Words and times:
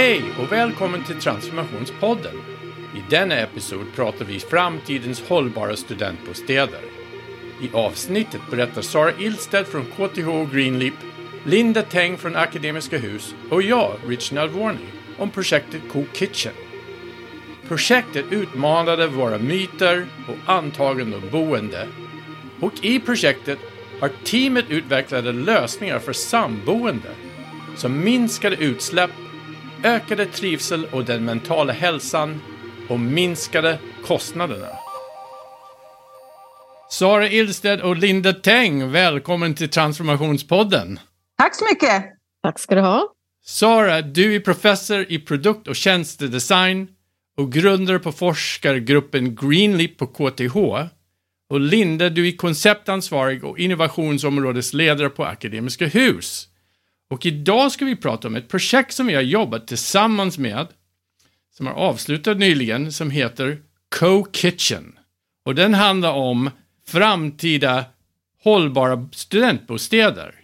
Hej 0.00 0.22
och 0.38 0.52
välkommen 0.52 1.04
till 1.04 1.20
Transformationspodden. 1.20 2.36
I 2.96 3.02
denna 3.10 3.34
episod 3.34 3.86
pratar 3.94 4.24
vi 4.24 4.40
framtidens 4.40 5.28
hållbara 5.28 5.76
studentbostäder. 5.76 6.80
I 7.62 7.70
avsnittet 7.72 8.40
berättar 8.50 8.82
Sara 8.82 9.12
Ilstedt 9.18 9.68
från 9.68 9.84
KTH 9.84 10.54
Greenleap, 10.54 10.94
Linda 11.44 11.82
Teng 11.82 12.18
från 12.18 12.36
Akademiska 12.36 12.98
Hus 12.98 13.34
och 13.50 13.62
jag, 13.62 13.92
Rich 14.06 14.32
Nalvorny, 14.32 14.86
om 15.18 15.30
projektet 15.30 15.82
Cook 15.92 16.08
Kitchen. 16.12 16.52
Projektet 17.68 18.24
utmanade 18.30 19.06
våra 19.06 19.38
myter 19.38 20.06
och 20.28 20.52
antaganden 20.52 21.22
om 21.22 21.30
boende. 21.30 21.88
Och 22.60 22.84
i 22.84 23.00
projektet 23.00 23.58
har 24.00 24.10
teamet 24.24 24.64
utvecklade 24.68 25.32
lösningar 25.32 25.98
för 25.98 26.12
samboende 26.12 27.10
som 27.76 28.04
minskade 28.04 28.56
utsläpp, 28.56 29.10
ökade 29.84 30.26
trivsel 30.26 30.84
och 30.92 31.04
den 31.04 31.24
mentala 31.24 31.72
hälsan 31.72 32.40
och 32.88 33.00
minskade 33.00 33.78
kostnaderna. 34.04 34.68
Sara 36.90 37.28
Ilsted 37.28 37.80
och 37.80 37.96
Linda 37.96 38.32
Teng, 38.32 38.90
välkommen 38.92 39.54
till 39.54 39.68
Transformationspodden. 39.68 40.98
Tack 41.38 41.54
så 41.54 41.64
mycket! 41.64 42.04
Tack 42.42 42.58
ska 42.58 42.74
du 42.74 42.80
ha. 42.80 43.12
Sara, 43.44 44.02
du 44.02 44.34
är 44.34 44.40
professor 44.40 45.06
i 45.08 45.18
produkt 45.18 45.68
och 45.68 45.76
tjänstedesign 45.76 46.88
och 47.36 47.52
grundare 47.52 47.98
på 47.98 48.12
forskargruppen 48.12 49.34
Greenleap 49.34 49.96
på 49.96 50.06
KTH. 50.06 50.56
Och 51.50 51.60
Linda, 51.60 52.08
du 52.08 52.28
är 52.28 52.32
konceptansvarig 52.32 53.44
och 53.44 53.58
innovationsområdesledare 53.58 55.08
på 55.08 55.24
Akademiska 55.24 55.86
Hus. 55.86 56.49
Och 57.10 57.26
idag 57.26 57.72
ska 57.72 57.84
vi 57.84 57.96
prata 57.96 58.28
om 58.28 58.36
ett 58.36 58.48
projekt 58.48 58.94
som 58.94 59.06
vi 59.06 59.14
har 59.14 59.22
jobbat 59.22 59.66
tillsammans 59.66 60.38
med, 60.38 60.66
som 61.56 61.66
har 61.66 61.74
avslutat 61.74 62.38
nyligen, 62.38 62.92
som 62.92 63.10
heter 63.10 63.58
Co-Kitchen. 63.98 64.98
Och 65.44 65.54
den 65.54 65.74
handlar 65.74 66.12
om 66.12 66.50
framtida 66.86 67.84
hållbara 68.44 69.08
studentbostäder. 69.12 70.34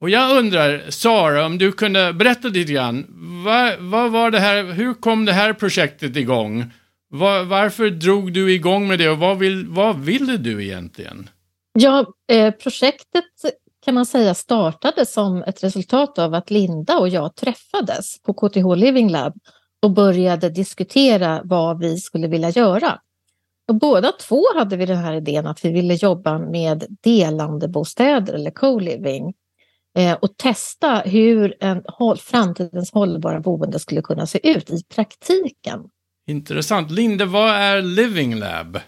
Och 0.00 0.10
jag 0.10 0.38
undrar, 0.38 0.90
Sara, 0.90 1.46
om 1.46 1.58
du 1.58 1.72
kunde 1.72 2.12
berätta 2.12 2.48
lite 2.48 2.72
grann, 2.72 3.06
vad, 3.44 3.78
vad 3.78 4.10
var 4.10 4.30
det 4.30 4.40
här, 4.40 4.64
hur 4.64 4.94
kom 4.94 5.24
det 5.24 5.32
här 5.32 5.52
projektet 5.52 6.16
igång? 6.16 6.70
Var, 7.08 7.44
varför 7.44 7.90
drog 7.90 8.32
du 8.32 8.52
igång 8.52 8.88
med 8.88 8.98
det 8.98 9.08
och 9.08 9.18
vad, 9.18 9.38
vill, 9.38 9.66
vad 9.66 10.00
ville 10.00 10.36
du 10.36 10.64
egentligen? 10.64 11.30
Ja, 11.78 12.06
eh, 12.32 12.50
projektet 12.50 13.24
kan 13.84 13.94
man 13.94 14.06
säga 14.06 14.34
startade 14.34 15.06
som 15.06 15.42
ett 15.42 15.64
resultat 15.64 16.18
av 16.18 16.34
att 16.34 16.50
Linda 16.50 16.98
och 16.98 17.08
jag 17.08 17.36
träffades 17.36 18.22
på 18.22 18.34
KTH 18.34 18.76
Living 18.76 19.10
Lab 19.10 19.34
och 19.82 19.90
började 19.90 20.50
diskutera 20.50 21.40
vad 21.44 21.78
vi 21.78 21.98
skulle 21.98 22.28
vilja 22.28 22.50
göra. 22.50 23.00
Och 23.68 23.74
båda 23.74 24.12
två 24.12 24.42
hade 24.54 24.76
vi 24.76 24.86
den 24.86 24.98
här 24.98 25.14
idén 25.14 25.46
att 25.46 25.64
vi 25.64 25.72
ville 25.72 25.94
jobba 25.94 26.38
med 26.38 26.86
delande 27.02 27.68
bostäder 27.68 28.34
eller 28.34 28.50
co-living 28.50 29.34
eh, 29.98 30.12
och 30.12 30.36
testa 30.36 30.96
hur 30.98 31.56
en 31.60 31.82
framtidens 32.18 32.92
hållbara 32.92 33.40
boende 33.40 33.78
skulle 33.78 34.02
kunna 34.02 34.26
se 34.26 34.50
ut 34.50 34.70
i 34.70 34.82
praktiken. 34.94 35.80
Intressant. 36.26 36.90
Linda, 36.90 37.24
vad 37.24 37.50
är 37.50 37.82
Living 37.82 38.34
Lab? 38.34 38.78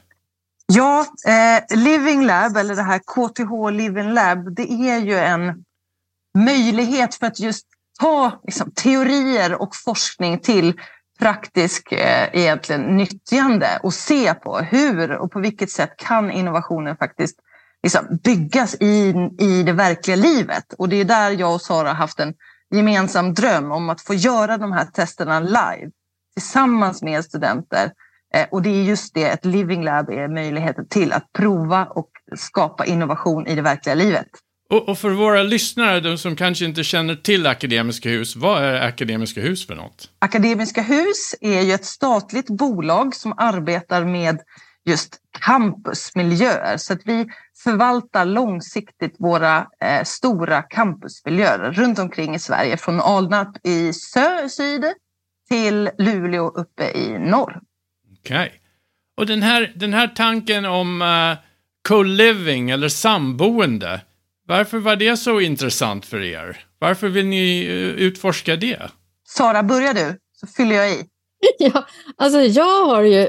Ja, 0.67 1.07
eh, 1.27 1.77
Living 1.77 2.27
Lab, 2.27 2.57
eller 2.57 2.77
det 2.77 2.83
här 2.83 2.99
KTH 2.99 3.71
Living 3.71 4.13
Lab, 4.13 4.55
det 4.55 4.73
är 4.73 4.99
ju 4.99 5.15
en 5.15 5.65
möjlighet 6.39 7.15
för 7.15 7.27
att 7.27 7.41
just 7.41 7.67
ta 8.01 8.41
liksom, 8.45 8.71
teorier 8.71 9.63
och 9.63 9.77
forskning 9.77 10.39
till 10.39 10.81
praktisk 11.19 11.93
eh, 11.93 12.29
egentligen 12.33 12.97
nyttjande 12.97 13.81
och 13.83 13.95
se 13.95 14.35
på 14.35 14.59
hur 14.59 15.11
och 15.11 15.33
på 15.33 15.41
vilket 15.41 15.71
sätt 15.71 15.97
kan 15.97 16.31
innovationen 16.31 16.97
faktiskt 16.97 17.37
liksom, 17.83 18.19
byggas 18.25 18.75
in 18.75 19.41
i 19.41 19.63
det 19.63 19.73
verkliga 19.73 20.17
livet. 20.17 20.73
Och 20.79 20.89
det 20.89 20.97
är 20.97 21.05
där 21.05 21.31
jag 21.31 21.55
och 21.55 21.63
Sara 21.63 21.89
har 21.89 21.95
haft 21.95 22.21
en 22.21 22.35
gemensam 22.75 23.35
dröm 23.35 23.73
om 23.73 23.91
att 23.91 24.01
få 24.01 24.15
göra 24.15 24.57
de 24.59 24.73
här 24.73 24.85
testerna 24.85 25.41
live 25.41 25.91
tillsammans 26.35 27.03
med 27.03 27.25
studenter 27.25 27.85
Eh, 27.85 27.91
och 28.51 28.63
det 28.63 28.69
är 28.69 28.83
just 28.83 29.15
det 29.15 29.25
ett 29.25 29.45
Living 29.45 29.85
Lab 29.85 30.11
är 30.11 30.29
möjligheten 30.29 30.89
till 30.89 31.13
att 31.13 31.33
prova 31.33 31.85
och 31.85 32.11
skapa 32.37 32.85
innovation 32.85 33.47
i 33.47 33.55
det 33.55 33.63
verkliga 33.63 33.95
livet. 33.95 34.27
Och, 34.71 34.89
och, 34.89 34.99
för 34.99 35.11
våra 35.11 35.43
lyssnare, 35.43 36.01
de 36.01 36.19
som 36.19 36.37
kanske 36.37 36.65
inte 36.65 36.85
känner 36.85 37.15
till 37.15 37.47
Akademiska 37.47 38.09
Hus, 38.09 38.37
vad 38.37 38.65
är 38.65 38.81
Akademiska 38.81 39.41
Hus 39.41 39.67
för 39.67 39.75
något? 39.75 40.11
Akademiska 40.19 40.83
Hus 40.83 41.35
är 41.41 41.61
ju 41.61 41.73
ett 41.73 41.85
statligt 41.85 42.47
bolag 42.47 43.15
som 43.15 43.35
arbetar 43.37 44.05
med 44.05 44.39
just 44.85 45.17
campusmiljöer. 45.41 46.77
Så 46.77 46.93
att 46.93 47.01
vi 47.05 47.27
förvaltar 47.65 48.25
långsiktigt 48.25 49.17
våra 49.19 49.67
eh, 49.85 50.05
stora 50.05 50.63
campusmiljöer 50.63 51.73
runt 51.73 51.99
omkring 51.99 52.35
i 52.35 52.39
Sverige. 52.39 52.77
Från 52.77 53.01
Alnarp 53.01 53.67
i 53.67 53.93
sö 53.93 54.49
syd 54.49 54.85
till 55.49 55.91
Luleå 55.99 56.49
uppe 56.49 56.91
i 56.91 57.19
norr. 57.19 57.61
Okej. 58.25 58.47
Okay. 58.47 58.59
Och 59.17 59.27
den 59.27 59.43
här, 59.43 59.73
den 59.77 59.95
här 59.95 60.09
tanken 60.09 60.65
om 60.65 61.03
uh, 61.03 61.37
co-living 61.89 62.71
eller 62.71 62.89
samboende, 62.89 64.01
varför 64.47 64.79
var 64.79 64.97
det 64.97 65.17
så 65.17 65.41
intressant 65.41 66.07
för 66.07 66.21
er? 66.21 66.65
Varför 66.79 67.09
vill 67.09 67.27
ni 67.27 67.67
uh, 67.69 68.05
utforska 68.07 68.57
det? 68.57 68.91
Sara, 69.29 69.63
börja 69.63 69.93
du, 69.93 70.19
så 70.33 70.47
fyller 70.47 70.77
jag 70.77 70.91
i. 70.91 71.05
Ja, 71.59 71.87
alltså 72.17 72.41
jag 72.41 72.87
har 72.87 73.03
ju 73.03 73.29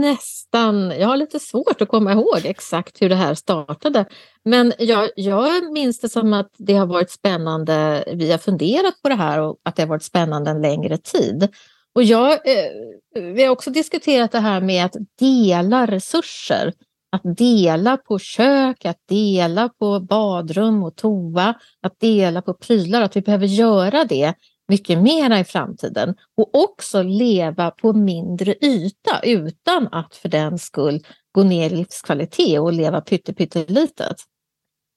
nästan, 0.00 0.90
jag 0.90 1.08
har 1.08 1.16
lite 1.16 1.40
svårt 1.40 1.82
att 1.82 1.88
komma 1.88 2.12
ihåg 2.12 2.40
exakt 2.44 3.02
hur 3.02 3.08
det 3.08 3.14
här 3.14 3.34
startade. 3.34 4.06
Men 4.44 4.72
jag, 4.78 5.10
jag 5.16 5.72
minns 5.72 6.00
det 6.00 6.08
som 6.08 6.32
att 6.32 6.50
det 6.58 6.74
har 6.74 6.86
varit 6.86 7.10
spännande, 7.10 8.04
vi 8.12 8.30
har 8.30 8.38
funderat 8.38 9.02
på 9.02 9.08
det 9.08 9.14
här 9.14 9.40
och 9.40 9.56
att 9.64 9.76
det 9.76 9.82
har 9.82 9.88
varit 9.88 10.02
spännande 10.02 10.50
en 10.50 10.62
längre 10.62 10.98
tid. 10.98 11.48
Och 11.94 12.02
jag, 12.02 12.32
eh, 12.32 12.70
vi 13.14 13.44
har 13.44 13.50
också 13.50 13.70
diskuterat 13.70 14.32
det 14.32 14.40
här 14.40 14.60
med 14.60 14.84
att 14.84 14.96
dela 15.18 15.86
resurser. 15.86 16.72
Att 17.14 17.36
dela 17.36 17.96
på 17.96 18.18
kök, 18.18 18.84
att 18.84 19.00
dela 19.08 19.68
på 19.68 20.00
badrum 20.00 20.82
och 20.82 20.96
toa, 20.96 21.54
att 21.82 22.00
dela 22.00 22.42
på 22.42 22.54
prylar, 22.54 23.02
att 23.02 23.16
vi 23.16 23.20
behöver 23.20 23.46
göra 23.46 24.04
det 24.04 24.34
mycket 24.68 24.98
mera 24.98 25.40
i 25.40 25.44
framtiden 25.44 26.14
och 26.36 26.54
också 26.54 27.02
leva 27.02 27.70
på 27.70 27.92
mindre 27.92 28.54
yta 28.64 29.20
utan 29.22 29.88
att 29.92 30.16
för 30.16 30.28
den 30.28 30.58
skull 30.58 31.06
gå 31.32 31.42
ner 31.42 31.70
i 31.70 31.76
livskvalitet 31.76 32.60
och 32.60 32.72
leva 32.72 33.00
pyttelitet. 33.00 34.16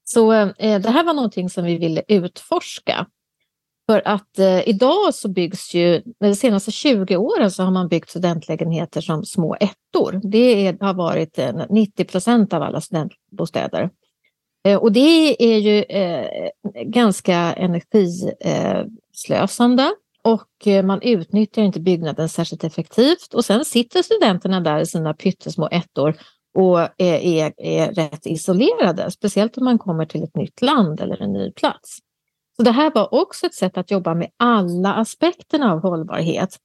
Så 0.04 0.32
eh, 0.32 0.82
det 0.82 0.90
här 0.90 1.04
var 1.04 1.14
någonting 1.14 1.50
som 1.50 1.64
vi 1.64 1.78
ville 1.78 2.04
utforska 2.08 3.08
för 3.90 4.02
att 4.06 4.40
eh, 4.40 4.70
idag 4.70 5.14
så 5.14 5.30
byggs 5.30 5.74
ju, 5.74 6.02
de 6.20 6.36
senaste 6.36 6.72
20 6.72 7.18
åren 7.18 7.52
så 7.52 7.64
har 7.64 7.72
man 7.72 7.88
byggt 7.88 8.10
studentlägenheter 8.10 9.02
som 9.02 9.26
små 9.26 9.56
ettor. 9.60 10.20
Det 10.24 10.68
är, 10.68 10.78
har 10.80 10.94
varit 10.94 11.40
eh, 11.40 11.52
90 11.70 12.06
procent 12.06 12.54
av 12.54 12.62
alla 12.62 12.82
studentbostäder. 12.82 13.90
Eh, 14.66 14.78
och 14.78 14.92
det 14.92 15.44
är 15.54 15.58
ju 15.58 15.84
eh, 15.84 16.50
ganska 16.86 17.36
energislösande 17.36 19.92
och 20.24 20.68
eh, 20.68 20.86
man 20.86 21.02
utnyttjar 21.02 21.64
inte 21.64 21.80
byggnaden 21.80 22.30
särskilt 22.30 22.64
effektivt. 22.64 23.34
Och 23.34 23.46
sen 23.46 23.66
sitter 23.66 24.02
studenterna 24.02 24.62
där 24.62 24.80
i 24.80 24.86
sina 24.86 25.14
pyttesmå 25.14 25.68
ettor 25.72 26.16
och 26.58 26.80
är, 26.80 27.20
är, 27.20 27.54
är 27.58 27.92
rätt 27.92 28.26
isolerade, 28.26 29.12
speciellt 29.12 29.58
om 29.58 29.66
man 29.66 29.80
kommer 29.80 30.06
till 30.06 30.24
ett 30.24 30.36
nytt 30.36 30.62
land 30.62 31.02
eller 31.02 31.22
en 31.22 31.34
ny 31.34 31.52
plats. 31.52 31.98
Så 32.58 32.64
det 32.64 32.72
här 32.72 32.92
var 32.96 33.14
också 33.14 33.46
ett 33.46 33.54
sätt 33.54 33.78
att 33.78 33.92
jobba 33.92 34.14
med 34.14 34.30
alla 34.38 34.94
aspekterna 34.94 35.72
av 35.72 35.82
hållbarhet. 35.82 36.60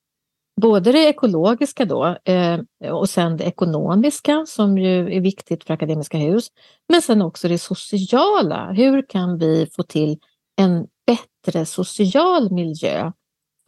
Både 0.61 0.93
det 0.93 1.09
ekologiska 1.09 1.85
då 1.85 2.17
eh, 2.25 2.61
och 2.93 3.11
sen 3.11 3.37
det 3.37 3.45
ekonomiska 3.45 4.45
som 4.47 4.79
ju 4.79 5.17
är 5.17 5.21
viktigt 5.21 5.65
för 5.65 5.75
Akademiska 5.75 6.19
Hus. 6.19 6.49
Men 6.89 7.03
sen 7.03 7.23
också 7.23 7.49
det 7.49 7.59
sociala. 7.59 8.73
Hur 8.73 9.09
kan 9.09 9.39
vi 9.39 9.67
få 9.77 9.83
till 9.83 10.19
en 10.57 10.87
bättre 11.07 11.67
social 11.67 12.53
miljö 12.53 13.13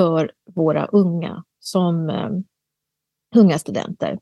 för 0.01 0.33
våra 0.55 0.87
unga 0.87 1.45
som 1.61 2.11
eh, 2.11 2.31
unga 3.37 3.59
studenter? 3.59 4.19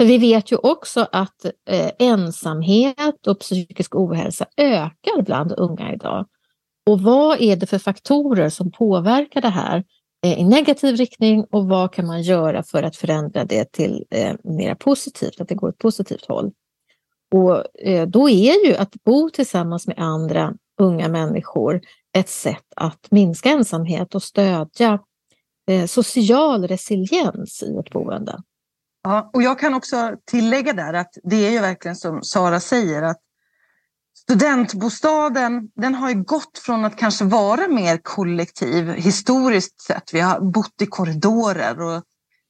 För 0.00 0.06
vi 0.06 0.18
vet 0.18 0.52
ju 0.52 0.56
också 0.56 1.06
att 1.12 1.44
eh, 1.44 1.90
ensamhet 1.98 3.26
och 3.26 3.40
psykisk 3.40 3.94
ohälsa 3.94 4.46
ökar 4.56 5.22
bland 5.22 5.52
unga 5.52 5.92
idag. 5.92 6.26
Och 6.88 7.00
vad 7.00 7.40
är 7.40 7.56
det 7.56 7.66
för 7.66 7.78
faktorer 7.78 8.48
som 8.48 8.70
påverkar 8.70 9.40
det 9.40 9.48
här 9.48 9.84
eh, 10.24 10.40
i 10.40 10.44
negativ 10.44 10.96
riktning 10.96 11.44
och 11.50 11.68
vad 11.68 11.92
kan 11.92 12.06
man 12.06 12.22
göra 12.22 12.62
för 12.62 12.82
att 12.82 12.96
förändra 12.96 13.44
det 13.44 13.72
till 13.72 14.04
eh, 14.10 14.34
mer 14.44 14.74
positivt, 14.74 15.40
att 15.40 15.48
det 15.48 15.54
går 15.54 15.68
åt 15.68 15.78
positivt 15.78 16.26
håll? 16.28 16.52
Och 17.34 17.78
eh, 17.86 18.08
då 18.08 18.28
är 18.28 18.66
ju 18.66 18.74
att 18.74 18.94
bo 19.04 19.30
tillsammans 19.30 19.86
med 19.86 19.98
andra 19.98 20.54
unga 20.80 21.08
människor 21.08 21.80
ett 22.16 22.28
sätt 22.28 22.64
att 22.76 23.06
minska 23.10 23.48
ensamhet 23.48 24.14
och 24.14 24.22
stödja 24.22 24.98
eh, 25.70 25.86
social 25.86 26.68
resiliens 26.68 27.62
i 27.62 27.78
ett 27.78 27.90
boende. 27.90 28.42
Ja, 29.02 29.30
och 29.32 29.42
jag 29.42 29.58
kan 29.58 29.74
också 29.74 30.16
tillägga 30.30 30.72
där 30.72 30.94
att 30.94 31.14
det 31.22 31.46
är 31.46 31.50
ju 31.50 31.60
verkligen 31.60 31.96
som 31.96 32.22
Sara 32.22 32.60
säger 32.60 33.02
att 33.02 33.20
studentbostaden 34.30 35.68
den 35.74 35.94
har 35.94 36.10
ju 36.10 36.22
gått 36.22 36.58
från 36.58 36.84
att 36.84 36.96
kanske 36.96 37.24
vara 37.24 37.68
mer 37.68 37.96
kollektiv 38.02 38.88
historiskt 38.88 39.80
sett. 39.80 40.14
Vi 40.14 40.20
har 40.20 40.40
bott 40.40 40.82
i 40.82 40.86
korridorer 40.86 41.80
och 41.80 42.02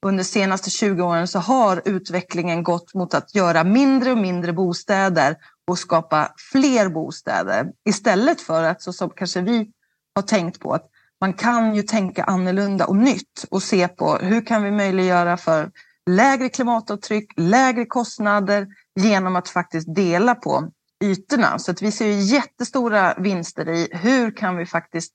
under 0.07 0.19
de 0.19 0.25
senaste 0.25 0.71
20 0.71 1.03
åren 1.03 1.29
så 1.29 1.39
har 1.39 1.83
utvecklingen 1.85 2.63
gått 2.63 2.95
mot 2.95 3.15
att 3.15 3.35
göra 3.35 3.65
mindre 3.65 4.13
och 4.13 4.19
mindre 4.19 4.53
bostäder 4.53 5.37
och 5.71 5.79
skapa 5.79 6.35
fler 6.53 6.89
bostäder 6.89 7.67
istället 7.89 8.41
för 8.41 8.63
att 8.63 8.83
så 8.83 8.93
som 8.93 9.11
kanske 9.11 9.41
vi 9.41 9.71
har 10.15 10.23
tänkt 10.23 10.61
på 10.61 10.73
att 10.73 10.87
man 11.21 11.33
kan 11.33 11.75
ju 11.75 11.83
tänka 11.83 12.25
annorlunda 12.25 12.87
och 12.87 12.97
nytt 12.97 13.45
och 13.51 13.63
se 13.63 13.89
på 13.89 14.17
hur 14.17 14.47
kan 14.47 14.63
vi 14.63 14.71
möjliggöra 14.71 15.37
för 15.37 15.71
lägre 16.11 16.49
klimatavtryck, 16.49 17.33
lägre 17.37 17.87
kostnader 17.87 18.67
genom 19.01 19.37
att 19.37 19.49
faktiskt 19.49 19.95
dela 19.95 20.35
på 20.35 20.71
ytorna. 21.05 21.59
Så 21.59 21.71
att 21.71 21.83
vi 21.83 21.93
ser 21.93 22.09
jättestora 22.09 23.15
vinster 23.19 23.69
i 23.69 23.89
hur 23.93 24.31
kan 24.31 24.57
vi 24.57 24.67
faktiskt 24.67 25.13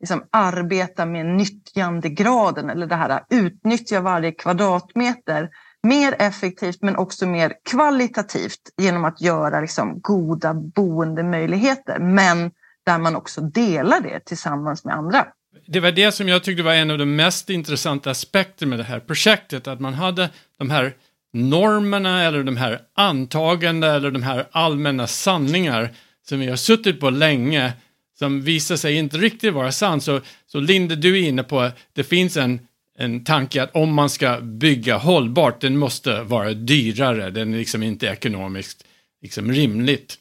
liksom 0.00 0.24
arbeta 0.30 1.06
med 1.06 1.26
nyttjandegraden 1.26 2.70
eller 2.70 2.86
det 2.86 2.94
här 2.94 3.24
utnyttja 3.30 4.00
varje 4.00 4.32
kvadratmeter 4.32 5.50
mer 5.82 6.16
effektivt 6.18 6.82
men 6.82 6.96
också 6.96 7.26
mer 7.26 7.52
kvalitativt 7.70 8.60
genom 8.76 9.04
att 9.04 9.20
göra 9.20 9.60
liksom 9.60 10.00
goda 10.00 10.54
boendemöjligheter. 10.54 11.98
Men 11.98 12.50
där 12.86 12.98
man 12.98 13.16
också 13.16 13.40
delar 13.40 14.00
det 14.00 14.20
tillsammans 14.20 14.84
med 14.84 14.94
andra. 14.94 15.26
Det 15.66 15.80
var 15.80 15.92
det 15.92 16.12
som 16.12 16.28
jag 16.28 16.44
tyckte 16.44 16.62
var 16.62 16.74
en 16.74 16.90
av 16.90 16.98
de 16.98 17.16
mest 17.16 17.50
intressanta 17.50 18.10
aspekterna 18.10 18.70
med 18.70 18.78
det 18.78 18.84
här 18.84 19.00
projektet, 19.00 19.68
att 19.68 19.80
man 19.80 19.94
hade 19.94 20.30
de 20.58 20.70
här 20.70 20.94
normerna 21.34 22.24
eller 22.24 22.42
de 22.42 22.56
här 22.56 22.80
antaganden 22.94 23.94
eller 23.94 24.10
de 24.10 24.22
här 24.22 24.46
allmänna 24.52 25.06
sanningar 25.06 25.90
som 26.28 26.40
vi 26.40 26.46
har 26.46 26.56
suttit 26.56 27.00
på 27.00 27.10
länge 27.10 27.72
som 28.18 28.42
visar 28.42 28.76
sig 28.76 28.94
inte 28.94 29.16
riktigt 29.18 29.54
vara 29.54 29.72
sant. 29.72 30.02
Så, 30.02 30.20
så 30.46 30.60
Linde, 30.60 30.96
du 30.96 31.18
är 31.18 31.28
inne 31.28 31.42
på 31.42 31.60
att 31.60 31.78
det 31.92 32.04
finns 32.04 32.36
en, 32.36 32.60
en 32.98 33.24
tanke 33.24 33.62
att 33.62 33.76
om 33.76 33.94
man 33.94 34.10
ska 34.10 34.40
bygga 34.40 34.96
hållbart, 34.96 35.60
den 35.60 35.76
måste 35.76 36.22
vara 36.22 36.54
dyrare, 36.54 37.30
den 37.30 37.54
är 37.54 37.58
liksom 37.58 37.82
inte 37.82 38.06
ekonomiskt 38.06 38.84
liksom 39.22 39.52
rimligt. 39.52 40.18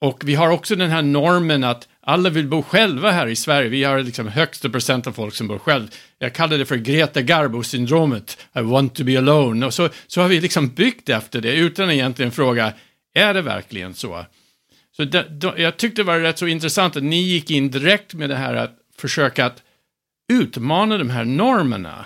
Och 0.00 0.22
vi 0.24 0.34
har 0.34 0.48
också 0.48 0.76
den 0.76 0.90
här 0.90 1.02
normen 1.02 1.64
att 1.64 1.88
alla 2.08 2.30
vill 2.30 2.46
bo 2.46 2.62
själva 2.62 3.10
här 3.10 3.26
i 3.26 3.36
Sverige. 3.36 3.68
Vi 3.68 3.84
har 3.84 4.02
liksom 4.02 4.28
högsta 4.28 4.68
procent 4.68 5.06
av 5.06 5.12
folk 5.12 5.34
som 5.34 5.48
bor 5.48 5.58
själv. 5.58 5.88
Jag 6.18 6.34
kallar 6.34 6.58
det 6.58 6.66
för 6.66 6.76
Greta 6.76 7.20
Garbo-syndromet. 7.22 8.38
I 8.54 8.60
want 8.60 8.94
to 8.94 9.04
be 9.04 9.18
alone. 9.18 9.66
Och 9.66 9.74
så, 9.74 9.88
så 10.06 10.20
har 10.20 10.28
vi 10.28 10.40
liksom 10.40 10.68
byggt 10.68 11.08
efter 11.08 11.40
det 11.40 11.54
utan 11.54 11.90
egentligen 11.90 12.32
fråga, 12.32 12.72
är 13.14 13.34
det 13.34 13.42
verkligen 13.42 13.94
så? 13.94 14.26
Så 14.96 15.04
det, 15.04 15.26
då, 15.30 15.54
jag 15.56 15.76
tyckte 15.76 16.02
det 16.02 16.06
var 16.06 16.18
rätt 16.18 16.38
så 16.38 16.46
intressant 16.46 16.96
att 16.96 17.02
ni 17.02 17.22
gick 17.22 17.50
in 17.50 17.70
direkt 17.70 18.14
med 18.14 18.30
det 18.30 18.36
här 18.36 18.54
att 18.54 18.78
försöka 18.98 19.46
att 19.46 19.62
utmana 20.32 20.98
de 20.98 21.10
här 21.10 21.24
normerna 21.24 22.04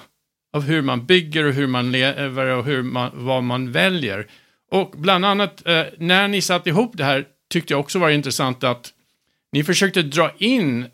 av 0.52 0.62
hur 0.62 0.82
man 0.82 1.06
bygger 1.06 1.44
och 1.44 1.52
hur 1.52 1.66
man 1.66 1.92
lever 1.92 2.46
och 2.46 2.64
hur 2.64 2.82
man, 2.82 3.10
vad 3.14 3.42
man 3.42 3.72
väljer. 3.72 4.26
Och 4.70 4.90
bland 4.96 5.24
annat 5.24 5.66
eh, 5.66 5.82
när 5.98 6.28
ni 6.28 6.40
satte 6.40 6.68
ihop 6.68 6.92
det 6.94 7.04
här 7.04 7.24
tyckte 7.52 7.72
jag 7.72 7.80
också 7.80 7.98
var 7.98 8.10
intressant 8.10 8.64
att 8.64 8.92
ni 9.52 9.64
försökte 9.64 10.02
dra 10.02 10.32
in 10.38 10.86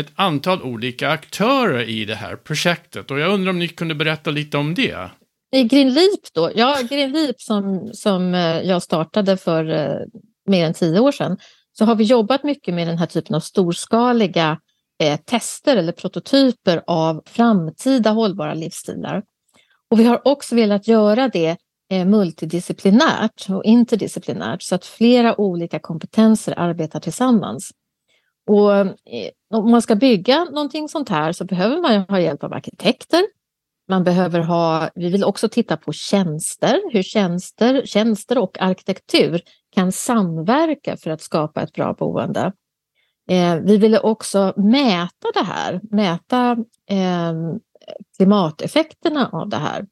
ett 0.00 0.12
antal 0.14 0.62
olika 0.62 1.10
aktörer 1.10 1.88
i 1.88 2.04
det 2.04 2.14
här 2.14 2.36
projektet 2.36 3.10
och 3.10 3.18
jag 3.18 3.32
undrar 3.34 3.50
om 3.50 3.58
ni 3.58 3.68
kunde 3.68 3.94
berätta 3.94 4.30
lite 4.30 4.58
om 4.58 4.74
det? 4.74 5.10
I 5.54 5.64
Green 5.64 5.94
Leap 5.94 6.20
då, 6.34 6.50
ja 6.54 6.78
Greenleap 6.90 7.40
som, 7.40 7.90
som 7.92 8.34
eh, 8.34 8.60
jag 8.60 8.82
startade 8.82 9.36
för 9.36 9.70
eh, 9.70 10.06
mer 10.46 10.66
än 10.66 10.74
tio 10.74 11.00
år 11.00 11.12
sedan, 11.12 11.38
så 11.72 11.84
har 11.84 11.94
vi 11.94 12.04
jobbat 12.04 12.44
mycket 12.44 12.74
med 12.74 12.88
den 12.88 12.98
här 12.98 13.06
typen 13.06 13.36
av 13.36 13.40
storskaliga 13.40 14.58
eh, 15.02 15.20
tester 15.20 15.76
eller 15.76 15.92
prototyper 15.92 16.82
av 16.86 17.22
framtida 17.26 18.10
hållbara 18.10 18.54
livsstilar. 18.54 19.22
Och 19.90 20.00
vi 20.00 20.04
har 20.04 20.28
också 20.28 20.54
velat 20.54 20.88
göra 20.88 21.28
det 21.28 21.56
eh, 21.90 22.04
multidisciplinärt 22.04 23.46
och 23.48 23.64
interdisciplinärt 23.64 24.62
så 24.62 24.74
att 24.74 24.86
flera 24.86 25.40
olika 25.40 25.78
kompetenser 25.78 26.54
arbetar 26.58 27.00
tillsammans. 27.00 27.70
Och 28.46 28.74
eh, 28.76 29.30
om 29.54 29.70
man 29.70 29.82
ska 29.82 29.94
bygga 29.94 30.44
någonting 30.44 30.88
sånt 30.88 31.08
här 31.08 31.32
så 31.32 31.44
behöver 31.44 31.80
man 31.80 32.04
ha 32.08 32.20
hjälp 32.20 32.44
av 32.44 32.52
arkitekter. 32.52 33.22
Man 33.88 34.04
behöver 34.04 34.40
ha, 34.40 34.90
vi 34.94 35.10
vill 35.10 35.24
också 35.24 35.48
titta 35.48 35.76
på 35.76 35.92
tjänster, 35.92 36.80
hur 36.92 37.02
tjänster, 37.02 37.86
tjänster 37.86 38.38
och 38.38 38.60
arkitektur 38.60 39.40
kan 39.74 39.92
samverka 39.92 40.96
för 40.96 41.10
att 41.10 41.20
skapa 41.20 41.62
ett 41.62 41.72
bra 41.72 41.94
boende. 41.98 42.52
Eh, 43.30 43.56
vi 43.56 43.76
ville 43.76 44.00
också 44.00 44.52
mäta 44.56 45.28
det 45.34 45.44
här, 45.44 45.80
mäta 45.90 46.56
eh, 46.90 47.32
klimateffekterna 48.16 49.28
av 49.32 49.48
det 49.48 49.56
här. 49.56 49.86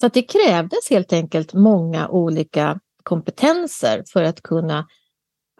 Så 0.00 0.06
att 0.06 0.14
det 0.14 0.22
krävdes 0.22 0.90
helt 0.90 1.12
enkelt 1.12 1.54
många 1.54 2.08
olika 2.08 2.80
kompetenser 3.02 4.04
för 4.12 4.22
att 4.22 4.42
kunna 4.42 4.86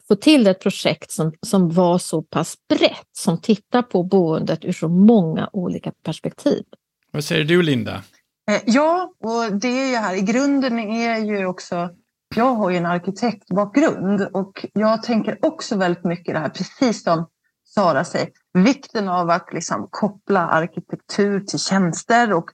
få 0.09 0.17
till 0.17 0.47
ett 0.47 0.61
projekt 0.61 1.11
som, 1.11 1.33
som 1.47 1.71
var 1.71 1.99
så 1.99 2.23
pass 2.23 2.55
brett, 2.69 3.09
som 3.13 3.41
tittar 3.41 3.83
på 3.83 4.03
boendet 4.03 4.65
ur 4.65 4.73
så 4.73 4.89
många 4.89 5.51
olika 5.53 5.93
perspektiv. 6.05 6.63
Vad 7.11 7.25
säger 7.25 7.45
du 7.45 7.63
Linda? 7.63 8.03
Eh, 8.51 8.61
ja, 8.67 9.15
och 9.25 9.53
det 9.53 9.69
är 9.69 9.91
ju 9.91 9.97
här, 9.97 10.15
i 10.15 10.21
grunden 10.21 10.79
är 10.79 11.19
ju 11.19 11.47
också, 11.47 11.91
jag 12.35 12.55
har 12.55 12.71
ju 12.71 12.77
en 12.77 12.87
arkitektbakgrund 12.87 14.29
och 14.33 14.67
jag 14.73 15.03
tänker 15.03 15.39
också 15.43 15.77
väldigt 15.77 16.05
mycket 16.05 16.35
det 16.35 16.41
här, 16.41 16.49
precis 16.49 17.03
som 17.03 17.27
Sara 17.75 18.05
säger, 18.05 18.29
vikten 18.55 19.09
av 19.09 19.31
att 19.31 19.53
liksom 19.53 19.89
koppla 19.91 20.49
arkitektur 20.49 21.41
till 21.41 21.59
tjänster 21.59 22.33
och 22.33 22.51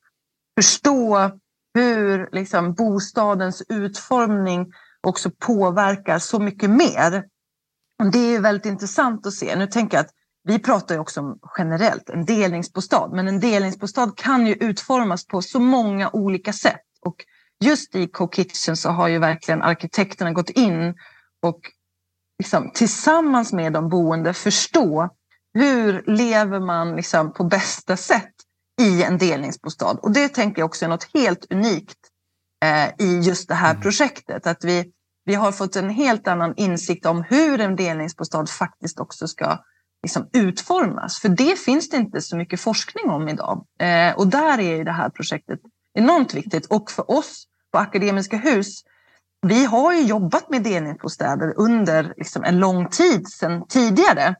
förstå 0.58 1.30
hur 1.74 2.28
liksom 2.32 2.74
bostadens 2.74 3.62
utformning 3.68 4.72
också 5.06 5.30
påverkar 5.46 6.18
så 6.18 6.38
mycket 6.38 6.70
mer 6.70 7.24
det 8.04 8.34
är 8.34 8.40
väldigt 8.40 8.66
intressant 8.66 9.26
att 9.26 9.34
se. 9.34 9.56
Nu 9.56 9.66
tänker 9.66 9.96
jag 9.96 10.04
att 10.04 10.12
vi 10.44 10.58
pratar 10.58 10.94
ju 10.94 11.00
också 11.00 11.20
om 11.20 11.38
generellt 11.58 12.10
en 12.10 12.24
delningsbostad, 12.24 13.10
men 13.12 13.28
en 13.28 13.40
delningsbostad 13.40 14.12
kan 14.16 14.46
ju 14.46 14.54
utformas 14.54 15.26
på 15.26 15.42
så 15.42 15.60
många 15.60 16.10
olika 16.12 16.52
sätt. 16.52 16.80
Och 17.00 17.16
just 17.64 17.94
i 17.94 18.06
Co-Kitchen 18.06 18.76
så 18.76 18.90
har 18.90 19.08
ju 19.08 19.18
verkligen 19.18 19.62
arkitekterna 19.62 20.32
gått 20.32 20.50
in 20.50 20.94
och 21.42 21.60
liksom, 22.38 22.70
tillsammans 22.74 23.52
med 23.52 23.72
de 23.72 23.88
boende 23.88 24.34
förstå 24.34 25.08
hur 25.54 26.04
lever 26.06 26.60
man 26.60 26.96
liksom, 26.96 27.32
på 27.32 27.44
bästa 27.44 27.96
sätt 27.96 28.34
i 28.80 29.02
en 29.02 29.18
delningsbostad. 29.18 29.98
Och 30.02 30.12
det 30.12 30.28
tänker 30.28 30.62
jag 30.62 30.66
också 30.66 30.84
är 30.84 30.88
något 30.88 31.10
helt 31.14 31.52
unikt 31.52 31.98
eh, 32.64 33.06
i 33.06 33.20
just 33.20 33.48
det 33.48 33.54
här 33.54 33.70
mm. 33.70 33.82
projektet. 33.82 34.46
Att 34.46 34.64
vi 34.64 34.92
vi 35.30 35.34
har 35.34 35.52
fått 35.52 35.76
en 35.76 35.90
helt 35.90 36.28
annan 36.28 36.54
insikt 36.56 37.06
om 37.06 37.24
hur 37.28 37.60
en 37.60 37.76
delningsbostad 37.76 38.46
faktiskt 38.46 39.00
också 39.00 39.28
ska 39.28 39.58
liksom 40.02 40.28
utformas. 40.32 41.20
För 41.20 41.28
det 41.28 41.58
finns 41.58 41.88
det 41.88 41.96
inte 41.96 42.20
så 42.20 42.36
mycket 42.36 42.60
forskning 42.60 43.10
om 43.10 43.28
idag. 43.28 43.66
Eh, 43.80 44.16
och 44.16 44.26
där 44.26 44.60
är 44.60 44.84
det 44.84 44.92
här 44.92 45.08
projektet 45.08 45.60
enormt 45.98 46.34
viktigt. 46.34 46.66
Och 46.66 46.90
för 46.90 47.10
oss 47.10 47.44
på 47.72 47.78
Akademiska 47.78 48.36
Hus, 48.36 48.82
vi 49.46 49.64
har 49.64 49.92
ju 49.92 50.02
jobbat 50.02 50.50
med 50.50 50.62
delningsbostäder 50.62 51.54
under 51.56 52.14
liksom 52.16 52.44
en 52.44 52.58
lång 52.58 52.88
tid 52.88 53.28
sedan 53.28 53.66
tidigare. 53.68 54.34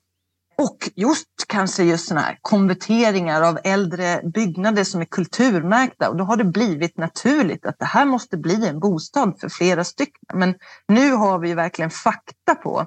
Och 0.60 0.90
just 0.94 1.28
kanske 1.46 1.82
just 1.82 2.08
sådana 2.08 2.26
här 2.26 2.38
konverteringar 2.42 3.42
av 3.42 3.58
äldre 3.64 4.20
byggnader 4.34 4.84
som 4.84 5.00
är 5.00 5.04
kulturmärkta 5.04 6.10
och 6.10 6.16
då 6.16 6.24
har 6.24 6.36
det 6.36 6.44
blivit 6.44 6.98
naturligt 6.98 7.66
att 7.66 7.78
det 7.78 7.84
här 7.84 8.04
måste 8.04 8.36
bli 8.36 8.68
en 8.68 8.80
bostad 8.80 9.40
för 9.40 9.48
flera 9.48 9.84
stycken. 9.84 10.38
Men 10.38 10.54
nu 10.88 11.12
har 11.12 11.38
vi 11.38 11.54
verkligen 11.54 11.90
fakta 11.90 12.54
på 12.54 12.86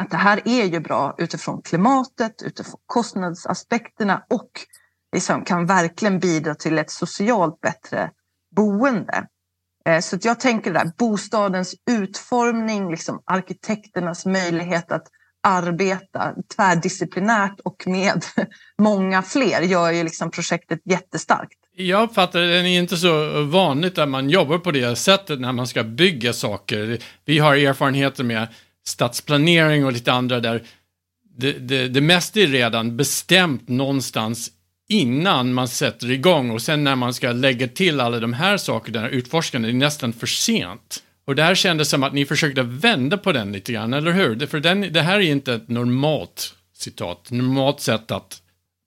att 0.00 0.10
det 0.10 0.16
här 0.16 0.40
är 0.44 0.64
ju 0.64 0.80
bra 0.80 1.14
utifrån 1.18 1.62
klimatet, 1.62 2.42
utifrån 2.42 2.80
kostnadsaspekterna 2.86 4.24
och 4.30 4.50
liksom 5.14 5.44
kan 5.44 5.66
verkligen 5.66 6.18
bidra 6.18 6.54
till 6.54 6.78
ett 6.78 6.90
socialt 6.90 7.60
bättre 7.60 8.10
boende. 8.56 9.26
Eh, 9.84 10.00
så 10.00 10.18
jag 10.22 10.40
tänker 10.40 10.72
där, 10.72 10.92
bostadens 10.98 11.74
utformning, 11.90 12.90
liksom 12.90 13.22
arkitekternas 13.24 14.26
möjlighet 14.26 14.92
att 14.92 15.08
arbeta 15.44 16.34
tvärdisciplinärt 16.56 17.60
och 17.64 17.82
med 17.86 18.24
många 18.78 19.22
fler 19.22 19.62
gör 19.62 19.90
ju 19.90 20.04
liksom 20.04 20.30
projektet 20.30 20.80
jättestarkt. 20.84 21.58
Jag 21.76 22.02
uppfattar 22.02 22.40
det 22.40 22.56
är 22.56 22.64
inte 22.66 22.96
så 22.96 23.42
vanligt 23.42 23.98
att 23.98 24.08
man 24.08 24.30
jobbar 24.30 24.58
på 24.58 24.70
det 24.70 24.96
sättet 24.96 25.40
när 25.40 25.52
man 25.52 25.66
ska 25.66 25.82
bygga 25.82 26.32
saker. 26.32 26.98
Vi 27.24 27.38
har 27.38 27.56
erfarenheter 27.56 28.24
med 28.24 28.48
stadsplanering 28.86 29.84
och 29.84 29.92
lite 29.92 30.12
andra 30.12 30.40
där 30.40 30.62
det, 31.36 31.52
det, 31.52 31.88
det 31.88 32.00
mesta 32.00 32.40
är 32.40 32.46
redan 32.46 32.96
bestämt 32.96 33.68
någonstans 33.68 34.50
innan 34.88 35.54
man 35.54 35.68
sätter 35.68 36.10
igång 36.10 36.50
och 36.50 36.62
sen 36.62 36.84
när 36.84 36.96
man 36.96 37.14
ska 37.14 37.32
lägga 37.32 37.68
till 37.68 38.00
alla 38.00 38.20
de 38.20 38.32
här 38.32 38.56
sakerna, 38.56 39.08
utforskande, 39.08 39.68
det 39.68 39.72
är 39.72 39.76
nästan 39.76 40.12
för 40.12 40.26
sent. 40.26 41.03
Och 41.26 41.34
det 41.34 41.42
här 41.42 41.54
kändes 41.54 41.90
som 41.90 42.02
att 42.02 42.12
ni 42.12 42.26
försökte 42.26 42.62
vända 42.62 43.18
på 43.18 43.32
den 43.32 43.52
lite 43.52 43.72
grann, 43.72 43.94
eller 43.94 44.12
hur? 44.12 44.46
För 44.46 44.60
den, 44.60 44.92
det 44.92 45.02
här 45.02 45.16
är 45.16 45.20
inte 45.20 45.54
ett 45.54 45.68
normalt 45.68 46.54
citat, 46.76 47.30
normalt 47.30 47.80
sätt 47.80 48.10
att 48.10 48.40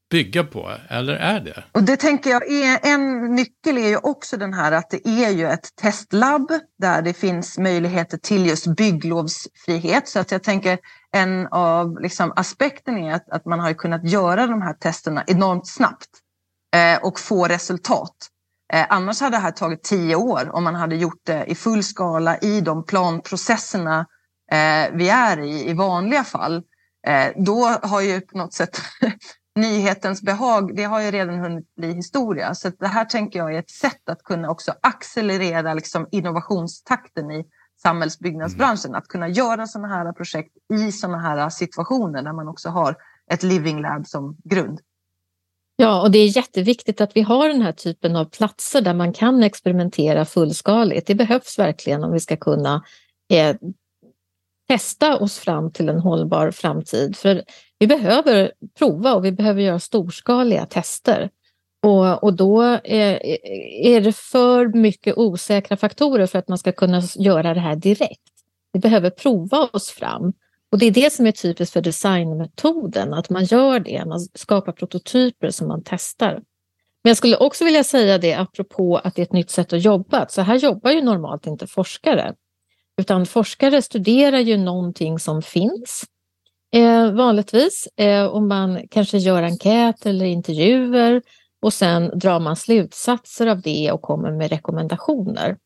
bygga 0.10 0.44
på, 0.44 0.72
eller 0.90 1.14
är 1.14 1.40
det? 1.40 1.64
Och 1.72 1.84
det 1.84 1.98
tänker 1.98 2.30
jag 2.30 2.52
är 2.52 2.80
en 2.84 3.36
nyckel 3.36 3.78
är 3.78 3.88
ju 3.88 3.98
också 3.98 4.38
den 4.38 4.54
här 4.54 4.72
att 4.72 4.90
det 4.90 5.08
är 5.08 5.30
ju 5.30 5.48
ett 5.48 5.76
testlabb 5.82 6.52
där 6.80 7.02
det 7.02 7.14
finns 7.14 7.58
möjligheter 7.58 8.18
till 8.18 8.46
just 8.46 8.68
bygglovsfrihet. 8.68 10.08
Så 10.08 10.20
att 10.20 10.32
jag 10.32 10.44
tänker 10.44 10.80
en 11.12 11.48
av 11.48 12.02
liksom 12.02 12.34
aspekterna 12.36 13.00
är 13.00 13.12
att, 13.12 13.30
att 13.30 13.46
man 13.46 13.60
har 13.60 13.74
kunnat 13.74 14.10
göra 14.10 14.48
de 14.48 14.62
här 14.62 14.74
testerna 14.74 15.24
enormt 15.28 15.68
snabbt 15.68 16.10
eh, 16.76 17.04
och 17.04 17.20
få 17.20 17.48
resultat. 17.48 18.16
Eh, 18.74 18.86
annars 18.90 19.22
hade 19.22 19.38
det 19.38 19.42
här 19.42 19.52
tagit 19.52 19.84
tio 19.84 20.16
år 20.16 20.56
om 20.56 20.64
man 20.64 20.76
hade 20.76 20.96
gjort 20.96 21.22
det 21.24 21.46
i 21.46 21.56
full 21.56 21.84
skala 21.84 22.38
i 22.38 22.62
de 22.62 22.86
planprocesserna 22.86 24.06
eh, 24.52 24.94
vi 24.94 25.10
är 25.10 25.40
i 25.40 25.70
i 25.70 25.74
vanliga 25.74 26.24
fall. 26.24 26.64
Eh, 27.08 27.32
då 27.36 27.66
har 27.66 28.02
ju 28.02 28.22
på 28.22 28.38
något 28.38 28.54
sätt 28.54 28.82
nyhetens 29.56 30.22
behag, 30.22 30.76
det 30.76 30.84
har 30.84 31.02
ju 31.02 31.12
redan 31.12 31.40
hunnit 31.40 31.76
bli 31.76 31.94
historia. 31.94 32.56
Så 32.56 32.70
det 32.70 32.88
här 32.88 33.06
tänker 33.06 33.40
jag 33.40 33.56
är 33.56 33.60
ett 33.60 33.70
sätt 33.70 34.10
att 34.10 34.24
kunna 34.24 34.50
också 34.50 34.74
accelerera 34.82 35.74
liksom 35.74 36.08
innovationstakten 36.12 37.32
i 37.32 37.46
samhällsbyggnadsbranschen. 37.82 38.96
Att 38.96 39.08
kunna 39.08 39.28
göra 39.28 39.68
sådana 39.68 39.88
här 39.88 40.12
projekt 40.14 40.52
i 40.74 40.92
sådana 40.92 41.18
här 41.18 41.50
situationer 41.50 42.24
där 42.24 42.34
man 42.34 42.48
också 42.48 42.70
har 42.70 42.96
ett 43.32 43.44
living 43.44 43.82
lab 43.82 44.08
som 44.08 44.38
grund. 44.44 44.80
Ja, 45.80 46.02
och 46.02 46.12
det 46.12 46.20
är 46.20 46.38
jätteviktigt 46.38 47.02
att 47.02 47.16
vi 47.16 47.22
har 47.22 47.48
den 47.48 47.62
här 47.62 47.72
typen 47.72 48.16
av 48.16 48.26
platser 48.26 48.82
där 48.82 48.94
man 48.94 49.14
kan 49.14 49.44
experimentera 49.44 50.26
fullskaligt. 50.26 51.08
Det 51.08 51.16
behövs 51.16 51.60
verkligen 51.60 52.04
om 52.04 52.14
vi 52.14 52.20
ska 52.20 52.38
kunna 52.38 52.84
eh, 53.34 53.56
testa 54.68 55.18
oss 55.18 55.40
fram 55.40 55.72
till 55.72 55.90
en 55.90 56.00
hållbar 56.00 56.52
framtid. 56.52 57.18
För 57.18 57.44
vi 57.80 57.88
behöver 57.88 58.52
prova 58.80 59.14
och 59.16 59.26
vi 59.26 59.32
behöver 59.32 59.62
göra 59.62 59.80
storskaliga 59.80 60.66
tester. 60.66 61.30
Och, 61.84 62.24
och 62.24 62.34
då 62.34 62.62
är, 62.84 63.26
är 63.86 64.02
det 64.02 64.16
för 64.16 64.68
mycket 64.68 65.18
osäkra 65.18 65.78
faktorer 65.78 66.28
för 66.28 66.40
att 66.40 66.48
man 66.48 66.58
ska 66.58 66.72
kunna 66.72 67.02
göra 67.16 67.54
det 67.54 67.60
här 67.60 67.76
direkt. 67.76 68.34
Vi 68.74 68.80
behöver 68.80 69.10
prova 69.10 69.70
oss 69.74 69.90
fram. 69.90 70.34
Och 70.72 70.78
det 70.78 70.86
är 70.86 70.92
det 70.92 71.14
som 71.14 71.28
är 71.28 71.32
typiskt 71.32 71.74
för 71.74 71.82
designmetoden, 71.82 73.14
att 73.14 73.30
man 73.30 73.46
gör 73.46 73.80
det, 73.80 74.06
man 74.06 74.20
skapar 74.20 74.72
prototyper 74.72 75.50
som 75.50 75.68
man 75.68 75.84
testar. 75.86 76.34
Men 77.04 77.10
jag 77.10 77.18
skulle 77.18 77.38
också 77.38 77.66
vilja 77.66 77.84
säga 77.84 78.18
det 78.18 78.34
apropå 78.34 78.98
att 78.98 79.16
det 79.16 79.22
är 79.22 79.24
ett 79.24 79.34
nytt 79.34 79.50
sätt 79.50 79.74
att 79.74 79.84
jobba, 79.84 80.28
så 80.30 80.42
här 80.42 80.56
jobbar 80.56 80.92
ju 80.92 81.02
normalt 81.02 81.48
inte 81.48 81.68
forskare. 81.68 82.34
Utan 83.02 83.26
forskare 83.26 83.82
studerar 83.82 84.40
ju 84.40 84.58
någonting 84.58 85.20
som 85.20 85.42
finns 85.42 86.04
eh, 86.74 87.12
vanligtvis 87.12 87.88
eh, 87.98 88.26
och 88.26 88.44
man 88.44 88.88
kanske 88.92 89.18
gör 89.18 89.44
enkät 89.44 90.06
eller 90.06 90.26
intervjuer 90.26 91.22
och 91.62 91.74
sen 91.74 92.20
drar 92.20 92.40
man 92.40 92.56
slutsatser 92.56 93.48
av 93.48 93.62
det 93.62 93.92
och 93.92 94.02
kommer 94.02 94.32
med 94.32 94.50
rekommendationer. 94.50 95.58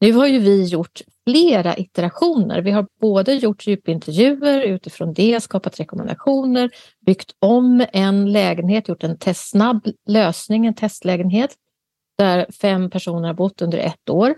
Nu 0.00 0.12
har 0.12 0.26
ju 0.26 0.38
vi 0.38 0.64
gjort 0.64 1.02
flera 1.28 1.76
iterationer. 1.76 2.62
Vi 2.62 2.70
har 2.70 2.86
både 3.00 3.34
gjort 3.34 3.66
djupintervjuer 3.66 4.60
utifrån 4.60 5.12
det, 5.12 5.42
skapat 5.42 5.80
rekommendationer, 5.80 6.70
byggt 7.06 7.32
om 7.38 7.86
en 7.92 8.32
lägenhet, 8.32 8.88
gjort 8.88 9.04
en 9.04 9.18
test, 9.18 9.50
snabb 9.50 9.86
lösning, 10.06 10.66
en 10.66 10.74
testlägenhet 10.74 11.50
där 12.18 12.46
fem 12.60 12.90
personer 12.90 13.26
har 13.26 13.34
bott 13.34 13.62
under 13.62 13.78
ett 13.78 14.10
år. 14.10 14.34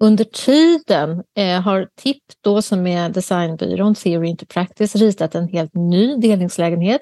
Under 0.00 0.24
tiden 0.24 1.22
eh, 1.36 1.60
har 1.60 1.88
TIP, 2.02 2.22
då, 2.40 2.62
som 2.62 2.86
är 2.86 3.08
designbyrån 3.08 3.94
Theory 3.94 4.28
into 4.28 4.46
Practice, 4.46 4.96
ritat 4.96 5.34
en 5.34 5.48
helt 5.48 5.74
ny 5.74 6.16
delningslägenhet 6.16 7.00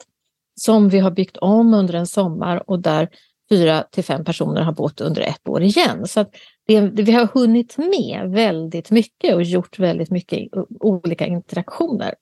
som 0.60 0.88
vi 0.88 0.98
har 0.98 1.10
byggt 1.10 1.36
om 1.36 1.74
under 1.74 1.94
en 1.94 2.06
sommar 2.06 2.70
och 2.70 2.80
där 2.80 3.08
fyra 3.48 3.82
till 3.82 4.04
fem 4.04 4.24
personer 4.24 4.62
har 4.62 4.72
bott 4.72 5.00
under 5.00 5.22
ett 5.22 5.48
år 5.48 5.62
igen. 5.62 6.06
Så 6.06 6.24
det, 6.66 6.80
vi 6.80 7.12
har 7.12 7.26
hunnit 7.26 7.76
med 7.78 8.30
väldigt 8.30 8.90
mycket 8.90 9.34
och 9.34 9.42
gjort 9.42 9.78
väldigt 9.78 10.10
mycket 10.10 10.48
olika 10.80 11.26
interaktioner. 11.26 12.14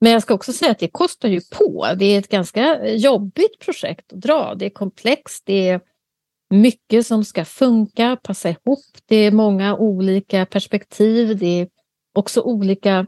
Men 0.00 0.12
jag 0.12 0.22
ska 0.22 0.34
också 0.34 0.52
säga 0.52 0.70
att 0.70 0.78
det 0.78 0.88
kostar 0.88 1.28
ju 1.28 1.40
på. 1.40 1.86
Det 1.98 2.04
är 2.04 2.18
ett 2.18 2.28
ganska 2.28 2.88
jobbigt 2.88 3.58
projekt 3.58 4.12
att 4.12 4.20
dra. 4.20 4.54
Det 4.54 4.66
är 4.66 4.70
komplext, 4.70 5.42
det 5.46 5.68
är 5.68 5.80
mycket 6.50 7.06
som 7.06 7.24
ska 7.24 7.44
funka, 7.44 8.16
passa 8.22 8.48
ihop. 8.48 8.84
Det 9.06 9.16
är 9.16 9.30
många 9.30 9.76
olika 9.76 10.46
perspektiv. 10.46 11.38
Det 11.38 11.60
är 11.60 11.68
också 12.14 12.40
olika 12.40 13.06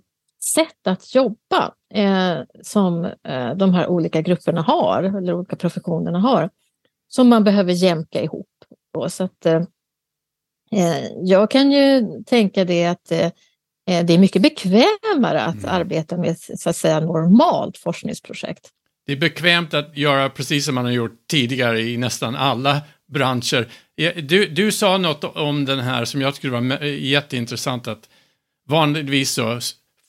sätt 0.54 0.86
att 0.86 1.14
jobba 1.14 1.74
eh, 1.94 2.38
som 2.62 3.04
eh, 3.04 3.54
de 3.56 3.74
här 3.74 3.86
olika 3.86 4.20
grupperna 4.20 4.62
har, 4.62 5.02
eller 5.02 5.34
olika 5.34 5.56
professionerna 5.56 6.18
har, 6.18 6.50
som 7.08 7.28
man 7.28 7.44
behöver 7.44 7.72
jämka 7.72 8.22
ihop. 8.22 8.48
Då. 8.94 9.08
Så 9.08 9.24
att, 9.24 9.46
eh, 9.46 9.62
eh 10.72 11.04
jag 11.22 11.50
kan 11.50 11.72
ju 11.72 12.04
tänka 12.26 12.64
det 12.64 12.86
att 12.86 13.12
eh, 13.12 13.26
eh, 13.90 14.04
det 14.06 14.14
är 14.14 14.18
mycket 14.18 14.42
bekvämare 14.42 15.42
att 15.42 15.54
mm. 15.54 15.68
arbeta 15.68 16.16
med 16.16 16.38
så 16.38 16.70
att 16.70 16.76
säga 16.76 17.00
normalt 17.00 17.78
forskningsprojekt. 17.78 18.68
Det 19.06 19.12
är 19.12 19.16
bekvämt 19.16 19.74
att 19.74 19.96
göra 19.96 20.30
precis 20.30 20.64
som 20.64 20.74
man 20.74 20.84
har 20.84 20.92
gjort 20.92 21.26
tidigare 21.30 21.80
i 21.80 21.96
nästan 21.96 22.36
alla 22.36 22.82
branscher. 23.08 23.68
Du, 24.22 24.46
du 24.46 24.72
sa 24.72 24.98
något 24.98 25.24
om 25.24 25.64
den 25.64 25.80
här 25.80 26.04
som 26.04 26.20
jag 26.20 26.34
tycker 26.34 26.48
var 26.48 26.84
jätteintressant 26.84 27.88
att 27.88 28.08
vanligtvis 28.68 29.30
så 29.30 29.60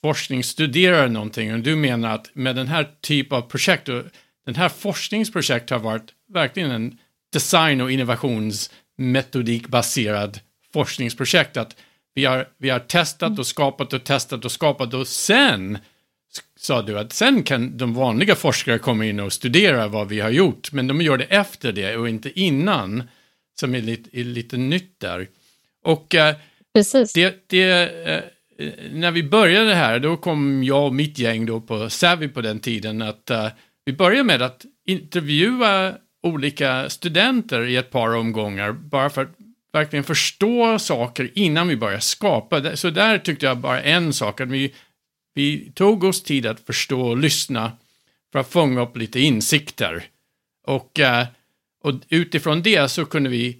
forskning 0.01 0.43
studerar 0.43 1.07
någonting 1.07 1.53
och 1.53 1.59
du 1.59 1.75
menar 1.75 2.15
att 2.15 2.29
med 2.33 2.55
den 2.55 2.67
här 2.67 2.89
typen 3.01 3.37
av 3.37 3.41
projekt, 3.41 3.89
och 3.89 4.03
den 4.45 4.55
här 4.55 4.69
forskningsprojekt 4.69 5.69
har 5.69 5.79
varit 5.79 6.13
verkligen 6.33 6.71
en 6.71 6.97
design 7.33 7.81
och 7.81 7.91
innovationsmetodikbaserad 7.91 10.39
forskningsprojekt. 10.73 11.57
Att 11.57 11.75
vi 12.15 12.25
har, 12.25 12.47
vi 12.57 12.69
har 12.69 12.79
testat 12.79 13.39
och 13.39 13.47
skapat 13.47 13.93
och 13.93 14.03
testat 14.03 14.45
och 14.45 14.51
skapat 14.51 14.93
och 14.93 15.07
sen 15.07 15.77
sa 16.59 16.81
du 16.81 16.99
att 16.99 17.13
sen 17.13 17.43
kan 17.43 17.77
de 17.77 17.93
vanliga 17.93 18.35
forskare 18.35 18.79
komma 18.79 19.05
in 19.05 19.19
och 19.19 19.33
studera 19.33 19.87
vad 19.87 20.07
vi 20.07 20.19
har 20.19 20.29
gjort, 20.29 20.71
men 20.71 20.87
de 20.87 21.01
gör 21.01 21.17
det 21.17 21.23
efter 21.23 21.71
det 21.71 21.97
och 21.97 22.09
inte 22.09 22.39
innan, 22.39 23.03
som 23.59 23.75
är 23.75 23.81
lite, 23.81 24.19
är 24.19 24.23
lite 24.23 24.57
nytt 24.57 24.99
där. 24.99 25.27
Och 25.83 26.15
eh, 26.15 26.35
Precis. 26.73 27.13
Det, 27.13 27.47
det, 27.47 27.89
eh, 28.05 28.23
när 28.91 29.11
vi 29.11 29.23
började 29.23 29.73
här, 29.73 29.99
då 29.99 30.17
kom 30.17 30.63
jag 30.63 30.85
och 30.85 30.93
mitt 30.93 31.19
gäng 31.19 31.45
då 31.45 31.61
på 31.61 31.89
Savvy 31.89 32.27
på 32.27 32.41
den 32.41 32.59
tiden, 32.59 33.01
att 33.01 33.29
eh, 33.29 33.47
vi 33.85 33.93
började 33.93 34.23
med 34.23 34.41
att 34.41 34.65
intervjua 34.85 35.95
olika 36.27 36.89
studenter 36.89 37.65
i 37.65 37.75
ett 37.75 37.91
par 37.91 38.15
omgångar, 38.15 38.71
bara 38.71 39.09
för 39.09 39.21
att 39.21 39.35
verkligen 39.73 40.03
förstå 40.03 40.79
saker 40.79 41.31
innan 41.33 41.67
vi 41.67 41.75
börjar 41.75 41.99
skapa. 41.99 42.75
Så 42.75 42.89
där 42.89 43.17
tyckte 43.17 43.45
jag 43.45 43.57
bara 43.57 43.81
en 43.81 44.13
sak, 44.13 44.41
att 44.41 44.49
vi 44.49 44.73
vi 45.37 45.71
tog 45.75 46.03
oss 46.03 46.23
tid 46.23 46.45
att 46.45 46.59
förstå 46.59 47.01
och 47.01 47.17
lyssna 47.17 47.71
för 48.31 48.39
att 48.39 48.51
fånga 48.51 48.81
upp 48.81 48.97
lite 48.97 49.19
insikter. 49.19 50.03
Och, 50.67 50.99
eh, 50.99 51.27
och 51.83 51.93
utifrån 52.09 52.61
det 52.61 52.91
så 52.91 53.05
kunde 53.05 53.29
vi, 53.29 53.57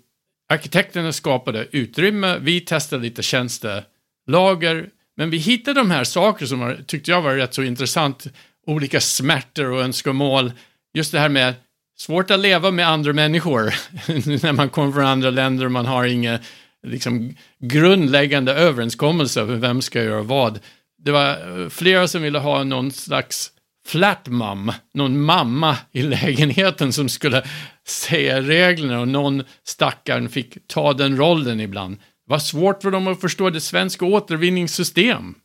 arkitekterna 0.50 1.13
skapade 1.13 1.67
utrymme, 1.71 2.38
vi 2.41 2.62
testade 2.62 3.03
lite 3.03 3.24
tjänstelager, 3.24 4.89
men 5.15 5.29
vi 5.29 5.38
hittade 5.38 5.79
de 5.79 5.91
här 5.91 6.03
sakerna 6.03 6.47
som 6.47 6.59
var, 6.59 6.79
tyckte 6.88 7.12
jag 7.12 7.21
var 7.21 7.36
rätt 7.36 7.53
så 7.53 7.63
intressant, 7.63 8.27
olika 8.67 9.01
smärtor 9.01 9.71
och 9.71 9.81
önskemål. 9.81 10.51
Just 10.93 11.12
det 11.12 11.19
här 11.19 11.29
med 11.29 11.53
svårt 11.98 12.32
att 12.32 12.39
leva 12.39 12.72
med 12.72 12.88
andra 12.88 13.13
människor 13.13 13.63
när 14.44 14.54
man 14.54 14.70
kommer 14.70 14.92
från 14.92 15.06
andra 15.06 15.30
länder 15.30 15.66
och 15.66 15.72
man 15.72 15.86
har 15.86 16.06
inga 16.06 16.39
liksom, 16.88 17.36
grundläggande 17.60 18.54
överenskommelser 18.54 19.46
för 19.46 19.56
vem 19.56 19.82
ska 19.82 20.04
göra 20.04 20.22
vad 20.22 20.60
det 21.04 21.12
var 21.12 21.62
eh, 21.62 21.70
flera 21.70 22.08
som 22.08 22.22
ville 22.22 22.39
ha 22.39 22.63
någon 22.63 22.92
slags 22.92 23.51
flat 23.88 24.27
mom, 24.27 24.72
någon 24.94 25.22
mamma 25.22 25.77
i 25.92 26.04
lägenheten 26.04 26.94
som 26.94 27.10
skulle 27.10 27.44
säga 27.88 28.42
reglerna 28.42 29.00
och 29.00 29.08
någon 29.08 29.44
stackaren 29.63 30.30
fick 30.30 30.68
ta 30.68 30.94
den 30.94 31.18
rollen 31.18 31.60
ibland. 31.60 31.96
Det 31.96 32.32
var 32.32 32.39
svårt 32.39 32.82
för 32.82 32.92
dem 32.92 33.08
att 33.08 33.22
förstå 33.22 33.50
det 33.50 33.62
svenska 33.62 34.06
återvinningssystem. 34.06 35.36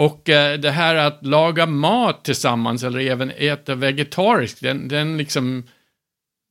Och 0.00 0.28
eh, 0.28 0.58
det 0.58 0.70
här 0.70 0.94
att 0.94 1.26
laga 1.26 1.66
mat 1.66 2.24
tillsammans 2.24 2.82
eller 2.82 3.00
även 3.00 3.30
äta 3.30 3.74
vegetariskt, 3.74 4.60
den, 4.60 4.88
den 4.88 5.16
liksom, 5.16 5.64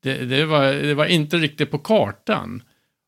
det, 0.04 0.14
det, 0.14 0.46
var, 0.46 0.72
det 0.72 0.94
var 0.94 1.06
inte 1.06 1.38
riktigt 1.38 1.72
på 1.72 1.78
kartan. 1.80 2.64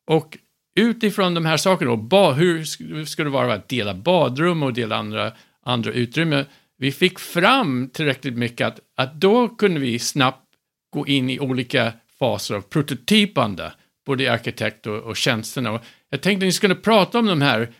Och 0.07 0.37
utifrån 0.79 1.33
de 1.33 1.45
här 1.45 1.57
sakerna, 1.57 1.95
ba, 1.95 2.31
hur 2.31 2.63
skulle 3.05 3.29
det 3.29 3.33
vara 3.33 3.53
att 3.53 3.69
dela 3.69 3.93
badrum 3.93 4.63
och 4.63 4.73
dela 4.73 4.95
andra, 4.95 5.31
andra 5.65 5.91
utrymmen, 5.91 6.45
vi 6.77 6.91
fick 6.91 7.19
fram 7.19 7.89
tillräckligt 7.89 8.37
mycket 8.37 8.67
att, 8.67 8.79
att 8.97 9.13
då 9.13 9.47
kunde 9.47 9.79
vi 9.79 9.99
snabbt 9.99 10.47
gå 10.93 11.07
in 11.07 11.29
i 11.29 11.39
olika 11.39 11.93
faser 12.19 12.55
av 12.55 12.61
prototypande, 12.61 13.73
både 14.05 14.33
arkitekt 14.33 14.87
och, 14.87 14.97
och 14.97 15.17
tjänsterna. 15.17 15.71
Och 15.71 15.81
jag 16.09 16.21
tänkte 16.21 16.43
att 16.43 16.47
ni 16.47 16.51
skulle 16.51 16.75
prata 16.75 17.19
om 17.19 17.25
de 17.25 17.41
här 17.41 17.73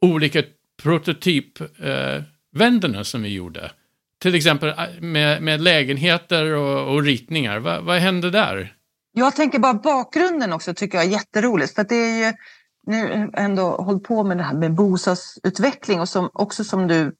olika 0.00 0.42
prototypvänderna 0.82 2.98
eh, 2.98 3.02
som 3.02 3.22
vi 3.22 3.34
gjorde. 3.34 3.70
Till 4.18 4.34
exempel 4.34 4.68
eh, 4.68 4.74
med, 5.00 5.42
med 5.42 5.60
lägenheter 5.60 6.52
och, 6.52 6.94
och 6.94 7.02
ritningar. 7.02 7.58
Va, 7.58 7.80
vad 7.80 7.96
hände 7.96 8.30
där? 8.30 8.72
Jag 9.12 9.36
tänker 9.36 9.58
bara 9.58 9.74
bakgrunden 9.74 10.52
också 10.52 10.74
tycker 10.74 10.98
jag 10.98 11.06
är 11.06 11.10
jätteroligt. 11.10 11.74
För 11.74 11.84
det 11.84 11.94
är 11.94 12.26
ju 12.26 12.32
nu 12.86 13.30
ändå 13.34 13.62
hållit 13.62 14.04
på 14.04 14.24
med 14.24 14.36
det 14.36 14.42
här 14.42 14.54
med 14.54 14.74
bostadsutveckling 14.74 16.00
och 16.00 16.08
som, 16.08 16.30
också 16.32 16.64
som 16.64 16.86
du 16.86 17.16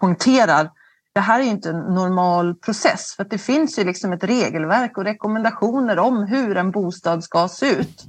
poängterar, 0.00 0.70
det 1.12 1.20
här 1.20 1.40
är 1.40 1.44
ju 1.44 1.50
inte 1.50 1.70
en 1.70 1.94
normal 1.94 2.54
process 2.54 3.14
för 3.16 3.24
det 3.24 3.38
finns 3.38 3.78
ju 3.78 3.84
liksom 3.84 4.12
ett 4.12 4.24
regelverk 4.24 4.98
och 4.98 5.04
rekommendationer 5.04 5.98
om 5.98 6.22
hur 6.22 6.56
en 6.56 6.70
bostad 6.70 7.24
ska 7.24 7.48
se 7.48 7.70
ut 7.70 8.04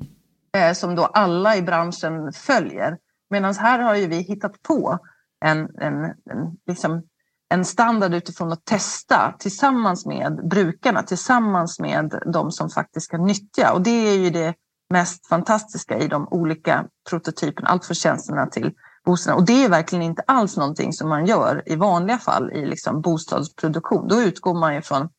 eh, 0.58 0.74
som 0.74 0.96
då 0.96 1.06
alla 1.06 1.56
i 1.56 1.62
branschen 1.62 2.34
följer. 2.34 2.98
Medan 3.32 3.56
här 3.56 3.80
har 3.80 3.96
ju 3.96 4.08
vi 4.08 4.16
hittat 4.16 4.62
på 4.62 5.00
en, 5.46 5.60
en, 5.60 6.04
en, 6.06 6.58
liksom 6.68 7.04
en 7.50 7.66
standard 7.66 8.14
utifrån 8.14 8.52
att 8.52 8.66
testa 8.66 9.36
tillsammans 9.40 10.06
med 10.06 10.50
brukarna, 10.50 11.04
tillsammans 11.04 11.80
med 11.80 12.22
de 12.34 12.52
som 12.52 12.70
faktiskt 12.70 13.06
ska 13.06 13.18
nyttja. 13.18 13.74
Och 13.74 13.82
det 13.82 14.10
är 14.10 14.18
ju 14.18 14.30
det 14.30 14.56
mest 14.90 15.28
fantastiska 15.28 16.00
i 16.00 16.08
de 16.08 16.28
olika 16.32 16.86
prototyperna, 17.10 17.68
allt 17.68 17.86
från 17.86 17.96
tjänsterna 17.96 18.48
till 18.48 18.74
bostäderna. 19.06 19.40
Och 19.40 19.46
det 19.46 19.64
är 19.64 19.70
verkligen 19.70 20.04
inte 20.04 20.24
alls 20.28 20.58
någonting 20.58 20.94
som 20.94 21.10
man 21.10 21.26
gör 21.26 21.64
i 21.66 21.76
vanliga 21.76 22.18
fall 22.18 22.52
i 22.52 22.66
liksom 22.66 23.02
bostadsproduktion. 23.02 24.08
Då 24.08 24.22
utgår 24.22 24.54
man 24.54 24.76
ju 24.76 24.82
från 24.82 25.10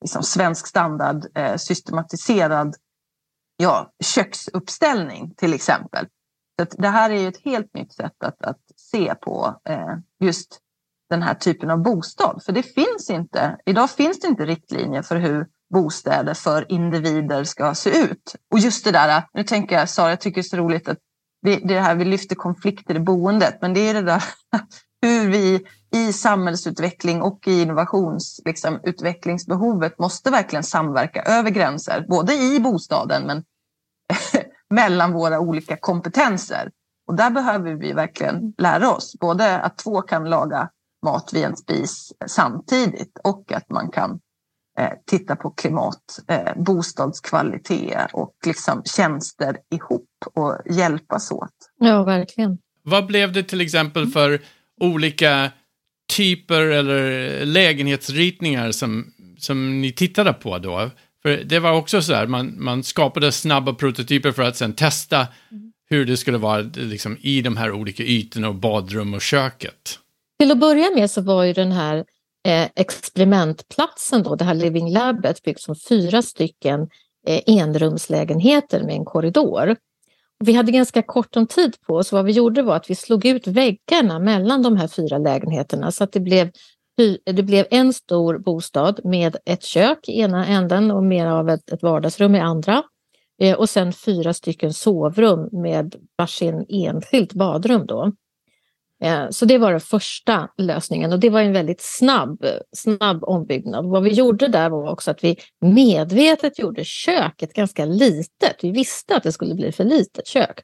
liksom 0.00 0.22
svensk 0.22 0.66
standard, 0.66 1.26
eh, 1.34 1.56
systematiserad 1.56 2.74
ja, 3.56 3.92
köksuppställning 4.04 5.34
till 5.34 5.54
exempel. 5.54 6.06
Så 6.60 6.66
det 6.78 6.88
här 6.88 7.10
är 7.10 7.20
ju 7.20 7.28
ett 7.28 7.44
helt 7.44 7.74
nytt 7.74 7.92
sätt 7.92 8.24
att, 8.24 8.42
att 8.42 8.60
se 8.76 9.14
på 9.14 9.60
eh, 9.68 9.96
just 10.20 10.58
den 11.10 11.22
här 11.22 11.34
typen 11.34 11.70
av 11.70 11.82
bostad. 11.82 12.42
För 12.44 12.52
det 12.52 12.62
finns 12.62 13.10
inte, 13.10 13.56
idag 13.66 13.90
finns 13.90 14.20
det 14.20 14.28
inte 14.28 14.46
riktlinjer 14.46 15.02
för 15.02 15.16
hur 15.16 15.46
bostäder 15.74 16.34
för 16.34 16.72
individer 16.72 17.44
ska 17.44 17.74
se 17.74 17.90
ut. 17.90 18.36
Och 18.50 18.58
just 18.58 18.84
det 18.84 18.90
där, 18.90 19.24
nu 19.32 19.44
tänker 19.44 19.78
jag 19.78 19.88
Sara, 19.88 20.10
jag 20.10 20.20
tycker 20.20 20.42
det 20.42 20.46
är 20.46 20.48
så 20.48 20.56
roligt 20.56 20.88
att 20.88 20.98
det, 21.42 21.56
det 21.56 21.80
här 21.80 21.94
vi 21.94 22.04
lyfter 22.04 22.36
konflikter 22.36 22.94
i 22.94 23.00
boendet, 23.00 23.58
men 23.60 23.74
det 23.74 23.80
är 23.80 23.94
det 23.94 24.02
där 24.02 24.24
hur 25.02 25.30
vi 25.30 25.66
i 25.92 26.12
samhällsutveckling 26.12 27.22
och 27.22 27.48
i 27.48 27.62
innovationsutvecklingsbehovet 27.62 29.90
liksom, 29.90 30.02
måste 30.02 30.30
verkligen 30.30 30.64
samverka 30.64 31.22
över 31.22 31.50
gränser, 31.50 32.06
både 32.08 32.34
i 32.34 32.60
bostaden 32.60 33.26
men 33.26 33.44
mellan 34.70 35.12
våra 35.12 35.40
olika 35.40 35.76
kompetenser. 35.76 36.70
Och 37.08 37.16
där 37.16 37.30
behöver 37.30 37.74
vi 37.74 37.92
verkligen 37.92 38.54
lära 38.58 38.90
oss, 38.90 39.16
både 39.20 39.58
att 39.58 39.78
två 39.78 40.02
kan 40.02 40.30
laga 40.30 40.70
mat 41.06 41.30
vid 41.32 41.44
en 41.44 41.56
spis 41.56 42.12
samtidigt 42.26 43.18
och 43.24 43.52
att 43.52 43.70
man 43.70 43.90
kan 43.90 44.20
eh, 44.78 44.92
titta 45.06 45.36
på 45.36 45.50
klimat, 45.50 46.02
eh, 46.28 46.62
bostadskvalitet 46.62 48.06
och 48.12 48.34
liksom 48.46 48.82
tjänster 48.84 49.56
ihop 49.74 50.08
och 50.34 50.58
hjälpas 50.70 51.30
åt. 51.30 51.54
Ja, 51.78 52.04
verkligen. 52.04 52.58
Vad 52.82 53.06
blev 53.06 53.32
det 53.32 53.42
till 53.42 53.60
exempel 53.60 54.06
för 54.06 54.40
olika 54.80 55.50
typer 56.16 56.60
eller 56.60 57.30
lägenhetsritningar 57.44 58.72
som, 58.72 59.12
som 59.38 59.80
ni 59.80 59.92
tittade 59.92 60.32
på 60.32 60.58
då? 60.58 60.90
För 61.22 61.36
det 61.36 61.58
var 61.58 61.72
också 61.72 62.02
så 62.02 62.14
här, 62.14 62.26
man, 62.26 62.64
man 62.64 62.82
skapade 62.82 63.32
snabba 63.32 63.74
prototyper 63.74 64.32
för 64.32 64.42
att 64.42 64.56
sedan 64.56 64.72
testa 64.72 65.26
hur 65.90 66.04
det 66.04 66.16
skulle 66.16 66.38
vara 66.38 66.60
liksom, 66.74 67.16
i 67.20 67.42
de 67.42 67.56
här 67.56 67.72
olika 67.72 68.02
ytorna 68.02 68.48
och 68.48 68.54
badrum 68.54 69.14
och 69.14 69.22
köket. 69.22 69.98
Till 70.38 70.50
att 70.50 70.58
börja 70.58 70.90
med 70.94 71.10
så 71.10 71.20
var 71.20 71.44
ju 71.44 71.52
den 71.52 71.72
här 71.72 71.96
eh, 72.48 72.68
experimentplatsen, 72.76 74.22
då, 74.22 74.34
det 74.34 74.44
här 74.44 74.54
Living 74.54 74.92
Labbet, 74.92 75.42
byggt 75.42 75.60
som 75.60 75.76
fyra 75.88 76.22
stycken 76.22 76.80
eh, 77.26 77.42
enrumslägenheter 77.46 78.82
med 78.82 78.94
en 78.94 79.04
korridor. 79.04 79.76
Vi 80.44 80.52
hade 80.52 80.72
ganska 80.72 81.02
kort 81.02 81.36
om 81.36 81.46
tid 81.46 81.76
på 81.86 81.94
oss. 81.94 82.12
Vad 82.12 82.24
vi 82.24 82.32
gjorde 82.32 82.62
var 82.62 82.76
att 82.76 82.90
vi 82.90 82.94
slog 82.94 83.26
ut 83.26 83.46
väggarna 83.46 84.18
mellan 84.18 84.62
de 84.62 84.76
här 84.76 84.88
fyra 84.88 85.18
lägenheterna 85.18 85.92
så 85.92 86.04
att 86.04 86.12
det 86.12 86.20
blev, 86.20 86.50
det 87.24 87.42
blev 87.42 87.66
en 87.70 87.92
stor 87.92 88.38
bostad 88.38 89.00
med 89.04 89.36
ett 89.44 89.62
kök 89.62 90.08
i 90.08 90.20
ena 90.20 90.46
änden 90.46 90.90
och 90.90 91.04
mer 91.04 91.26
av 91.26 91.48
ett, 91.48 91.72
ett 91.72 91.82
vardagsrum 91.82 92.34
i 92.34 92.40
andra. 92.40 92.82
Eh, 93.40 93.58
och 93.58 93.70
sen 93.70 93.92
fyra 93.92 94.34
stycken 94.34 94.72
sovrum 94.72 95.48
med 95.52 95.94
varsin 96.18 96.66
enskilt 96.68 97.32
badrum. 97.32 97.86
Då. 97.86 98.12
Eh, 99.02 99.30
så 99.30 99.44
det 99.44 99.58
var 99.58 99.70
den 99.70 99.80
första 99.80 100.48
lösningen 100.56 101.12
och 101.12 101.20
det 101.20 101.30
var 101.30 101.40
en 101.40 101.52
väldigt 101.52 101.80
snabb, 101.80 102.44
snabb 102.76 103.24
ombyggnad. 103.24 103.86
Vad 103.86 104.02
vi 104.02 104.10
gjorde 104.10 104.48
där 104.48 104.70
var 104.70 104.90
också 104.90 105.10
att 105.10 105.24
vi 105.24 105.36
medvetet 105.60 106.58
gjorde 106.58 106.84
köket 106.84 107.52
ganska 107.52 107.84
litet. 107.84 108.56
Vi 108.62 108.70
visste 108.70 109.16
att 109.16 109.22
det 109.22 109.32
skulle 109.32 109.54
bli 109.54 109.72
för 109.72 109.84
litet 109.84 110.26
kök 110.26 110.60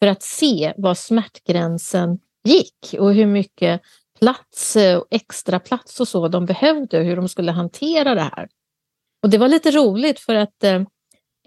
för 0.00 0.06
att 0.06 0.22
se 0.22 0.72
var 0.76 0.94
smärtgränsen 0.94 2.18
gick 2.44 2.94
och 2.98 3.14
hur 3.14 3.26
mycket 3.26 3.80
plats 4.20 4.76
eh, 4.76 4.98
och 4.98 5.06
extra 5.10 5.58
plats 5.60 6.00
och 6.00 6.08
så 6.08 6.28
de 6.28 6.46
behövde 6.46 6.98
hur 6.98 7.16
de 7.16 7.28
skulle 7.28 7.52
hantera 7.52 8.14
det 8.14 8.20
här. 8.20 8.48
Och 9.22 9.30
det 9.30 9.38
var 9.38 9.48
lite 9.48 9.70
roligt 9.70 10.20
för 10.20 10.34
att 10.34 10.64
eh, 10.64 10.82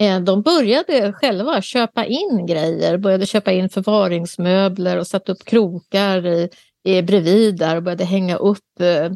eh 0.00 0.20
de 0.20 0.42
började 0.42 1.12
själva 1.12 1.62
köpa 1.62 2.04
in 2.04 2.46
grejer, 2.46 2.98
började 2.98 3.26
köpa 3.26 3.52
in 3.52 3.68
förvaringsmöbler 3.68 4.98
och 4.98 5.06
satte 5.06 5.32
upp 5.32 5.44
krokar 5.44 6.26
i, 6.26 6.48
i 6.84 7.02
bredvid 7.02 7.56
där 7.56 7.76
och 7.76 7.82
började 7.82 8.04
hänga 8.04 8.36
upp 8.36 8.80
eh, 8.80 9.12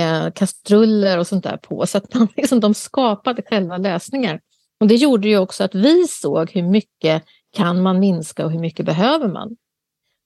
eh 0.00 0.32
kastruller 0.34 1.18
och 1.18 1.26
sånt 1.26 1.44
där 1.44 1.56
på. 1.56 1.86
Så 1.86 1.98
att 1.98 2.14
man, 2.14 2.28
liksom, 2.36 2.60
de 2.60 2.74
skapade 2.74 3.42
själva 3.42 3.76
lösningar. 3.76 4.40
Och 4.80 4.88
det 4.88 4.94
gjorde 4.94 5.28
ju 5.28 5.38
också 5.38 5.64
att 5.64 5.74
vi 5.74 6.06
såg 6.08 6.50
hur 6.50 6.62
mycket 6.62 7.24
kan 7.56 7.82
man 7.82 8.00
minska 8.00 8.44
och 8.44 8.52
hur 8.52 8.60
mycket 8.60 8.86
behöver 8.86 9.28
man. 9.28 9.56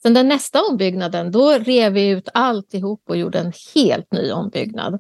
Sen 0.07 0.15
den 0.15 0.29
nästa 0.29 0.63
ombyggnaden, 0.63 1.31
då 1.31 1.51
rev 1.51 1.93
vi 1.93 2.09
ut 2.09 2.29
alltihop 2.35 3.03
och 3.09 3.17
gjorde 3.17 3.39
en 3.39 3.53
helt 3.75 4.13
ny 4.13 4.33
ombyggnad 4.33 4.95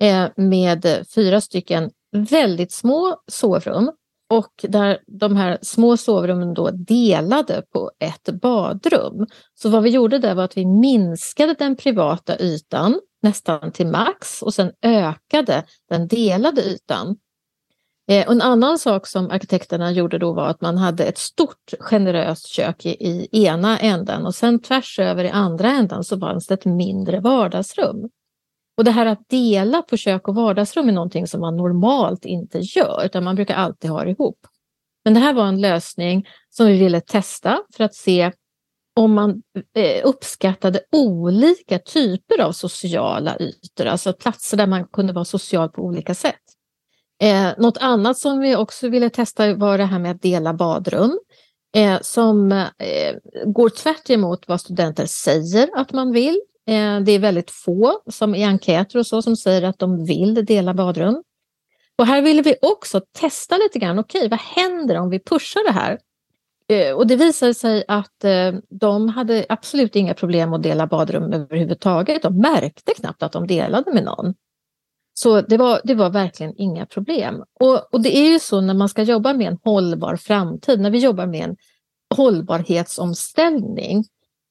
eh, 0.00 0.28
med 0.36 1.06
fyra 1.14 1.40
stycken 1.40 1.90
väldigt 2.12 2.72
små 2.72 3.16
sovrum 3.26 3.90
och 4.30 4.52
där 4.62 4.98
de 5.06 5.36
här 5.36 5.58
små 5.62 5.96
sovrummen 5.96 6.54
då 6.54 6.70
delade 6.70 7.62
på 7.72 7.90
ett 7.98 8.40
badrum. 8.40 9.26
Så 9.54 9.68
vad 9.68 9.82
vi 9.82 9.90
gjorde 9.90 10.18
där 10.18 10.34
var 10.34 10.44
att 10.44 10.56
vi 10.56 10.66
minskade 10.66 11.54
den 11.58 11.76
privata 11.76 12.38
ytan 12.38 13.00
nästan 13.22 13.72
till 13.72 13.86
max 13.86 14.42
och 14.42 14.54
sen 14.54 14.72
ökade 14.82 15.64
den 15.88 16.08
delade 16.08 16.62
ytan. 16.62 17.16
Eh, 18.08 18.30
en 18.30 18.42
annan 18.42 18.78
sak 18.78 19.06
som 19.06 19.30
arkitekterna 19.30 19.92
gjorde 19.92 20.18
då 20.18 20.32
var 20.32 20.46
att 20.48 20.60
man 20.60 20.78
hade 20.78 21.04
ett 21.04 21.18
stort 21.18 21.74
generöst 21.80 22.46
kök 22.46 22.86
i, 22.86 22.90
i 22.90 23.44
ena 23.44 23.78
änden 23.78 24.26
och 24.26 24.34
sen 24.34 24.62
tvärs 24.62 24.98
över 24.98 25.24
i 25.24 25.30
andra 25.30 25.70
änden 25.70 26.04
så 26.04 26.18
fanns 26.18 26.46
det 26.46 26.54
ett 26.54 26.64
mindre 26.64 27.20
vardagsrum. 27.20 28.08
Och 28.76 28.84
det 28.84 28.90
här 28.90 29.06
att 29.06 29.28
dela 29.28 29.82
på 29.82 29.96
kök 29.96 30.28
och 30.28 30.34
vardagsrum 30.34 30.88
är 30.88 30.92
någonting 30.92 31.26
som 31.26 31.40
man 31.40 31.56
normalt 31.56 32.24
inte 32.24 32.58
gör, 32.58 33.02
utan 33.04 33.24
man 33.24 33.34
brukar 33.34 33.54
alltid 33.54 33.90
ha 33.90 34.04
det 34.04 34.10
ihop. 34.10 34.38
Men 35.04 35.14
det 35.14 35.20
här 35.20 35.32
var 35.32 35.46
en 35.46 35.60
lösning 35.60 36.26
som 36.50 36.66
vi 36.66 36.78
ville 36.78 37.00
testa 37.00 37.62
för 37.76 37.84
att 37.84 37.94
se 37.94 38.32
om 38.96 39.14
man 39.14 39.42
eh, 39.76 40.00
uppskattade 40.04 40.80
olika 40.92 41.78
typer 41.78 42.40
av 42.40 42.52
sociala 42.52 43.36
ytor, 43.40 43.86
alltså 43.86 44.12
platser 44.12 44.56
där 44.56 44.66
man 44.66 44.86
kunde 44.86 45.12
vara 45.12 45.24
social 45.24 45.68
på 45.68 45.82
olika 45.82 46.14
sätt. 46.14 46.43
Eh, 47.24 47.52
något 47.58 47.78
annat 47.78 48.18
som 48.18 48.40
vi 48.40 48.56
också 48.56 48.88
ville 48.88 49.10
testa 49.10 49.54
var 49.54 49.78
det 49.78 49.84
här 49.84 49.98
med 49.98 50.10
att 50.10 50.22
dela 50.22 50.54
badrum 50.54 51.18
eh, 51.76 51.98
som 52.02 52.52
eh, 52.52 53.14
går 53.46 53.68
tvärt 53.68 54.10
emot 54.10 54.48
vad 54.48 54.60
studenter 54.60 55.06
säger 55.06 55.70
att 55.74 55.92
man 55.92 56.12
vill. 56.12 56.40
Eh, 56.66 57.00
det 57.00 57.12
är 57.12 57.18
väldigt 57.18 57.50
få 57.50 58.00
som 58.10 58.34
i 58.34 58.44
enkäter 58.44 58.98
och 58.98 59.06
så 59.06 59.22
som 59.22 59.36
säger 59.36 59.62
att 59.62 59.78
de 59.78 60.04
vill 60.04 60.44
dela 60.44 60.74
badrum. 60.74 61.22
Och 61.98 62.06
här 62.06 62.22
ville 62.22 62.42
vi 62.42 62.56
också 62.62 63.00
testa 63.20 63.56
lite 63.56 63.78
grann, 63.78 63.98
okej 63.98 64.18
okay, 64.18 64.28
vad 64.28 64.40
händer 64.40 64.98
om 64.98 65.10
vi 65.10 65.20
pushar 65.20 65.64
det 65.66 65.72
här? 65.72 65.98
Eh, 66.68 66.94
och 66.94 67.06
det 67.06 67.16
visade 67.16 67.54
sig 67.54 67.84
att 67.88 68.24
eh, 68.24 68.52
de 68.70 69.08
hade 69.08 69.46
absolut 69.48 69.96
inga 69.96 70.14
problem 70.14 70.52
att 70.52 70.62
dela 70.62 70.86
badrum 70.86 71.32
överhuvudtaget. 71.32 72.22
De 72.22 72.38
märkte 72.38 72.94
knappt 72.94 73.22
att 73.22 73.32
de 73.32 73.46
delade 73.46 73.92
med 73.92 74.04
någon. 74.04 74.34
Så 75.14 75.40
det 75.40 75.56
var, 75.56 75.80
det 75.84 75.94
var 75.94 76.10
verkligen 76.10 76.54
inga 76.56 76.86
problem. 76.86 77.44
Och, 77.60 77.94
och 77.94 78.00
det 78.00 78.16
är 78.16 78.32
ju 78.32 78.38
så 78.38 78.60
när 78.60 78.74
man 78.74 78.88
ska 78.88 79.02
jobba 79.02 79.32
med 79.32 79.46
en 79.46 79.58
hållbar 79.64 80.16
framtid, 80.16 80.80
när 80.80 80.90
vi 80.90 80.98
jobbar 80.98 81.26
med 81.26 81.44
en 81.44 81.56
hållbarhetsomställning, 82.16 84.04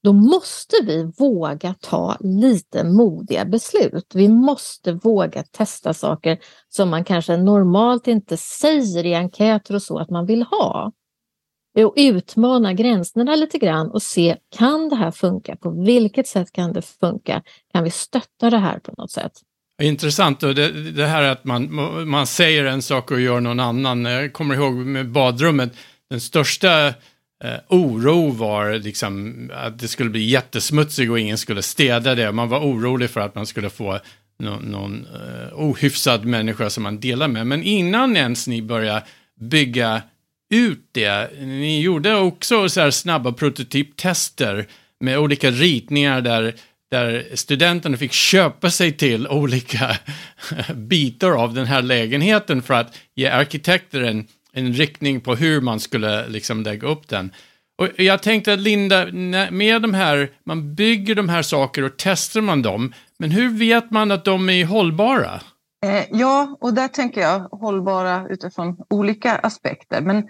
då 0.04 0.14
måste 0.14 0.76
vi 0.84 1.12
våga 1.18 1.76
ta 1.80 2.18
lite 2.20 2.84
modiga 2.84 3.46
beslut. 3.46 4.12
Vi 4.14 4.28
måste 4.28 4.92
våga 4.92 5.44
testa 5.44 5.94
saker 5.94 6.40
som 6.70 6.90
man 6.90 7.04
kanske 7.04 7.38
normalt 7.38 8.08
inte 8.08 8.38
säger 8.38 9.06
i 9.06 9.16
enkäter 9.16 9.76
och 9.76 9.82
så 9.82 9.98
att 9.98 10.10
man 10.10 10.26
vill 10.26 10.44
ha. 10.44 10.92
Och 11.78 11.94
utmana 11.96 12.74
gränserna 12.74 13.36
lite 13.36 13.58
grann 13.58 13.92
och 13.92 14.02
se, 14.02 14.38
kan 14.50 14.90
det 14.90 14.96
här 14.96 15.12
funka? 15.12 15.56
På 15.56 15.70
vilket 15.70 16.28
sätt 16.28 16.52
kan 16.52 16.74
det 16.74 16.82
funka? 16.82 17.44
Kan 17.74 17.84
vi 17.84 17.92
stötta 17.92 18.50
det 18.50 18.58
här 18.58 18.80
på 18.80 18.94
något 18.98 19.12
sätt? 19.12 19.34
Intressant, 19.82 20.44
och 20.44 20.56
det, 20.56 20.92
det 20.92 21.08
här 21.08 21.24
att 21.24 21.44
man, 21.44 21.74
man 22.10 22.28
säger 22.28 22.66
en 22.66 22.82
sak 22.82 23.12
och 23.12 23.22
gör 23.22 23.40
någon 23.40 23.60
annan. 23.60 24.06
Jag 24.06 24.34
kommer 24.34 24.56
ihåg 24.56 24.74
med 24.76 25.10
badrummet, 25.10 25.74
den 26.10 26.22
största 26.22 26.88
eh, 26.88 27.60
oro 27.68 28.30
var 28.30 28.74
liksom 28.74 29.52
att 29.54 29.80
det 29.80 29.88
skulle 29.88 30.10
bli 30.10 30.24
jättesmutsigt 30.24 31.12
och 31.12 31.20
ingen 31.20 31.38
skulle 31.38 31.62
städa 31.62 32.16
det. 32.16 32.32
Man 32.32 32.50
var 32.50 32.60
orolig 32.60 33.10
för 33.10 33.20
att 33.20 33.36
man 33.36 33.46
skulle 33.46 33.70
få 33.70 34.00
någon, 34.40 34.62
någon 34.64 35.08
eh, 35.14 35.54
ohyfsad 35.54 36.26
människa 36.26 36.70
som 36.70 36.84
man 36.84 37.00
delar 37.00 37.28
med. 37.28 37.48
Men 37.48 37.64
innan 37.64 38.18
ens 38.18 38.48
ni 38.48 38.62
började 38.62 39.04
bygga 39.40 40.02
ut 40.54 40.90
det, 40.92 41.32
ni 41.40 41.82
gjorde 41.82 42.16
också 42.16 42.70
så 42.70 42.82
här 42.82 42.92
snabba 42.92 43.32
prototyptester 43.32 44.68
med 45.00 45.20
olika 45.20 45.52
ritningar 45.52 46.22
där 46.22 46.56
där 46.94 47.36
studenterna 47.36 47.98
fick 47.98 48.12
köpa 48.12 48.70
sig 48.70 48.92
till 48.92 49.28
olika 49.28 49.98
bitar 50.76 51.32
av 51.32 51.54
den 51.54 51.66
här 51.66 51.82
lägenheten 51.82 52.62
för 52.62 52.74
att 52.74 52.98
ge 53.16 53.28
arkitekter 53.28 54.02
en, 54.02 54.28
en 54.54 54.74
riktning 54.74 55.22
på 55.22 55.36
hur 55.36 55.62
man 55.62 55.80
skulle 55.80 56.28
liksom 56.28 56.64
lägga 56.64 56.88
upp 56.88 57.08
den. 57.08 57.32
Och 57.82 57.88
jag 57.98 58.24
tänkte 58.24 58.54
att 58.54 58.60
Linda, 58.60 59.12
med 59.52 59.82
de 59.82 59.94
här, 59.94 60.32
man 60.46 60.76
bygger 60.76 61.16
de 61.16 61.30
här 61.30 61.42
saker 61.42 61.84
och 61.84 61.92
testar 61.98 62.42
man 62.42 62.62
dem, 62.62 62.94
men 63.20 63.32
hur 63.32 63.50
vet 63.50 63.92
man 63.92 64.12
att 64.12 64.26
de 64.26 64.50
är 64.50 64.66
hållbara? 64.66 65.42
Eh, 65.86 66.04
ja, 66.12 66.58
och 66.62 66.74
där 66.74 66.88
tänker 66.88 67.22
jag 67.22 67.40
hållbara 67.40 68.28
utifrån 68.30 68.78
olika 68.90 69.36
aspekter. 69.36 70.02
Men 70.02 70.24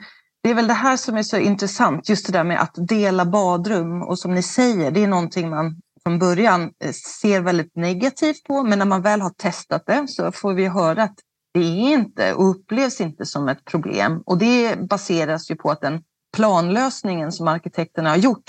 det 0.43 0.49
är 0.49 0.53
väl 0.53 0.67
det 0.67 0.73
här 0.73 0.97
som 0.97 1.17
är 1.17 1.23
så 1.23 1.37
intressant, 1.37 2.09
just 2.09 2.25
det 2.25 2.33
där 2.33 2.43
med 2.43 2.61
att 2.61 2.75
dela 2.87 3.25
badrum. 3.25 4.01
Och 4.01 4.19
som 4.19 4.33
ni 4.33 4.43
säger, 4.43 4.91
det 4.91 5.03
är 5.03 5.07
någonting 5.07 5.49
man 5.49 5.81
från 6.03 6.19
början 6.19 6.71
eh, 6.83 6.91
ser 6.91 7.41
väldigt 7.41 7.75
negativt 7.75 8.43
på, 8.43 8.63
men 8.63 8.79
när 8.79 8.85
man 8.85 9.01
väl 9.01 9.21
har 9.21 9.29
testat 9.29 9.83
det 9.85 10.07
så 10.07 10.31
får 10.31 10.53
vi 10.53 10.67
höra 10.67 11.03
att 11.03 11.15
det 11.53 11.59
är 11.59 11.93
inte 11.93 12.33
och 12.33 12.49
upplevs 12.49 13.01
inte 13.01 13.25
som 13.25 13.49
ett 13.49 13.65
problem. 13.65 14.23
Och 14.25 14.37
det 14.37 14.79
baseras 14.89 15.51
ju 15.51 15.55
på 15.55 15.71
att 15.71 15.81
den 15.81 16.03
planlösningen 16.35 17.31
som 17.31 17.47
arkitekterna 17.47 18.09
har 18.09 18.17
gjort 18.17 18.43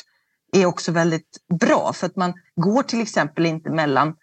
är 0.52 0.66
också 0.66 0.92
väldigt 0.92 1.38
bra 1.60 1.92
för 1.92 2.06
att 2.06 2.16
man 2.16 2.34
går 2.56 2.82
till 2.82 3.02
exempel 3.02 3.46
inte 3.46 3.70
mellan 3.70 4.16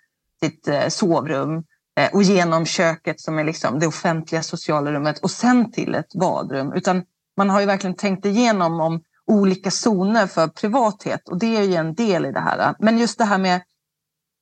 sitt 0.44 0.67
eh, 0.67 0.88
sovrum 0.88 1.63
eh, 2.00 2.13
och 2.13 2.24
genom 2.24 2.65
köket 2.65 3.22
som 3.22 3.39
är 3.39 3.44
liksom 3.44 3.80
det 3.80 3.88
offentliga 3.88 4.44
sociala 4.44 4.91
rummet 4.91 5.20
och 5.20 5.32
sen 5.32 5.72
till 5.72 5.96
ett 5.96 6.13
badrum 6.20 6.74
utan 6.74 7.04
man 7.38 7.50
har 7.50 7.60
ju 7.60 7.65
verkligen 7.65 7.96
tänkt 7.96 8.26
igenom 8.26 8.82
om 8.82 9.02
olika 9.27 9.71
zoner 9.71 10.27
för 10.27 10.47
privathet 10.47 11.29
och 11.29 11.39
det 11.39 11.57
är 11.57 11.63
ju 11.63 11.75
en 11.75 11.93
del 11.93 12.25
i 12.25 12.31
det 12.31 12.39
här. 12.39 12.75
Men 12.79 12.97
just 12.97 13.17
det 13.17 13.25
här 13.25 13.38
med 13.38 13.62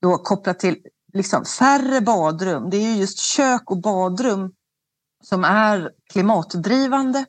då 0.01 0.17
kopplat 0.17 0.59
till 0.59 0.77
liksom 1.13 1.45
färre 1.45 2.01
badrum, 2.01 2.69
det 2.69 2.77
är 2.77 2.81
ju 2.81 2.95
just 2.95 3.19
kök 3.19 3.71
och 3.71 3.81
badrum 3.81 4.51
som 5.23 5.43
är 5.43 5.91
klimatdrivande 6.11 7.25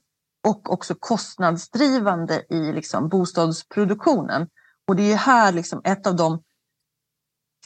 och 0.49 0.73
också 0.73 0.95
kostnadsdrivande 0.99 2.45
i 2.51 2.73
liksom 2.73 3.09
bostadsproduktionen. 3.09 4.49
Och 4.89 4.97
det 4.97 5.13
är 5.13 5.17
här 5.17 5.53
liksom 5.53 5.81
ett 5.85 6.07
av 6.07 6.17
de 6.17 6.43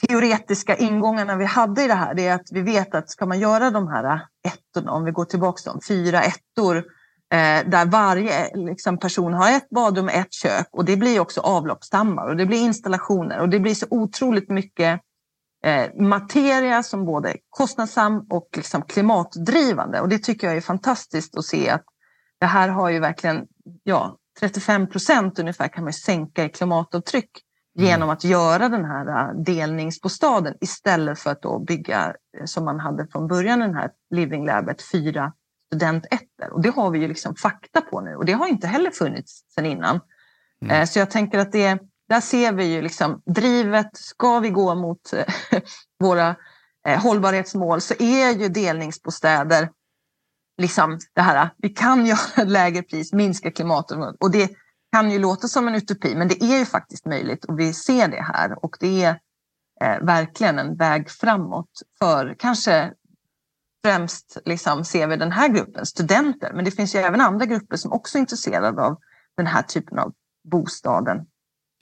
teoretiska 0.07 0.77
ingångarna 0.77 1.35
vi 1.35 1.45
hade 1.45 1.83
i 1.83 1.87
det 1.87 1.93
här, 1.93 2.13
det 2.13 2.27
är 2.27 2.35
att 2.35 2.51
vi 2.51 2.61
vet 2.61 2.95
att 2.95 3.09
ska 3.09 3.25
man 3.25 3.39
göra 3.39 3.71
de 3.71 3.87
här 3.87 4.27
ettorna, 4.47 4.91
om 4.91 5.03
vi 5.03 5.11
går 5.11 5.25
tillbaka 5.25 5.57
till 5.57 5.71
dem, 5.71 5.81
fyra 5.87 6.21
ettor 6.21 6.83
där 7.65 7.85
varje 7.85 8.55
liksom, 8.55 8.97
person 8.97 9.33
har 9.33 9.51
ett 9.51 9.69
badrum, 9.69 10.09
ett 10.09 10.33
kök 10.33 10.67
och 10.71 10.85
det 10.85 10.97
blir 10.97 11.19
också 11.19 11.41
avloppsstammar 11.41 12.27
och 12.27 12.35
det 12.35 12.45
blir 12.45 12.57
installationer 12.57 13.39
och 13.39 13.49
det 13.49 13.59
blir 13.59 13.75
så 13.75 13.85
otroligt 13.89 14.49
mycket 14.49 15.01
eh, 15.65 15.93
materia 15.95 16.83
som 16.83 17.05
både 17.05 17.29
är 17.29 17.37
kostnadsam 17.49 18.27
och 18.29 18.49
liksom, 18.55 18.81
klimatdrivande 18.81 20.01
och 20.01 20.09
det 20.09 20.17
tycker 20.17 20.47
jag 20.47 20.57
är 20.57 20.61
fantastiskt 20.61 21.37
att 21.37 21.45
se 21.45 21.69
att 21.69 21.83
det 22.39 22.45
här 22.45 22.69
har 22.69 22.89
ju 22.89 22.99
verkligen, 22.99 23.45
ja, 23.83 24.17
35 24.39 24.89
procent 24.89 25.39
ungefär 25.39 25.67
kan 25.67 25.83
man 25.83 25.93
sänka 25.93 26.45
i 26.45 26.49
klimatavtryck 26.49 27.29
mm. 27.77 27.89
genom 27.89 28.09
att 28.09 28.23
göra 28.23 28.69
den 28.69 28.85
här 28.85 29.07
eh, 29.07 29.43
delningsbostaden 29.43 30.53
istället 30.61 31.19
för 31.19 31.31
att 31.31 31.41
då 31.41 31.59
bygga 31.59 32.13
eh, 32.37 32.45
som 32.45 32.65
man 32.65 32.79
hade 32.79 33.07
från 33.07 33.27
början 33.27 33.59
den 33.59 33.75
här 33.75 33.91
Living 34.09 34.45
Labet 34.45 34.81
fyra 34.91 35.33
studentettor. 35.67 36.53
Och 36.53 36.61
det 36.61 36.69
har 36.69 36.91
vi 36.91 36.99
ju 36.99 37.07
liksom 37.07 37.35
fakta 37.35 37.81
på 37.81 38.01
nu 38.01 38.15
och 38.15 38.25
det 38.25 38.33
har 38.33 38.47
inte 38.47 38.67
heller 38.67 38.91
funnits 38.91 39.43
sedan 39.55 39.65
innan. 39.65 39.99
Mm. 40.61 40.81
Eh, 40.81 40.85
så 40.85 40.99
jag 40.99 41.11
tänker 41.11 41.39
att 41.39 41.51
det, 41.51 41.79
där 42.09 42.21
ser 42.21 42.53
vi 42.53 42.65
ju 42.65 42.81
liksom 42.81 43.21
drivet, 43.25 43.89
ska 43.93 44.39
vi 44.39 44.49
gå 44.49 44.75
mot 44.75 45.13
eh, 45.13 45.61
våra 45.99 46.35
eh, 46.87 47.01
hållbarhetsmål 47.01 47.81
så 47.81 47.93
är 47.99 48.31
ju 48.31 48.47
delningsbostäder 48.47 49.69
liksom 50.61 50.99
det 51.13 51.21
här, 51.21 51.49
vi 51.57 51.69
kan 51.69 52.05
göra 52.05 52.43
lägre 52.45 52.83
pris, 52.83 53.13
minska 53.13 53.51
klimatet 53.51 53.97
och 54.19 54.31
det 54.31 54.51
kan 54.91 55.11
ju 55.11 55.19
låta 55.19 55.47
som 55.47 55.67
en 55.67 55.75
utopi 55.75 56.15
men 56.15 56.27
det 56.27 56.43
är 56.43 56.59
ju 56.59 56.65
faktiskt 56.65 57.05
möjligt 57.05 57.45
och 57.45 57.59
vi 57.59 57.73
ser 57.73 58.07
det 58.07 58.21
här 58.21 58.65
och 58.65 58.77
det 58.79 59.03
är 59.81 59.99
verkligen 60.01 60.59
en 60.59 60.75
väg 60.75 61.09
framåt 61.09 61.69
för 61.99 62.35
kanske 62.39 62.91
främst 63.85 64.37
liksom 64.45 64.85
ser 64.85 65.07
vi 65.07 65.15
den 65.15 65.31
här 65.31 65.47
gruppen, 65.47 65.85
studenter, 65.85 66.51
men 66.53 66.65
det 66.65 66.71
finns 66.71 66.95
ju 66.95 66.99
även 66.99 67.21
andra 67.21 67.45
grupper 67.45 67.77
som 67.77 67.91
också 67.91 68.17
är 68.17 68.19
intresserade 68.19 68.81
av 68.81 68.97
den 69.37 69.47
här 69.47 69.61
typen 69.61 69.99
av 69.99 70.13
bostaden. 70.51 71.17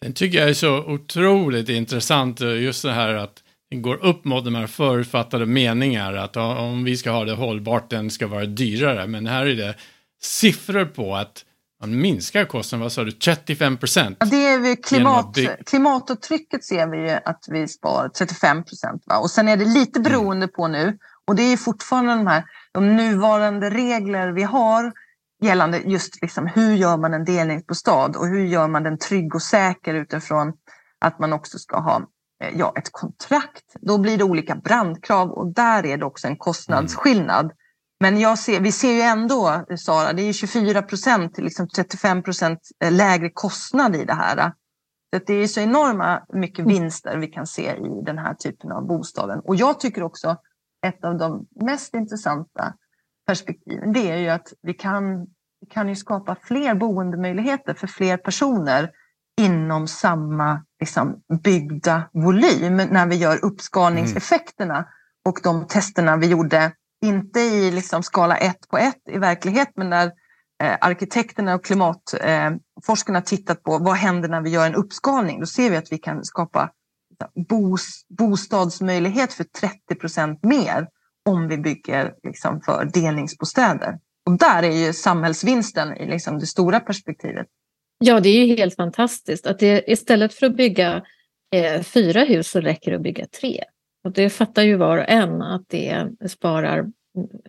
Den 0.02 0.14
tycker 0.14 0.38
jag 0.38 0.50
är 0.50 0.54
så 0.54 0.84
otroligt 0.94 1.70
intressant, 1.70 2.40
just 2.40 2.84
det 2.84 2.92
här 2.92 3.14
att 3.14 3.44
det 3.70 3.76
går 3.76 4.06
upp 4.06 4.26
mot 4.26 4.46
de 4.46 4.56
här 4.56 4.68
förutfattade 4.68 5.46
meningar, 5.46 6.14
att 6.14 6.38
om 6.38 6.84
vi 6.84 6.98
ska 6.98 7.12
ha 7.12 7.26
det 7.26 7.34
hållbart, 7.34 7.90
den 7.90 8.10
ska 8.10 8.28
vara 8.28 8.46
dyrare, 8.46 9.08
men 9.08 9.28
här 9.28 9.46
är 9.46 9.56
det 9.56 9.76
siffror 10.22 10.86
på 10.86 11.16
att 11.16 11.46
man 11.82 12.02
minskar 12.02 12.46
kostnaden, 12.46 12.82
vad 12.82 12.92
sa 12.92 13.04
du, 13.04 13.12
35 13.12 13.78
procent? 13.78 14.18
Ja, 14.20 14.26
det 14.26 14.48
är 14.48 14.60
vi 14.60 14.76
klimat, 14.76 15.38
klimatavtrycket 15.66 16.64
ser 16.66 16.88
vi 16.88 16.98
ju 16.98 17.20
att 17.26 17.46
vi 17.48 17.68
spar 17.68 18.10
35 18.10 18.64
procent. 18.64 19.04
Och 19.22 19.32
sen 19.32 19.48
är 19.48 19.58
det 19.58 19.66
lite 19.66 20.00
mm. 20.00 20.12
beroende 20.12 20.48
på 20.48 20.68
nu 20.68 20.98
och 21.28 21.36
det 21.36 21.44
är 21.44 21.58
fortfarande 21.58 22.16
de 22.16 22.28
här 22.28 22.44
de 22.72 22.96
nuvarande 22.96 23.70
regler 23.70 24.32
vi 24.32 24.44
har 24.44 24.94
gällande 25.44 25.78
just 25.78 26.22
liksom 26.22 26.48
hur 26.48 26.74
gör 26.74 26.98
man 26.98 27.14
en 27.14 27.26
delningsbostad 27.26 28.16
och 28.18 28.28
hur 28.28 28.46
gör 28.46 28.68
man 28.68 28.84
den 28.84 28.98
trygg 28.98 29.36
och 29.36 29.42
säker 29.42 29.94
utifrån 29.94 30.54
att 31.00 31.20
man 31.20 31.34
också 31.34 31.60
ska 31.60 31.80
ha 31.80 32.08
eh, 32.44 32.58
ja, 32.58 32.74
ett 32.76 32.92
kontrakt. 32.92 33.64
Då 33.82 33.98
blir 33.98 34.18
det 34.18 34.24
olika 34.24 34.56
brandkrav 34.56 35.32
och 35.32 35.54
där 35.54 35.86
är 35.86 35.98
det 35.98 36.06
också 36.06 36.28
en 36.28 36.38
kostnadsskillnad. 36.38 37.52
Men 38.00 38.20
jag 38.20 38.40
ser, 38.40 38.60
vi 38.60 38.72
ser 38.72 38.94
ju 38.94 39.02
ändå, 39.02 39.66
Sara, 39.78 40.14
det 40.14 40.22
är 40.22 40.34
24 40.34 40.82
procent 40.82 41.36
till 41.36 41.44
liksom 41.44 41.68
35 41.68 42.24
procent 42.24 42.60
eh, 42.84 42.92
lägre 42.92 43.30
kostnad 43.30 43.96
i 43.96 44.06
det 44.06 44.14
här. 44.14 44.54
Så 45.14 45.22
det 45.26 45.34
är 45.34 45.48
så 45.48 45.60
enorma 45.60 46.26
mycket 46.34 46.60
mm. 46.60 46.70
vinster 46.70 47.18
vi 47.18 47.28
kan 47.28 47.48
se 47.48 47.72
i 47.72 48.04
den 48.06 48.18
här 48.18 48.34
typen 48.34 48.72
av 48.72 48.88
bostaden. 48.88 49.40
Och 49.40 49.56
jag 49.56 49.80
tycker 49.80 50.04
också 50.04 50.38
ett 50.84 51.04
av 51.04 51.18
de 51.18 51.48
mest 51.56 51.94
intressanta 51.94 52.74
perspektiven, 53.28 53.94
det 53.94 54.12
är 54.12 54.18
ju 54.18 54.30
att 54.30 54.54
vi 54.62 54.74
kan, 54.74 55.22
vi 55.62 55.68
kan 55.70 55.90
ju 55.90 55.96
skapa 55.96 56.36
fler 56.42 56.76
boendemöjligheter 56.76 57.74
för 57.74 57.88
fler 57.88 58.18
personer 58.18 58.92
inom 59.42 59.88
samma 59.88 60.64
liksom, 60.80 61.22
byggda 61.44 62.04
volym 62.14 62.78
när 62.78 63.08
vi 63.08 63.16
gör 63.16 63.46
uppskalningseffekterna 63.46 64.76
mm. 64.76 64.88
och 65.26 65.40
de 65.44 65.68
testerna 65.68 66.18
vi 66.18 66.28
gjorde, 66.28 66.72
inte 67.06 67.40
i 67.40 67.72
liksom, 67.72 68.04
skala 68.04 68.38
ett 68.38 68.68
på 68.70 68.78
ett 68.78 69.02
i 69.06 69.18
verklighet, 69.18 69.70
men 69.76 69.90
när 69.90 70.06
eh, 70.64 70.78
arkitekterna 70.82 71.56
och 71.56 71.66
klimatforskarna 71.66 73.20
eh, 73.20 73.24
tittat 73.24 73.64
på 73.64 73.78
vad 73.78 73.96
händer 73.96 74.30
när 74.30 74.42
vi 74.42 74.50
gör 74.50 74.68
en 74.68 74.76
uppskalning, 74.76 75.40
då 75.40 75.46
ser 75.46 75.70
vi 75.70 75.78
att 75.78 75.92
vi 75.92 75.98
kan 75.98 76.24
skapa 76.24 76.72
bostadsmöjlighet 78.10 79.34
för 79.34 79.44
30 79.44 79.96
procent 79.96 80.44
mer 80.44 80.88
om 81.30 81.48
vi 81.48 81.58
bygger 81.58 82.14
liksom 82.24 82.62
för 82.62 82.86
delningsbostäder. 82.94 84.00
Och 84.26 84.38
där 84.38 84.64
är 84.64 84.86
ju 84.86 84.94
samhällsvinsten 84.94 85.98
i 85.98 86.06
liksom 86.06 86.40
det 86.40 86.46
stora 86.46 86.80
perspektivet. 86.80 87.48
Ja, 88.00 88.20
det 88.20 88.30
är 88.30 88.46
ju 88.46 88.56
helt 88.56 88.76
fantastiskt 88.76 89.48
att 89.48 89.60
det, 89.60 89.92
istället 89.92 90.34
för 90.34 90.46
att 90.46 90.58
bygga 90.58 91.04
eh, 91.56 91.82
fyra 91.82 92.24
hus 92.24 92.50
så 92.50 92.62
räcker 92.62 92.92
det 92.92 92.98
att 92.98 93.04
bygga 93.04 93.26
tre. 93.26 93.64
Och 94.04 94.12
det 94.12 94.30
fattar 94.30 94.64
ju 94.64 94.76
var 94.76 94.98
och 94.98 95.10
en 95.10 95.42
att 95.42 95.64
det 95.68 96.08
sparar 96.28 96.86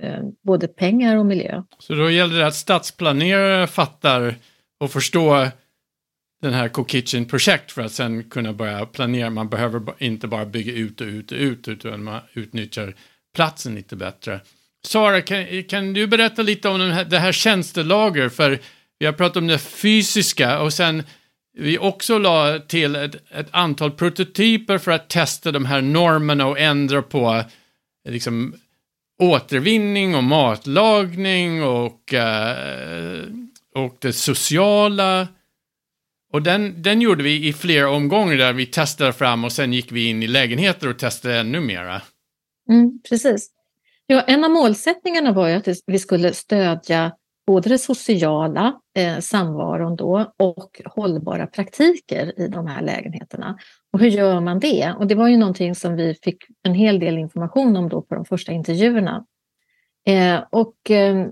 eh, 0.01 0.21
både 0.43 0.69
pengar 0.69 1.17
och 1.17 1.27
miljö. 1.27 1.63
Så 1.79 1.95
då 1.95 2.11
gäller 2.11 2.39
det 2.39 2.47
att 2.47 2.55
stadsplanerare 2.55 3.67
fattar 3.67 4.35
och 4.81 4.91
förstår 4.91 5.49
den 6.43 6.55
här 6.55 6.69
Co-Kitchen-projekt 6.69 7.73
för 7.73 7.83
att 7.83 7.93
sen 7.93 8.25
kunna 8.25 8.53
börja 8.53 8.87
planera. 8.87 9.31
Man 9.31 9.49
behöver 9.49 9.83
inte 9.99 10.29
bara 10.29 10.47
bygga 10.47 10.73
ut 10.73 11.01
och 11.01 11.07
ut 11.07 11.33
och 11.33 11.39
ut, 11.39 11.69
utan 11.69 12.05
man 12.05 12.21
utnyttjar 12.33 12.95
platsen 13.35 13.75
lite 13.75 13.97
bättre. 13.97 14.41
Sara, 14.85 15.21
kan, 15.23 15.65
kan 15.69 15.93
du 15.93 16.07
berätta 16.07 16.43
lite 16.43 16.69
om 16.69 16.81
här, 16.81 17.05
det 17.05 17.19
här 17.19 17.33
tjänstelager? 17.33 18.29
För 18.29 18.59
vi 18.99 19.07
har 19.07 19.13
pratat 19.13 19.37
om 19.37 19.47
det 19.47 19.59
fysiska 19.59 20.61
och 20.61 20.73
sen 20.73 21.03
vi 21.59 21.79
också 21.79 22.19
la 22.19 22.59
till 22.59 22.97
ett, 22.97 23.15
ett, 23.31 23.49
antal 23.51 23.91
prototyper 23.91 24.79
för 24.79 24.91
att 24.91 25.09
testa 25.09 25.53
de 25.53 25.65
här 25.65 25.81
normerna 25.81 26.47
och 26.47 26.59
ändra 26.59 27.03
på 27.03 27.45
liksom, 28.09 28.55
återvinning 29.23 30.15
och 30.15 30.25
matlagning 30.25 31.63
och, 31.63 32.15
eh, 32.15 33.25
och 33.75 33.97
det 34.01 34.13
sociala. 34.13 35.29
Och 36.35 36.43
den, 36.43 36.83
den 36.83 37.01
gjorde 37.01 37.23
vi 37.23 37.49
i 37.49 37.53
flera 37.53 37.91
omgångar 37.91 38.37
där 38.37 38.53
vi 38.53 38.67
testade 38.67 39.13
fram 39.13 39.45
och 39.45 39.53
sen 39.53 39.73
gick 39.73 39.93
vi 39.93 40.09
in 40.09 40.23
i 40.23 40.27
lägenheter 40.27 40.89
och 40.89 40.99
testade 40.99 41.39
ännu 41.39 41.61
mera. 41.61 42.03
Mm, 42.69 43.01
precis. 43.09 43.51
Ja, 44.07 44.21
en 44.21 44.45
av 44.45 44.51
målsättningarna 44.51 45.33
var 45.33 45.49
ju 45.49 45.55
att 45.55 45.69
vi 45.87 45.99
skulle 45.99 46.33
stödja 46.33 47.13
både 47.47 47.69
det 47.69 47.79
sociala 47.79 48.81
eh, 48.97 49.19
samvaron 49.19 49.97
då 49.97 50.33
och 50.39 50.81
hållbara 50.85 51.47
praktiker 51.47 52.41
i 52.41 52.49
de 52.49 52.67
här 52.67 52.83
lägenheterna. 52.83 53.59
Och 53.93 54.01
hur 54.01 54.09
gör 54.09 54.41
man 54.41 54.59
det? 54.59 54.95
Och 54.99 55.07
det 55.07 55.15
var 55.15 55.29
ju 55.29 55.37
någonting 55.37 55.75
som 55.75 55.97
vi 55.97 56.15
fick 56.23 56.45
en 56.63 56.75
hel 56.75 56.99
del 56.99 57.19
information 57.19 57.77
om 57.77 57.89
då 57.89 58.03
på 58.03 58.15
de 58.15 58.25
första 58.25 58.53
intervjuerna. 58.53 59.27
Eh, 60.07 60.45
och 60.51 60.91
eh, 60.91 61.27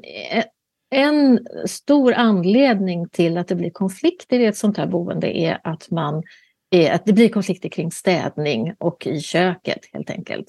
en 0.93 1.47
stor 1.67 2.13
anledning 2.13 3.09
till 3.09 3.39
att 3.39 3.49
det 3.49 3.55
blir 3.55 3.71
konflikter 3.71 4.41
i 4.41 4.47
ett 4.47 4.57
sånt 4.57 4.77
här 4.77 4.87
boende 4.87 5.39
är 5.39 5.61
att, 5.65 5.91
man, 5.91 6.23
är 6.71 6.93
att 6.93 7.07
det 7.07 7.13
blir 7.13 7.29
konflikter 7.29 7.69
kring 7.69 7.93
städning 7.93 8.75
och 8.79 9.07
i 9.07 9.21
köket 9.21 9.81
helt 9.93 10.11
enkelt. 10.11 10.47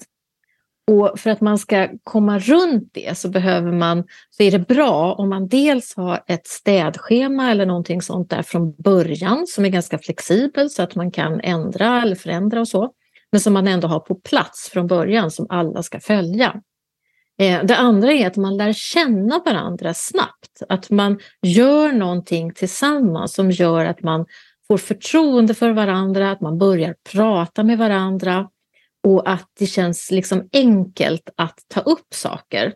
Och 0.90 1.20
för 1.20 1.30
att 1.30 1.40
man 1.40 1.58
ska 1.58 1.88
komma 2.04 2.38
runt 2.38 2.90
det 2.92 3.18
så 3.18 3.28
behöver 3.28 3.72
man, 3.72 4.04
så 4.30 4.42
är 4.42 4.50
det 4.50 4.58
bra 4.58 5.14
om 5.14 5.28
man 5.28 5.48
dels 5.48 5.96
har 5.96 6.24
ett 6.26 6.46
städschema 6.46 7.50
eller 7.50 7.66
någonting 7.66 8.02
sånt 8.02 8.30
där 8.30 8.42
från 8.42 8.74
början 8.74 9.46
som 9.46 9.64
är 9.64 9.68
ganska 9.68 9.98
flexibelt 9.98 10.72
så 10.72 10.82
att 10.82 10.94
man 10.94 11.10
kan 11.10 11.40
ändra 11.40 12.02
eller 12.02 12.16
förändra 12.16 12.60
och 12.60 12.68
så. 12.68 12.90
Men 13.32 13.40
som 13.40 13.52
man 13.52 13.68
ändå 13.68 13.88
har 13.88 14.00
på 14.00 14.14
plats 14.14 14.70
från 14.72 14.86
början 14.86 15.30
som 15.30 15.46
alla 15.48 15.82
ska 15.82 16.00
följa. 16.00 16.62
Eh, 17.38 17.64
det 17.64 17.76
andra 17.76 18.12
är 18.12 18.26
att 18.26 18.36
man 18.36 18.56
lär 18.56 18.72
känna 18.72 19.42
varandra 19.44 19.94
snabbt, 19.94 20.62
att 20.68 20.90
man 20.90 21.18
gör 21.42 21.92
någonting 21.92 22.52
tillsammans 22.54 23.34
som 23.34 23.50
gör 23.50 23.84
att 23.84 24.02
man 24.02 24.26
får 24.68 24.78
förtroende 24.78 25.54
för 25.54 25.70
varandra, 25.70 26.30
att 26.30 26.40
man 26.40 26.58
börjar 26.58 26.94
prata 27.12 27.62
med 27.62 27.78
varandra 27.78 28.48
och 29.06 29.30
att 29.30 29.48
det 29.58 29.66
känns 29.66 30.10
liksom 30.10 30.48
enkelt 30.52 31.30
att 31.36 31.58
ta 31.68 31.80
upp 31.80 32.14
saker. 32.14 32.72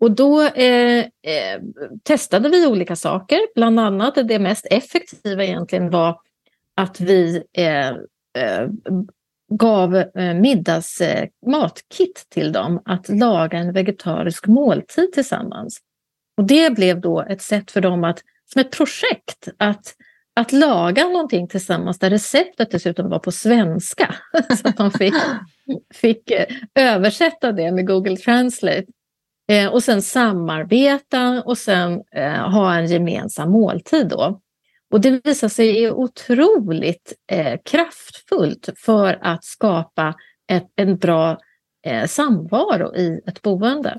Och 0.00 0.10
då 0.10 0.42
eh, 0.42 0.98
eh, 0.98 1.60
testade 2.02 2.48
vi 2.48 2.66
olika 2.66 2.96
saker, 2.96 3.40
bland 3.54 3.80
annat 3.80 4.14
det 4.14 4.38
mest 4.38 4.66
effektiva 4.70 5.44
egentligen 5.44 5.90
var 5.90 6.20
att 6.76 7.00
vi 7.00 7.42
eh, 7.56 7.88
eh 7.88 8.68
gav 9.56 9.96
eh, 9.96 10.34
middagsmatkit 10.34 12.18
eh, 12.18 12.34
till 12.34 12.52
dem 12.52 12.82
att 12.84 13.08
laga 13.08 13.58
en 13.58 13.72
vegetarisk 13.72 14.46
måltid 14.46 15.12
tillsammans. 15.12 15.78
Och 16.36 16.44
det 16.44 16.74
blev 16.74 17.00
då 17.00 17.22
ett 17.22 17.42
sätt 17.42 17.70
för 17.70 17.80
dem 17.80 18.04
att, 18.04 18.20
som 18.52 18.60
ett 18.60 18.70
projekt, 18.70 19.48
att 19.56 19.94
att 20.34 20.52
laga 20.52 21.04
någonting 21.04 21.48
tillsammans 21.48 21.98
där 21.98 22.10
receptet 22.10 22.70
dessutom 22.70 23.10
var 23.10 23.18
på 23.18 23.32
svenska. 23.32 24.14
så 24.62 24.68
att 24.68 24.76
de 24.76 24.90
fick, 24.90 25.14
fick 25.94 26.30
eh, 26.30 26.46
översätta 26.74 27.52
det 27.52 27.72
med 27.72 27.86
Google 27.86 28.16
Translate. 28.16 28.86
Eh, 29.50 29.72
och 29.72 29.82
sen 29.82 30.02
samarbeta 30.02 31.42
och 31.42 31.58
sen 31.58 32.02
eh, 32.12 32.50
ha 32.50 32.74
en 32.74 32.86
gemensam 32.86 33.50
måltid 33.50 34.08
då. 34.08 34.40
Och 34.92 35.00
det 35.00 35.20
visar 35.24 35.48
sig 35.48 35.84
är 35.84 35.92
otroligt 35.92 37.12
eh, 37.32 37.60
kraftfullt 37.64 38.68
för 38.76 39.18
att 39.22 39.44
skapa 39.44 40.14
ett, 40.50 40.66
en 40.76 40.96
bra 40.96 41.38
eh, 41.86 42.06
samvaro 42.06 42.96
i 42.96 43.20
ett 43.26 43.42
boende. 43.42 43.98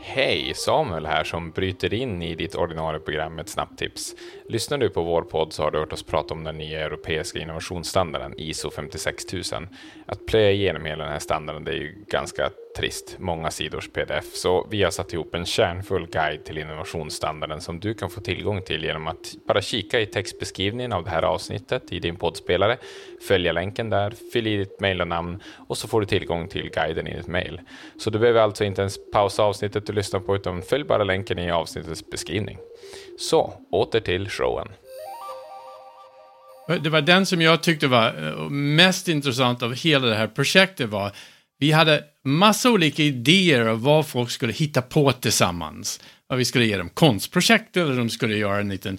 Hej! 0.00 0.52
Samuel 0.54 1.06
här 1.06 1.24
som 1.24 1.50
bryter 1.50 1.94
in 1.94 2.22
i 2.22 2.34
ditt 2.34 2.54
ordinarie 2.54 3.00
program 3.00 3.34
med 3.34 3.42
ett 3.42 3.48
snabbt 3.48 3.78
tips. 3.78 4.14
Lyssnar 4.48 4.78
du 4.78 4.88
på 4.88 5.02
vår 5.02 5.22
podd 5.22 5.52
så 5.52 5.62
har 5.62 5.70
du 5.70 5.78
hört 5.78 5.92
oss 5.92 6.02
prata 6.02 6.34
om 6.34 6.44
den 6.44 6.58
nya 6.58 6.80
europeiska 6.80 7.38
innovationsstandarden 7.38 8.34
ISO 8.36 8.70
56000. 8.70 9.68
Att 10.06 10.26
plöja 10.26 10.50
igenom 10.50 10.84
hela 10.84 11.04
den 11.04 11.12
här 11.12 11.18
standarden 11.18 11.64
det 11.64 11.70
är 11.70 11.76
ju 11.76 12.04
ganska 12.08 12.50
trist, 12.76 13.16
många 13.18 13.50
sidors 13.50 13.88
pdf, 13.88 14.34
så 14.34 14.66
vi 14.70 14.82
har 14.82 14.90
satt 14.90 15.12
ihop 15.12 15.34
en 15.34 15.46
kärnfull 15.46 16.06
guide 16.06 16.44
till 16.44 16.58
innovationsstandarden 16.58 17.60
som 17.60 17.80
du 17.80 17.94
kan 17.94 18.10
få 18.10 18.20
tillgång 18.20 18.62
till 18.62 18.84
genom 18.84 19.06
att 19.06 19.34
bara 19.48 19.62
kika 19.62 20.00
i 20.00 20.06
textbeskrivningen 20.06 20.92
av 20.92 21.04
det 21.04 21.10
här 21.10 21.22
avsnittet 21.22 21.92
i 21.92 21.98
din 21.98 22.16
poddspelare, 22.16 22.76
följa 23.28 23.52
länken 23.52 23.90
där, 23.90 24.14
fyll 24.32 24.46
i 24.46 24.56
ditt 24.56 24.80
mejl 24.80 25.00
och 25.00 25.08
namn 25.08 25.42
och 25.68 25.78
så 25.78 25.88
får 25.88 26.00
du 26.00 26.06
tillgång 26.06 26.48
till 26.48 26.70
guiden 26.70 27.06
i 27.06 27.16
ditt 27.16 27.26
mejl. 27.26 27.60
Så 27.98 28.10
du 28.10 28.18
behöver 28.18 28.40
alltså 28.40 28.64
inte 28.64 28.80
ens 28.80 29.10
pausa 29.12 29.42
avsnittet 29.42 29.86
du 29.86 29.92
lyssnar 29.92 30.20
på 30.20 30.36
utan 30.36 30.62
följ 30.62 30.84
bara 30.84 31.04
länken 31.04 31.38
i 31.38 31.50
avsnittets 31.50 32.10
beskrivning. 32.10 32.58
Så, 33.18 33.52
åter 33.70 34.00
till 34.00 34.28
showen. 34.28 34.68
Det 36.80 36.90
var 36.90 37.00
den 37.00 37.26
som 37.26 37.42
jag 37.42 37.62
tyckte 37.62 37.86
var 37.86 38.06
eh, 38.06 38.50
mest 38.50 39.08
intressant 39.08 39.62
av 39.62 39.74
hela 39.74 40.06
det 40.06 40.14
här 40.14 40.26
projektet 40.26 40.90
var 40.90 41.12
vi 41.62 41.72
hade 41.72 42.04
massa 42.24 42.70
olika 42.70 43.02
idéer 43.02 43.66
av 43.66 43.82
vad 43.82 44.06
folk 44.06 44.30
skulle 44.30 44.52
hitta 44.52 44.82
på 44.82 45.12
tillsammans. 45.12 46.00
Vad 46.26 46.38
vi 46.38 46.44
skulle 46.44 46.66
ge 46.66 46.76
dem 46.76 46.88
konstprojekt 46.88 47.76
eller 47.76 47.96
de 47.96 48.10
skulle 48.10 48.36
göra 48.36 48.60
en 48.60 48.68
liten 48.68 48.98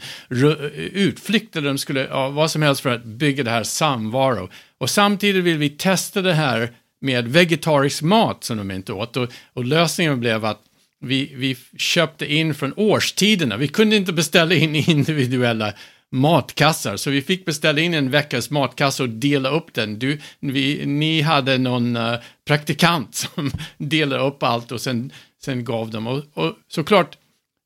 utflykt 0.94 1.56
eller 1.56 1.68
de 1.68 1.78
skulle, 1.78 2.08
ja, 2.08 2.30
vad 2.30 2.52
som 2.52 2.62
helst 2.62 2.82
för 2.82 2.90
att 2.90 3.04
bygga 3.04 3.44
det 3.44 3.52
här 3.52 3.64
samvaro. 3.64 4.50
Och 4.78 4.90
samtidigt 4.90 5.44
vill 5.44 5.58
vi 5.58 5.70
testa 5.70 6.22
det 6.22 6.34
här 6.34 6.72
med 7.02 7.28
vegetarisk 7.28 8.02
mat 8.02 8.44
som 8.44 8.58
de 8.58 8.72
inte 8.72 8.94
åt 8.94 9.18
och, 9.18 9.30
och 9.54 9.66
lösningen 9.66 10.20
blev 10.20 10.46
att 10.46 10.62
vi, 11.00 11.34
vi 11.36 11.58
köpte 11.78 12.34
in 12.34 12.56
från 12.56 12.74
årstiderna. 12.78 13.58
Vi 13.58 13.68
kunde 13.68 13.96
inte 13.96 14.14
beställa 14.14 14.56
in 14.56 14.76
individuella 14.90 15.74
matkassar. 16.14 16.98
Så 16.98 17.10
vi 17.10 17.22
fick 17.22 17.46
beställa 17.46 17.82
in 17.82 17.94
en 17.94 18.12
veckas 18.12 18.50
matkasse 18.50 19.04
och 19.04 19.10
dela 19.10 19.50
upp 19.50 19.74
den. 19.74 20.00
Du, 20.00 20.20
vi, 20.40 20.86
ni 20.86 21.22
hade 21.22 21.58
någon 21.58 21.96
uh, 21.96 22.20
praktikant 22.46 23.16
som 23.36 23.52
delade 23.78 24.24
upp 24.24 24.44
allt 24.44 24.72
och 24.72 24.82
sen, 24.82 25.12
sen 25.44 25.66
gav 25.66 25.90
dem. 25.90 26.08
Och, 26.08 26.24
och 26.34 26.54
såklart, 26.68 27.18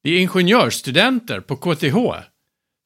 det 0.03 0.09
är 0.09 0.19
ingenjörsstudenter 0.19 1.39
på 1.39 1.55
KTH. 1.55 1.95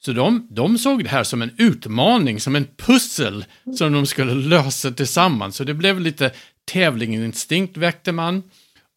Så 0.06 0.14
de, 0.14 0.48
de 0.50 0.78
såg 0.78 1.04
det 1.04 1.10
här 1.10 1.24
som 1.24 1.42
en 1.42 1.52
utmaning, 1.58 2.40
som 2.40 2.56
en 2.56 2.68
pussel 2.78 3.46
som 3.78 3.94
de 3.94 4.06
skulle 4.06 4.34
lösa 4.34 4.92
tillsammans. 4.92 5.56
Så 5.56 5.64
det 5.64 5.74
blev 5.74 6.00
lite 6.00 6.32
tävlingsinstinkt 6.66 7.78
väckte 7.78 8.12
man. 8.12 8.44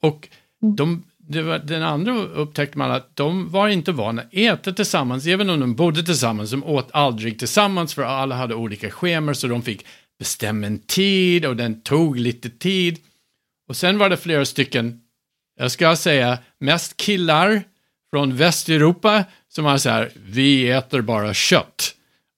Och 0.03 0.29
de, 0.77 1.05
var, 1.28 1.58
den 1.58 1.82
andra 1.82 2.12
upptäckte 2.12 2.78
man 2.78 2.90
att 2.90 3.16
de 3.16 3.50
var 3.50 3.68
inte 3.68 3.92
vana 3.92 4.22
att 4.22 4.34
äta 4.34 4.72
tillsammans, 4.72 5.26
även 5.26 5.50
om 5.50 5.60
de 5.60 5.74
bodde 5.74 6.02
tillsammans. 6.02 6.50
De 6.50 6.64
åt 6.64 6.88
aldrig 6.92 7.38
tillsammans 7.38 7.94
för 7.94 8.02
alla 8.02 8.34
hade 8.34 8.54
olika 8.54 8.90
schemer 8.90 9.34
så 9.34 9.46
de 9.46 9.62
fick 9.62 9.87
bestämma 10.18 10.66
en 10.66 10.78
tid 10.78 11.46
och 11.46 11.56
den 11.56 11.80
tog 11.80 12.18
lite 12.18 12.50
tid. 12.50 12.98
Och 13.68 13.76
sen 13.76 13.98
var 13.98 14.08
det 14.08 14.16
flera 14.16 14.44
stycken, 14.44 15.00
jag 15.58 15.70
ska 15.70 15.96
säga 15.96 16.38
mest 16.58 16.96
killar 16.96 17.62
från 18.10 18.37
Västeuropa 18.37 19.24
som 19.48 19.64
var 19.64 19.78
så 19.78 19.90
här, 19.90 20.12
vi 20.14 20.70
äter 20.70 21.00
bara 21.00 21.34
kött. 21.34 21.94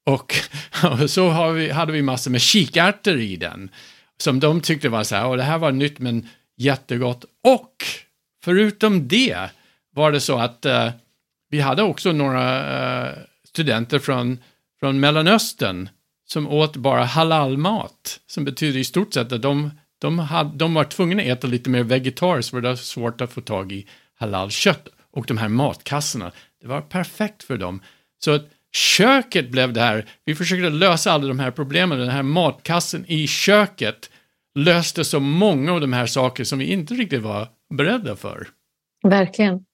Och, 0.07 0.35
och 1.03 1.11
så 1.11 1.53
vi, 1.53 1.71
hade 1.71 1.93
vi 1.93 2.03
massor 2.03 2.31
med 2.31 2.41
kikärtor 2.41 3.21
i 3.21 3.37
den. 3.37 3.71
Som 4.19 4.41
de 4.41 4.61
tyckte 4.61 4.89
var 4.89 5.05
så 5.05 5.17
här, 5.17 5.27
och 5.27 5.37
det 5.37 5.43
här 5.43 5.59
var 5.59 5.73
nytt 5.73 5.99
men 5.99 6.29
jättegott. 6.57 7.25
Och 7.45 7.85
förutom 8.47 9.09
det 9.09 9.51
var 9.95 10.13
det 10.13 10.21
så 10.21 10.39
att 10.39 10.67
uh, 10.67 10.91
vi 11.51 11.61
hade 11.61 11.83
också 11.83 12.13
några 12.13 13.09
uh, 13.09 13.15
studenter 13.49 13.99
från, 13.99 14.39
från 14.81 15.01
Mellanöstern 15.01 15.89
som 16.29 16.49
åt 16.49 16.77
bara 16.77 17.05
halalmat, 17.05 18.21
som 18.27 18.45
betyder 18.45 18.79
i 18.79 18.85
stort 18.85 19.15
sett 19.15 19.33
att 19.33 19.43
de, 19.43 19.71
de, 19.99 20.19
hade, 20.19 20.59
de 20.59 20.75
var 20.75 20.85
tvungna 20.85 21.23
att 21.23 21.29
äta 21.29 21.47
lite 21.47 21.71
mer 21.71 21.83
vegetariskt 21.83 22.51
för 22.51 22.61
det 22.61 22.69
var 22.69 22.77
svårt 22.77 23.21
att 23.21 23.33
få 23.33 23.41
tag 23.41 23.73
i 23.73 23.87
halalkött. 24.15 24.89
Och 25.11 25.27
de 25.27 25.39
här 25.39 25.49
matkassorna, 25.49 26.33
det 26.61 26.69
var 26.69 26.81
perfekt 26.81 27.43
för 27.43 27.57
dem. 27.57 27.83
Så 28.25 28.31
att 28.31 28.49
köket 28.73 29.51
blev 29.51 29.73
det 29.73 29.81
här, 29.81 30.07
vi 30.25 30.35
försökte 30.35 30.71
lösa 30.71 31.13
alla 31.13 31.29
de 31.29 31.39
här 31.39 31.51
problemen, 31.51 31.99
den 31.99 32.09
här 32.09 32.23
matkassen 32.23 33.05
i 33.09 33.27
köket 33.27 34.11
löste 34.55 35.05
så 35.05 35.21
många 35.21 35.73
av 35.73 35.81
de 35.81 35.93
här 35.93 36.07
sakerna 36.07 36.45
som 36.45 36.59
vi 36.59 36.65
inte 36.65 36.95
riktigt 36.95 37.23
var 37.23 37.49
beredda 37.75 38.17
för. 38.17 38.49
Verkligen. 39.03 39.65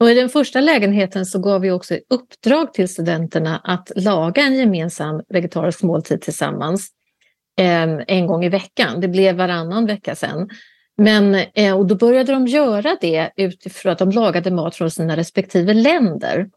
Och 0.00 0.10
I 0.10 0.14
den 0.14 0.28
första 0.28 0.60
lägenheten 0.60 1.26
så 1.26 1.38
gav 1.38 1.60
vi 1.60 1.70
också 1.70 1.94
i 1.94 2.00
uppdrag 2.10 2.74
till 2.74 2.88
studenterna 2.88 3.60
att 3.64 3.92
laga 3.96 4.42
en 4.42 4.54
gemensam 4.54 5.22
vegetarisk 5.28 5.82
måltid 5.82 6.22
tillsammans 6.22 6.90
eh, 7.58 7.98
en 8.06 8.26
gång 8.26 8.44
i 8.44 8.48
veckan. 8.48 9.00
Det 9.00 9.08
blev 9.08 9.36
varannan 9.36 9.86
vecka 9.86 10.14
sen. 10.14 10.48
Men, 10.96 11.34
eh, 11.54 11.78
och 11.78 11.86
då 11.86 11.94
började 11.94 12.32
de 12.32 12.46
göra 12.46 12.96
det 13.00 13.30
utifrån 13.36 13.92
att 13.92 13.98
de 13.98 14.10
lagade 14.10 14.50
mat 14.50 14.76
från 14.76 14.90
sina 14.90 15.16
respektive 15.16 15.74
länder 15.74 16.48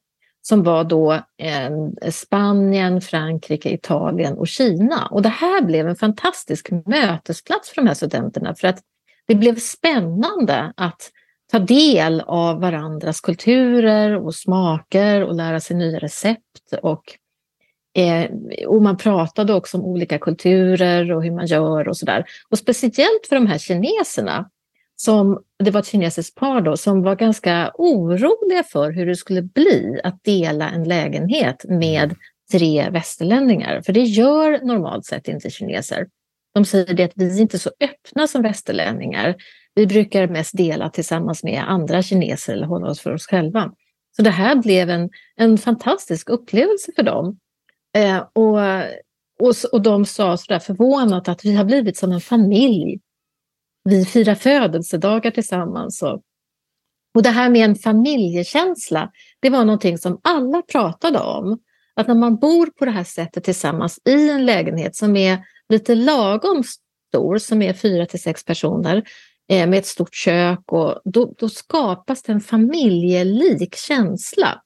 som 0.41 0.63
var 0.63 0.83
då 0.83 1.13
eh, 1.13 2.09
Spanien, 2.11 3.01
Frankrike, 3.01 3.69
Italien 3.69 4.37
och 4.37 4.47
Kina. 4.47 5.07
Och 5.11 5.21
det 5.21 5.29
här 5.29 5.61
blev 5.61 5.87
en 5.87 5.95
fantastisk 5.95 6.69
mötesplats 6.85 7.69
för 7.69 7.75
de 7.81 7.87
här 7.87 7.93
studenterna 7.93 8.55
för 8.55 8.67
att 8.67 8.79
det 9.29 9.35
blev 9.35 9.55
spännande 9.55 10.73
att 10.77 11.11
ta 11.51 11.59
del 11.59 12.21
av 12.21 12.61
varandras 12.61 13.21
kulturer 13.21 14.15
och 14.15 14.35
smaker 14.35 15.23
och 15.23 15.35
lära 15.35 15.59
sig 15.59 15.77
nya 15.77 15.99
recept. 15.99 16.73
Och, 16.81 17.03
eh, 17.97 18.31
och 18.67 18.81
man 18.81 18.97
pratade 18.97 19.53
också 19.53 19.77
om 19.77 19.83
olika 19.83 20.17
kulturer 20.17 21.11
och 21.11 21.23
hur 21.23 21.31
man 21.31 21.45
gör 21.45 21.87
och 21.87 21.97
sådär. 21.97 22.25
Och 22.49 22.57
speciellt 22.57 23.27
för 23.29 23.35
de 23.35 23.47
här 23.47 23.57
kineserna, 23.57 24.49
som, 24.95 25.43
det 25.63 25.71
var 25.71 25.79
ett 25.79 25.87
kinesiskt 25.87 26.35
par 26.35 26.61
då, 26.61 26.77
som 26.77 27.01
var 27.01 27.15
ganska 27.15 27.71
oroliga 27.73 28.63
för 28.63 28.91
hur 28.91 29.05
det 29.05 29.15
skulle 29.15 29.41
bli 29.41 30.01
att 30.03 30.23
dela 30.23 30.69
en 30.69 30.83
lägenhet 30.83 31.65
med 31.67 32.15
tre 32.51 32.89
västerlänningar. 32.89 33.81
För 33.81 33.93
det 33.93 34.03
gör 34.03 34.65
normalt 34.65 35.05
sett 35.05 35.27
inte 35.27 35.49
kineser. 35.49 36.07
De 36.59 36.65
säger 36.65 36.93
det 36.93 37.03
att 37.03 37.11
vi 37.15 37.37
är 37.37 37.41
inte 37.41 37.59
så 37.59 37.71
öppna 37.79 38.27
som 38.27 38.41
västerlänningar. 38.41 39.35
Vi 39.75 39.87
brukar 39.87 40.27
mest 40.27 40.57
dela 40.57 40.89
tillsammans 40.89 41.43
med 41.43 41.63
andra 41.67 42.01
kineser 42.01 42.53
eller 42.53 42.67
hålla 42.67 42.87
oss 42.87 42.99
för 42.99 43.13
oss 43.13 43.27
själva. 43.27 43.71
Så 44.15 44.21
det 44.21 44.29
här 44.29 44.55
blev 44.55 44.89
en, 44.89 45.09
en 45.35 45.57
fantastisk 45.57 46.29
upplevelse 46.29 46.91
för 46.95 47.03
dem. 47.03 47.39
Eh, 47.97 48.17
och, 48.17 48.59
och, 49.39 49.53
och 49.71 49.81
de 49.81 50.05
sa 50.05 50.37
sådär 50.37 50.59
förvånat 50.59 51.27
att 51.27 51.45
vi 51.45 51.55
har 51.55 51.65
blivit 51.65 51.97
som 51.97 52.11
en 52.11 52.21
familj. 52.21 52.99
Vi 53.83 54.05
firar 54.05 54.35
födelsedagar 54.35 55.31
tillsammans. 55.31 56.01
Och, 56.01 56.21
och 57.15 57.23
det 57.23 57.29
här 57.29 57.49
med 57.49 57.65
en 57.65 57.75
familjekänsla, 57.75 59.11
det 59.39 59.49
var 59.49 59.65
någonting 59.65 59.97
som 59.97 60.19
alla 60.23 60.61
pratade 60.61 61.19
om. 61.19 61.59
Att 61.95 62.07
när 62.07 62.15
man 62.15 62.35
bor 62.35 62.65
på 62.65 62.85
det 62.85 62.91
här 62.91 63.03
sättet 63.03 63.43
tillsammans 63.43 63.99
i 64.05 64.29
en 64.29 64.45
lägenhet 64.45 64.95
som 64.95 65.15
är 65.15 65.39
lite 65.69 65.95
lagom 65.95 66.63
stor, 67.09 67.37
som 67.37 67.61
är 67.61 67.73
fyra 67.73 68.05
till 68.05 68.21
sex 68.21 68.45
personer, 68.45 69.03
eh, 69.49 69.69
med 69.69 69.79
ett 69.79 69.85
stort 69.85 70.13
kök, 70.13 70.71
och 70.71 71.01
då, 71.05 71.33
då 71.37 71.49
skapas 71.49 72.23
det 72.23 72.31
en 72.31 72.41
familjelik 72.41 73.75
känsla 73.75 74.61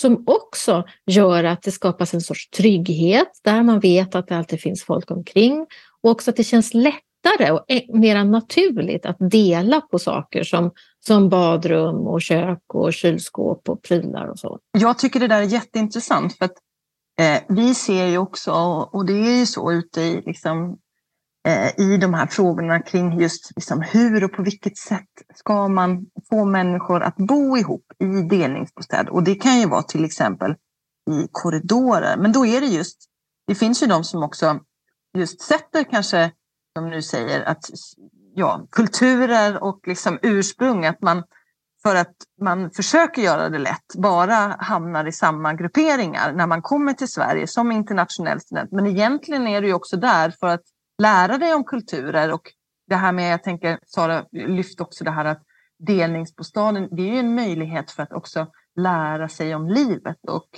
som 0.00 0.24
också 0.26 0.84
gör 1.06 1.44
att 1.44 1.62
det 1.62 1.70
skapas 1.70 2.14
en 2.14 2.20
sorts 2.20 2.50
trygghet 2.50 3.28
där 3.44 3.62
man 3.62 3.80
vet 3.80 4.14
att 4.14 4.28
det 4.28 4.36
alltid 4.36 4.60
finns 4.60 4.84
folk 4.84 5.10
omkring 5.10 5.66
och 6.02 6.10
också 6.10 6.30
att 6.30 6.36
det 6.36 6.44
känns 6.44 6.74
lättare 6.74 7.50
och 7.50 7.64
eh, 7.68 7.82
mer 7.88 8.24
naturligt 8.24 9.06
att 9.06 9.16
dela 9.30 9.80
på 9.80 9.98
saker 9.98 10.42
som, 10.42 10.70
som 11.06 11.28
badrum 11.28 11.96
och 11.96 12.22
kök 12.22 12.62
och 12.74 12.92
kylskåp 12.92 13.68
och 13.68 13.82
prylar 13.82 14.26
och 14.26 14.38
så. 14.38 14.58
Jag 14.78 14.98
tycker 14.98 15.20
det 15.20 15.28
där 15.28 15.40
är 15.40 15.46
jätteintressant 15.46 16.38
för 16.38 16.44
att 16.44 16.56
eh, 17.18 17.42
vi 17.48 17.74
ser 17.74 18.06
ju 18.06 18.18
också, 18.18 18.52
och 18.92 19.06
det 19.06 19.12
är 19.12 19.38
ju 19.38 19.46
så 19.46 19.72
ute 19.72 20.00
i 20.00 20.22
liksom, 20.26 20.78
Eh, 21.48 21.80
i 21.80 21.96
de 21.96 22.14
här 22.14 22.26
frågorna 22.26 22.80
kring 22.80 23.20
just 23.20 23.52
liksom 23.56 23.82
hur 23.82 24.24
och 24.24 24.32
på 24.32 24.42
vilket 24.42 24.76
sätt 24.76 25.08
ska 25.34 25.68
man 25.68 26.06
få 26.30 26.44
människor 26.44 27.02
att 27.02 27.16
bo 27.16 27.56
ihop 27.56 27.84
i 27.98 28.06
delningsbostäder. 28.06 29.12
Och 29.12 29.22
det 29.22 29.34
kan 29.34 29.60
ju 29.60 29.66
vara 29.66 29.82
till 29.82 30.04
exempel 30.04 30.52
i 31.10 31.28
korridorer. 31.32 32.16
Men 32.16 32.32
då 32.32 32.46
är 32.46 32.60
det 32.60 32.66
just, 32.66 32.96
det 33.46 33.54
finns 33.54 33.82
ju 33.82 33.86
de 33.86 34.04
som 34.04 34.22
också 34.22 34.60
just 35.18 35.40
sätter 35.40 35.84
kanske, 35.84 36.32
som 36.76 36.90
nu 36.90 37.02
säger, 37.02 37.44
att 37.44 37.64
ja, 38.34 38.66
kulturer 38.70 39.62
och 39.62 39.80
liksom 39.86 40.18
ursprung, 40.22 40.86
att 40.86 41.02
man 41.02 41.22
för 41.82 41.94
att 41.94 42.14
man 42.40 42.70
försöker 42.70 43.22
göra 43.22 43.48
det 43.48 43.58
lätt 43.58 43.94
bara 43.94 44.56
hamnar 44.58 45.06
i 45.06 45.12
samma 45.12 45.54
grupperingar 45.54 46.32
när 46.32 46.46
man 46.46 46.62
kommer 46.62 46.92
till 46.92 47.08
Sverige 47.08 47.46
som 47.46 47.72
internationell 47.72 48.40
student. 48.40 48.72
Men 48.72 48.86
egentligen 48.86 49.46
är 49.46 49.62
ju 49.62 49.74
också 49.74 49.96
där 49.96 50.30
för 50.30 50.46
att 50.46 50.62
lära 51.02 51.38
dig 51.38 51.54
om 51.54 51.64
kulturer 51.64 52.32
och 52.32 52.52
det 52.86 52.96
här 52.96 53.12
med, 53.12 53.32
jag 53.32 53.42
tänker, 53.42 53.78
Sara 53.86 54.24
lyfte 54.32 54.82
också 54.82 55.04
det 55.04 55.10
här 55.10 55.24
att 55.24 55.42
delningsbostaden, 55.78 56.88
det 56.90 57.02
är 57.02 57.12
ju 57.12 57.18
en 57.18 57.34
möjlighet 57.34 57.90
för 57.90 58.02
att 58.02 58.12
också 58.12 58.46
lära 58.76 59.28
sig 59.28 59.54
om 59.54 59.68
livet 59.68 60.16
och 60.28 60.48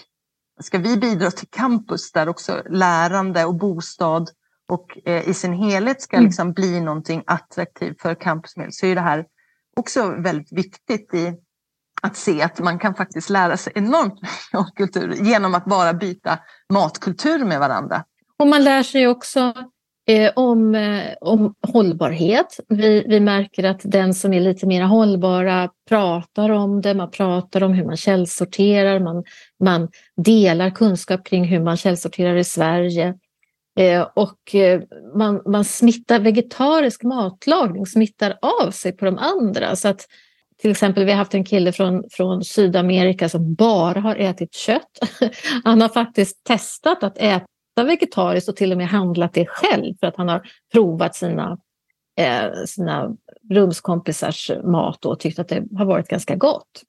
ska 0.60 0.78
vi 0.78 0.96
bidra 0.96 1.30
till 1.30 1.48
campus 1.50 2.12
där 2.12 2.28
också 2.28 2.62
lärande 2.70 3.44
och 3.44 3.54
bostad 3.54 4.30
och 4.68 4.98
eh, 5.04 5.28
i 5.28 5.34
sin 5.34 5.52
helhet 5.52 6.02
ska 6.02 6.16
mm. 6.16 6.26
liksom 6.26 6.52
bli 6.52 6.80
någonting 6.80 7.22
attraktivt 7.26 8.02
för 8.02 8.14
campusmedel 8.14 8.72
så 8.72 8.86
är 8.86 8.94
det 8.94 9.00
här 9.00 9.26
också 9.80 10.14
väldigt 10.18 10.52
viktigt 10.52 11.14
i 11.14 11.34
att 12.02 12.16
se 12.16 12.42
att 12.42 12.58
man 12.58 12.78
kan 12.78 12.94
faktiskt 12.94 13.30
lära 13.30 13.56
sig 13.56 13.72
enormt 13.76 14.14
mycket 14.22 14.54
om 14.54 14.70
kultur 14.76 15.14
genom 15.20 15.54
att 15.54 15.64
bara 15.64 15.94
byta 15.94 16.38
matkultur 16.72 17.44
med 17.44 17.60
varandra. 17.60 18.04
Och 18.38 18.46
man 18.46 18.64
lär 18.64 18.82
sig 18.82 19.08
också 19.08 19.54
Eh, 20.10 20.32
om, 20.36 20.74
eh, 20.74 21.14
om 21.20 21.54
hållbarhet. 21.72 22.60
Vi, 22.68 23.04
vi 23.08 23.20
märker 23.20 23.64
att 23.64 23.80
den 23.84 24.14
som 24.14 24.32
är 24.32 24.40
lite 24.40 24.66
mer 24.66 24.82
hållbara 24.82 25.70
pratar 25.88 26.50
om 26.50 26.80
det, 26.80 26.94
man 26.94 27.10
pratar 27.10 27.62
om 27.62 27.72
hur 27.72 27.84
man 27.84 27.96
källsorterar, 27.96 29.00
man, 29.00 29.24
man 29.64 29.88
delar 30.16 30.70
kunskap 30.70 31.24
kring 31.24 31.44
hur 31.44 31.60
man 31.60 31.76
källsorterar 31.76 32.36
i 32.36 32.44
Sverige. 32.44 33.14
Eh, 33.80 34.08
och 34.14 34.54
eh, 34.54 34.80
man, 35.14 35.42
man 35.46 35.64
smittar, 35.64 36.20
vegetarisk 36.20 37.02
matlagning 37.02 37.86
smittar 37.86 38.38
av 38.62 38.70
sig 38.70 38.92
på 38.92 39.04
de 39.04 39.18
andra. 39.18 39.76
Så 39.76 39.88
att 39.88 40.06
till 40.58 40.70
exempel, 40.70 41.04
vi 41.04 41.10
har 41.10 41.18
haft 41.18 41.34
en 41.34 41.44
kille 41.44 41.72
från, 41.72 42.04
från 42.10 42.44
Sydamerika 42.44 43.28
som 43.28 43.54
bara 43.54 44.00
har 44.00 44.16
ätit 44.16 44.54
kött. 44.54 44.98
Han 45.64 45.80
har 45.80 45.88
faktiskt 45.88 46.44
testat 46.44 47.02
att 47.02 47.18
äta 47.18 47.44
vegetariskt 47.86 48.48
och 48.48 48.56
till 48.56 48.72
och 48.72 48.78
med 48.78 48.88
handlat 48.88 49.34
det 49.34 49.46
själv 49.48 49.94
för 50.00 50.06
att 50.06 50.16
han 50.16 50.28
har 50.28 50.42
provat 50.72 51.14
sina, 51.14 51.58
eh, 52.20 52.64
sina 52.66 53.16
rumskompisars 53.50 54.50
mat 54.64 55.04
och 55.04 55.20
tyckt 55.20 55.38
att 55.38 55.48
det 55.48 55.64
har 55.76 55.84
varit 55.84 56.08
ganska 56.08 56.36
gott. 56.36 56.82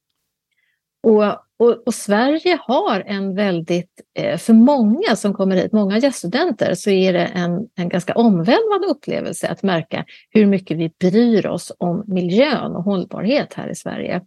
Och, 1.03 1.23
och, 1.59 1.83
och 1.85 1.93
Sverige 1.93 2.59
har 2.61 3.03
en 3.05 3.35
väldigt, 3.35 4.01
eh, 4.19 4.37
för 4.37 4.53
många 4.53 5.15
som 5.15 5.33
kommer 5.33 5.55
hit, 5.55 5.71
många 5.71 5.97
gäststudenter, 5.97 6.73
så 6.73 6.89
är 6.89 7.13
det 7.13 7.25
en, 7.25 7.67
en 7.75 7.89
ganska 7.89 8.13
omvälvande 8.13 8.87
upplevelse 8.87 9.47
att 9.47 9.63
märka 9.63 10.05
hur 10.29 10.45
mycket 10.45 10.77
vi 10.77 10.91
bryr 10.99 11.47
oss 11.47 11.71
om 11.77 12.03
miljön 12.07 12.75
och 12.75 12.83
hållbarhet 12.83 13.53
här 13.53 13.69
i 13.69 13.75
Sverige. 13.75 14.21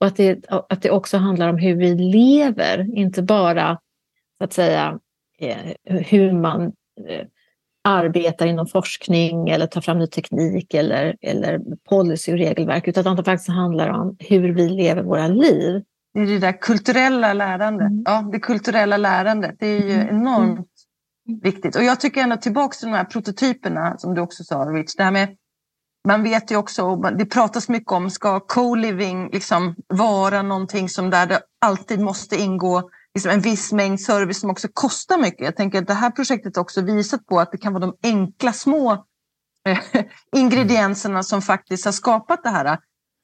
Och 0.00 0.06
att 0.06 0.16
det, 0.16 0.44
att 0.48 0.82
det 0.82 0.90
också 0.90 1.16
handlar 1.16 1.48
om 1.48 1.58
hur 1.58 1.74
vi 1.74 1.94
lever, 1.94 2.98
inte 2.98 3.22
bara 3.22 3.78
så 4.38 4.44
att 4.44 4.52
säga 4.52 4.98
eh, 5.38 5.72
hur 5.84 6.32
man 6.32 6.62
eh, 7.08 7.26
arbetar 7.84 8.46
inom 8.46 8.66
forskning 8.66 9.48
eller 9.48 9.66
tar 9.66 9.80
fram 9.80 9.98
ny 9.98 10.06
teknik 10.06 10.74
eller, 10.74 11.16
eller 11.20 11.60
policy 11.88 12.32
och 12.32 12.38
regelverk, 12.38 12.88
utan 12.88 13.06
att 13.06 13.16
det 13.16 13.24
faktiskt 13.24 13.48
handlar 13.48 13.88
om 13.88 14.16
hur 14.18 14.54
vi 14.54 14.68
lever 14.68 15.02
våra 15.02 15.28
liv. 15.28 15.82
Det 16.14 16.20
är 16.20 16.26
det 16.26 16.38
där 16.38 16.60
kulturella 16.60 17.32
lärandet. 17.32 17.86
Mm. 17.86 18.02
Ja, 18.04 18.28
det 18.32 18.40
kulturella 18.40 18.96
lärandet, 18.96 19.56
det 19.58 19.66
är 19.66 19.82
ju 19.88 19.94
mm. 19.94 20.08
enormt 20.08 20.68
mm. 21.28 21.40
viktigt. 21.42 21.76
Och 21.76 21.84
jag 21.84 22.00
tycker 22.00 22.22
ändå 22.22 22.36
tillbaka 22.36 22.74
till 22.74 22.88
de 22.88 22.94
här 22.94 23.04
prototyperna 23.04 23.98
som 23.98 24.14
du 24.14 24.20
också 24.20 24.44
sa, 24.44 24.64
Rich. 24.64 24.94
Det 24.96 25.02
här 25.02 25.10
med, 25.10 25.36
man 26.08 26.22
vet 26.22 26.50
ju 26.50 26.56
också, 26.56 26.96
det 26.96 27.26
pratas 27.26 27.68
mycket 27.68 27.92
om, 27.92 28.10
ska 28.10 28.40
co-living 28.40 29.30
liksom 29.32 29.74
vara 29.86 30.42
någonting 30.42 30.88
som 30.88 31.10
där 31.10 31.26
det 31.26 31.40
alltid 31.60 32.00
måste 32.00 32.36
ingå 32.36 32.90
liksom 33.14 33.32
en 33.32 33.40
viss 33.40 33.72
mängd 33.72 34.00
service 34.00 34.40
som 34.40 34.50
också 34.50 34.68
kostar 34.72 35.18
mycket. 35.18 35.44
Jag 35.44 35.56
tänker 35.56 35.78
att 35.78 35.86
det 35.86 35.94
här 35.94 36.10
projektet 36.10 36.56
också 36.56 36.80
visat 36.80 37.26
på 37.26 37.40
att 37.40 37.52
det 37.52 37.58
kan 37.58 37.72
vara 37.72 37.86
de 37.86 37.96
enkla 38.02 38.52
små 38.52 38.92
eh, 39.68 39.78
ingredienserna 40.36 41.22
som 41.22 41.42
faktiskt 41.42 41.84
har 41.84 41.92
skapat 41.92 42.42
det 42.42 42.50
här 42.50 42.78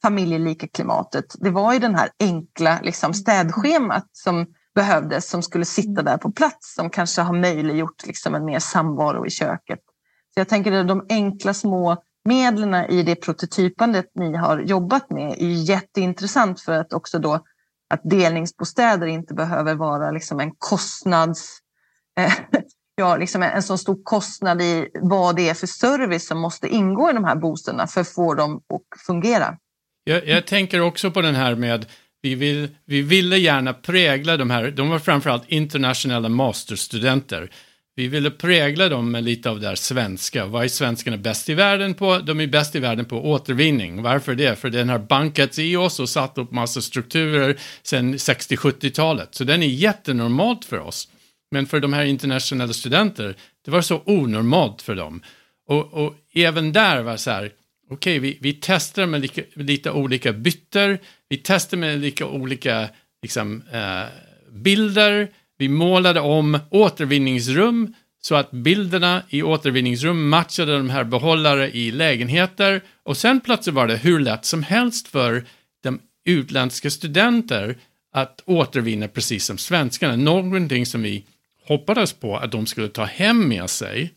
familjelika 0.07 0.69
klimatet. 0.69 1.25
Det 1.39 1.51
var 1.51 1.73
ju 1.73 1.79
den 1.79 1.95
här 1.95 2.09
enkla 2.21 2.79
liksom, 2.83 3.15
städschemat 3.15 4.09
som 4.13 4.47
behövdes 4.75 5.29
som 5.29 5.43
skulle 5.43 5.65
sitta 5.65 6.03
där 6.03 6.17
på 6.17 6.33
plats 6.33 6.75
som 6.75 6.91
kanske 6.91 7.23
har 7.23 7.35
möjliggjort 7.35 8.07
liksom, 8.07 8.35
en 8.35 8.45
mer 8.45 8.59
samvaro 8.59 9.27
i 9.27 9.31
köket. 9.31 9.79
Så 10.35 10.41
jag 10.41 10.49
tänker 10.49 10.73
att 10.73 10.89
de 10.89 11.07
enkla 11.09 11.55
små 11.55 11.97
medlen 12.25 12.75
i 12.75 13.03
det 13.03 13.17
prototypandet 13.17 14.07
ni 14.15 14.37
har 14.37 14.59
jobbat 14.59 15.11
med 15.11 15.33
är 15.39 15.71
jätteintressant 15.71 16.61
för 16.61 16.73
att 16.73 16.93
också 16.93 17.19
då 17.19 17.35
att 17.95 18.01
delningsbostäder 18.05 19.07
inte 19.07 19.35
behöver 19.35 19.75
vara 19.75 20.11
liksom 20.11 20.41
en 20.41 20.53
kostnads... 20.59 21.59
Eh, 22.19 22.33
ja, 22.95 23.17
liksom 23.17 23.43
en, 23.43 23.51
en 23.51 23.63
så 23.63 23.79
stor 23.79 23.99
kostnad 24.03 24.63
i 24.63 24.89
vad 25.01 25.37
det 25.37 25.49
är 25.49 25.55
för 25.55 25.67
service 25.67 26.27
som 26.27 26.39
måste 26.39 26.69
ingå 26.69 27.11
i 27.11 27.13
de 27.13 27.25
här 27.25 27.37
bostäderna 27.37 27.87
för 27.87 28.01
att 28.01 28.09
få 28.09 28.35
dem 28.35 28.57
att 28.57 29.01
fungera. 29.07 29.59
Jag, 30.09 30.29
jag 30.29 30.47
tänker 30.47 30.81
också 30.81 31.11
på 31.11 31.23
den 31.23 31.35
här 31.35 31.55
med 31.55 31.87
vi, 32.23 32.35
vill, 32.35 32.69
vi 32.85 33.03
ville 33.03 33.39
gärna 33.39 33.73
prägla 33.73 34.37
de 34.37 34.51
här, 34.51 34.71
de 34.71 34.89
var 34.89 34.99
framförallt 34.99 35.45
internationella 35.49 36.29
masterstudenter. 36.29 37.51
Vi 37.95 38.09
ville 38.09 38.31
prägla 38.31 38.89
dem 38.89 39.11
med 39.11 39.25
lite 39.25 39.51
av 39.51 39.61
det 39.61 39.69
här 39.69 39.75
svenska. 39.75 40.47
Vad 40.47 40.65
är 40.65 40.69
svenskarna 40.69 41.17
bäst 41.17 41.49
i 41.49 41.55
världen 41.55 41.95
på? 41.95 42.19
De 42.19 42.41
är 42.41 42.47
bäst 42.47 42.75
i 42.75 42.79
världen 42.79 43.05
på 43.05 43.31
återvinning. 43.31 44.03
Varför 44.03 44.35
det? 44.35 44.57
För 44.57 44.71
den 44.71 44.89
har 44.89 44.99
bankats 44.99 45.59
i 45.59 45.77
oss 45.77 46.01
och 46.01 46.09
satt 46.09 46.39
upp 46.39 46.53
massa 46.53 46.81
strukturer 46.81 47.57
sedan 47.83 48.15
60-70-talet. 48.15 49.35
Så 49.35 49.45
den 49.45 49.63
är 49.63 49.67
jättenormalt 49.67 50.65
för 50.65 50.79
oss. 50.79 51.09
Men 51.51 51.67
för 51.67 51.81
de 51.81 51.93
här 51.93 52.05
internationella 52.05 52.73
studenter, 52.73 53.37
det 53.65 53.71
var 53.71 53.83
så 53.83 54.03
onormalt 54.05 54.83
för 54.83 54.95
dem. 54.95 55.23
Och, 55.69 55.95
och 55.95 56.15
även 56.35 56.73
där 56.73 57.03
var 57.03 57.17
så 57.17 57.31
här, 57.31 57.51
okej, 57.91 58.19
okay, 58.19 58.31
vi, 58.31 58.39
vi 58.41 58.59
testar 58.61 59.07
med 59.07 59.21
lika, 59.21 59.43
lite 59.55 59.91
olika 59.91 60.33
bytter, 60.33 60.99
vi 61.29 61.37
testar 61.37 61.77
med 61.77 61.99
lika 61.99 62.27
olika 62.27 62.89
liksom, 63.23 63.63
eh, 63.73 64.05
bilder, 64.51 65.29
vi 65.59 65.69
målade 65.69 66.21
om 66.21 66.59
återvinningsrum 66.71 67.95
så 68.27 68.35
att 68.35 68.51
bilderna 68.51 69.23
i 69.29 69.43
återvinningsrum 69.43 70.29
matchade 70.29 70.77
de 70.77 70.91
här 70.91 71.05
behållare 71.05 71.71
i 71.77 71.91
lägenheter. 71.91 72.83
Och 73.03 73.17
sen 73.17 73.41
plötsligt 73.41 73.75
var 73.75 73.87
det 73.87 73.97
hur 73.97 74.21
lätt 74.21 74.45
som 74.45 74.63
helst 74.63 75.09
för 75.09 75.45
de 75.83 76.01
utländska 76.25 76.91
studenter 76.91 77.77
att 78.13 78.43
återvinna 78.45 79.09
precis 79.09 79.45
som 79.45 79.59
svenskarna. 79.59 80.17
Någonting 80.17 80.87
som 80.87 81.03
vi 81.03 81.25
hoppades 81.65 82.13
på 82.13 82.37
att 82.37 82.53
de 82.53 82.67
skulle 82.67 82.89
ta 82.89 83.05
hem 83.05 83.49
med 83.49 83.71
sig 83.71 84.13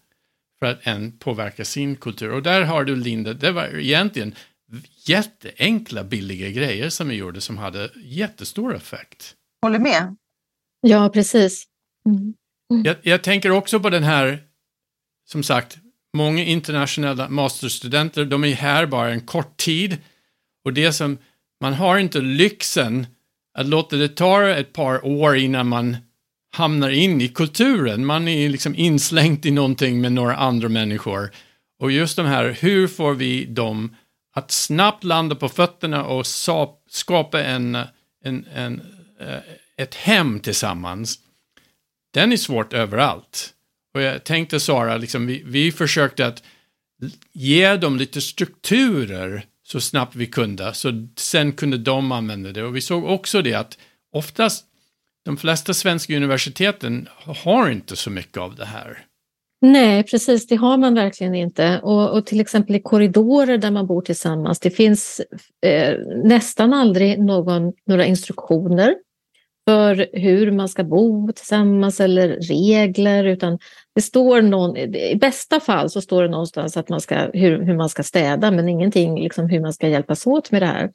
för 0.60 0.66
att 0.66 0.88
än 0.88 1.12
påverka 1.12 1.66
sin 1.66 1.96
kultur. 1.96 2.32
Och 2.32 2.44
där 2.44 2.62
har 2.62 2.84
du 2.84 2.96
Linda, 2.96 3.34
det 3.34 3.52
var 3.52 3.80
egentligen 3.80 4.36
jätteenkla 5.06 6.04
billiga 6.04 6.50
grejer 6.50 6.90
som 6.90 7.10
vi 7.10 7.16
gjorde 7.16 7.42
som 7.42 7.58
hade 7.58 7.90
jättestor 7.96 8.76
effekt. 8.76 9.36
Håller 9.62 9.80
med. 9.80 10.16
Ja, 10.82 11.10
precis. 11.10 11.68
Mm. 12.10 12.34
Mm. 12.74 12.86
Jag, 12.86 12.96
jag, 13.02 13.24
tänker 13.24 13.50
också 13.50 13.80
på 13.80 13.90
den 13.90 14.04
här, 14.04 14.44
som 15.30 15.44
sagt, 15.44 15.78
många 16.18 16.44
internationella 16.44 17.30
masterstudenter, 17.30 18.26
de 18.26 18.44
är 18.44 18.56
här 18.56 18.86
bara 18.86 19.10
en 19.10 19.22
kort 19.22 19.58
tid. 19.58 19.98
Och 20.66 20.74
det 20.74 20.94
som, 20.94 21.18
man 21.62 21.74
har 21.74 21.98
inte 21.98 22.22
lyxen 22.22 23.08
att 23.58 23.66
låta 23.66 23.96
det 23.96 24.10
ta 24.10 24.50
ett 24.50 24.74
par 24.74 25.06
år 25.06 25.38
innan 25.38 25.68
man 25.68 25.98
hamnar 26.52 26.90
in 26.90 27.22
i 27.22 27.28
kulturen. 27.28 28.06
Man 28.06 28.28
är 28.28 28.50
liksom 28.50 28.76
inslängt 28.76 29.46
i 29.46 29.52
någonting 29.52 30.02
med 30.02 30.12
några 30.12 30.36
andra 30.36 30.70
människor. 30.70 31.32
Och 31.80 31.92
just 31.92 32.16
de 32.16 32.26
här, 32.26 32.58
hur 32.60 32.88
får 32.88 33.14
vi 33.14 33.46
dem 33.46 33.96
att 34.36 34.52
snabbt 34.52 35.04
landa 35.04 35.36
på 35.36 35.50
fötterna 35.50 36.06
och 36.06 36.28
skapa 36.90 37.44
en, 37.44 37.76
en, 38.24 38.46
en, 38.56 38.82
eh, 39.20 39.38
ett 39.78 39.96
hem 39.96 40.40
tillsammans. 40.40 41.20
Den 42.14 42.32
är 42.32 42.38
svårt 42.38 42.74
överallt. 42.74 43.54
Och 43.94 44.02
jag 44.02 44.24
tänkte 44.24 44.60
Sara, 44.60 44.98
liksom, 44.98 45.26
vi, 45.26 45.44
vi 45.46 45.72
försökte 45.72 46.28
att 46.28 46.44
ge 47.34 47.76
dem 47.76 47.98
lite 47.98 48.22
strukturer 48.22 49.46
så 49.64 49.82
snabbt 49.82 50.16
vi 50.16 50.26
kunde, 50.26 50.74
så 50.74 51.08
sen 51.18 51.52
kunde 51.52 51.78
de 51.78 52.12
använda 52.12 52.52
det. 52.52 52.64
Och 52.64 52.76
vi 52.76 52.82
såg 52.82 53.06
också 53.06 53.42
det 53.42 53.54
att 53.54 53.78
oftast 54.12 54.66
de 55.30 55.38
flesta 55.38 55.74
svenska 55.74 56.16
universiteten 56.16 57.10
har 57.44 57.70
inte 57.70 57.96
så 57.96 58.10
mycket 58.10 58.38
av 58.38 58.56
det 58.56 58.66
här. 58.66 58.98
Nej, 59.62 60.04
precis, 60.04 60.48
det 60.48 60.56
har 60.56 60.78
man 60.78 60.96
verkligen 60.96 61.36
inte. 61.36 61.80
Och, 61.84 62.18
och 62.18 62.26
till 62.26 62.40
exempel 62.40 62.76
i 62.76 62.82
korridorer 62.82 63.58
där 63.58 63.72
man 63.72 63.88
bor 63.88 64.02
tillsammans, 64.02 64.60
det 64.60 64.70
finns 64.70 65.22
eh, 65.66 65.98
nästan 66.24 66.74
aldrig 66.74 67.20
någon, 67.20 67.74
några 67.86 68.06
instruktioner 68.06 68.96
för 69.68 70.10
hur 70.14 70.52
man 70.52 70.70
ska 70.70 70.84
bo 70.84 71.32
tillsammans 71.32 72.00
eller 72.00 72.30
regler, 72.30 73.24
utan 73.24 73.60
det 73.96 74.02
står 74.02 74.42
någon, 74.42 74.78
i 74.78 75.16
bästa 75.16 75.60
fall 75.60 75.90
så 75.90 76.02
står 76.02 76.24
det 76.24 76.30
någonstans 76.30 76.78
att 76.78 76.90
man 76.90 77.02
ska, 77.02 77.30
hur, 77.34 77.62
hur 77.62 77.78
man 77.78 77.90
ska 77.90 78.04
städa, 78.04 78.52
men 78.52 78.70
ingenting 78.70 79.24
liksom 79.24 79.50
hur 79.50 79.60
man 79.60 79.74
ska 79.74 79.88
hjälpas 79.88 80.28
åt 80.28 80.52
med 80.52 80.62
det 80.62 80.66
här. 80.66 80.92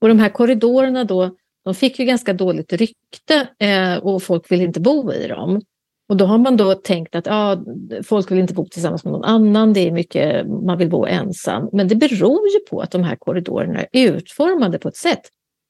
Och 0.00 0.08
de 0.08 0.18
här 0.18 0.28
korridorerna 0.28 1.04
då, 1.04 1.36
de 1.64 1.74
fick 1.74 1.98
ju 1.98 2.04
ganska 2.04 2.32
dåligt 2.32 2.72
rykte 2.72 3.48
eh, 3.58 3.96
och 3.96 4.22
folk 4.22 4.52
vill 4.52 4.60
inte 4.60 4.80
bo 4.80 5.12
i 5.12 5.28
dem. 5.28 5.60
Och 6.08 6.16
då 6.16 6.24
har 6.24 6.38
man 6.38 6.56
då 6.56 6.74
tänkt 6.74 7.14
att 7.14 7.26
ja, 7.26 7.64
folk 8.04 8.30
vill 8.30 8.38
inte 8.38 8.54
bo 8.54 8.66
tillsammans 8.66 9.04
med 9.04 9.12
någon 9.12 9.24
annan, 9.24 9.72
det 9.72 9.88
är 9.88 9.90
mycket, 9.90 10.46
man 10.46 10.78
vill 10.78 10.90
bo 10.90 11.06
ensam. 11.06 11.68
Men 11.72 11.88
det 11.88 11.94
beror 11.94 12.48
ju 12.48 12.58
på 12.70 12.80
att 12.80 12.90
de 12.90 13.02
här 13.02 13.16
korridorerna 13.16 13.84
är 13.92 14.12
utformade 14.12 14.78
på 14.78 14.88
ett 14.88 14.96
sätt 14.96 15.22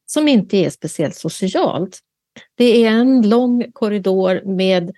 som 0.07 0.29
inte 0.29 0.57
är 0.57 0.71
speciellt 0.71 1.15
socialt. 1.15 1.99
Det 2.55 2.85
är 2.85 2.91
en 2.91 3.29
lång 3.29 3.73
korridor 3.73 4.43
med 4.45 4.93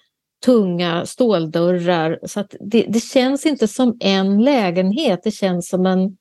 tunga 0.44 1.06
ståldörrar 1.06 2.18
så 2.22 2.40
att 2.40 2.54
det, 2.60 2.86
det 2.88 3.00
känns 3.00 3.46
inte 3.46 3.68
som 3.68 3.96
en 4.00 4.42
lägenhet, 4.42 5.20
det 5.24 5.30
känns 5.30 5.68
som 5.68 5.86
en, 5.86 6.16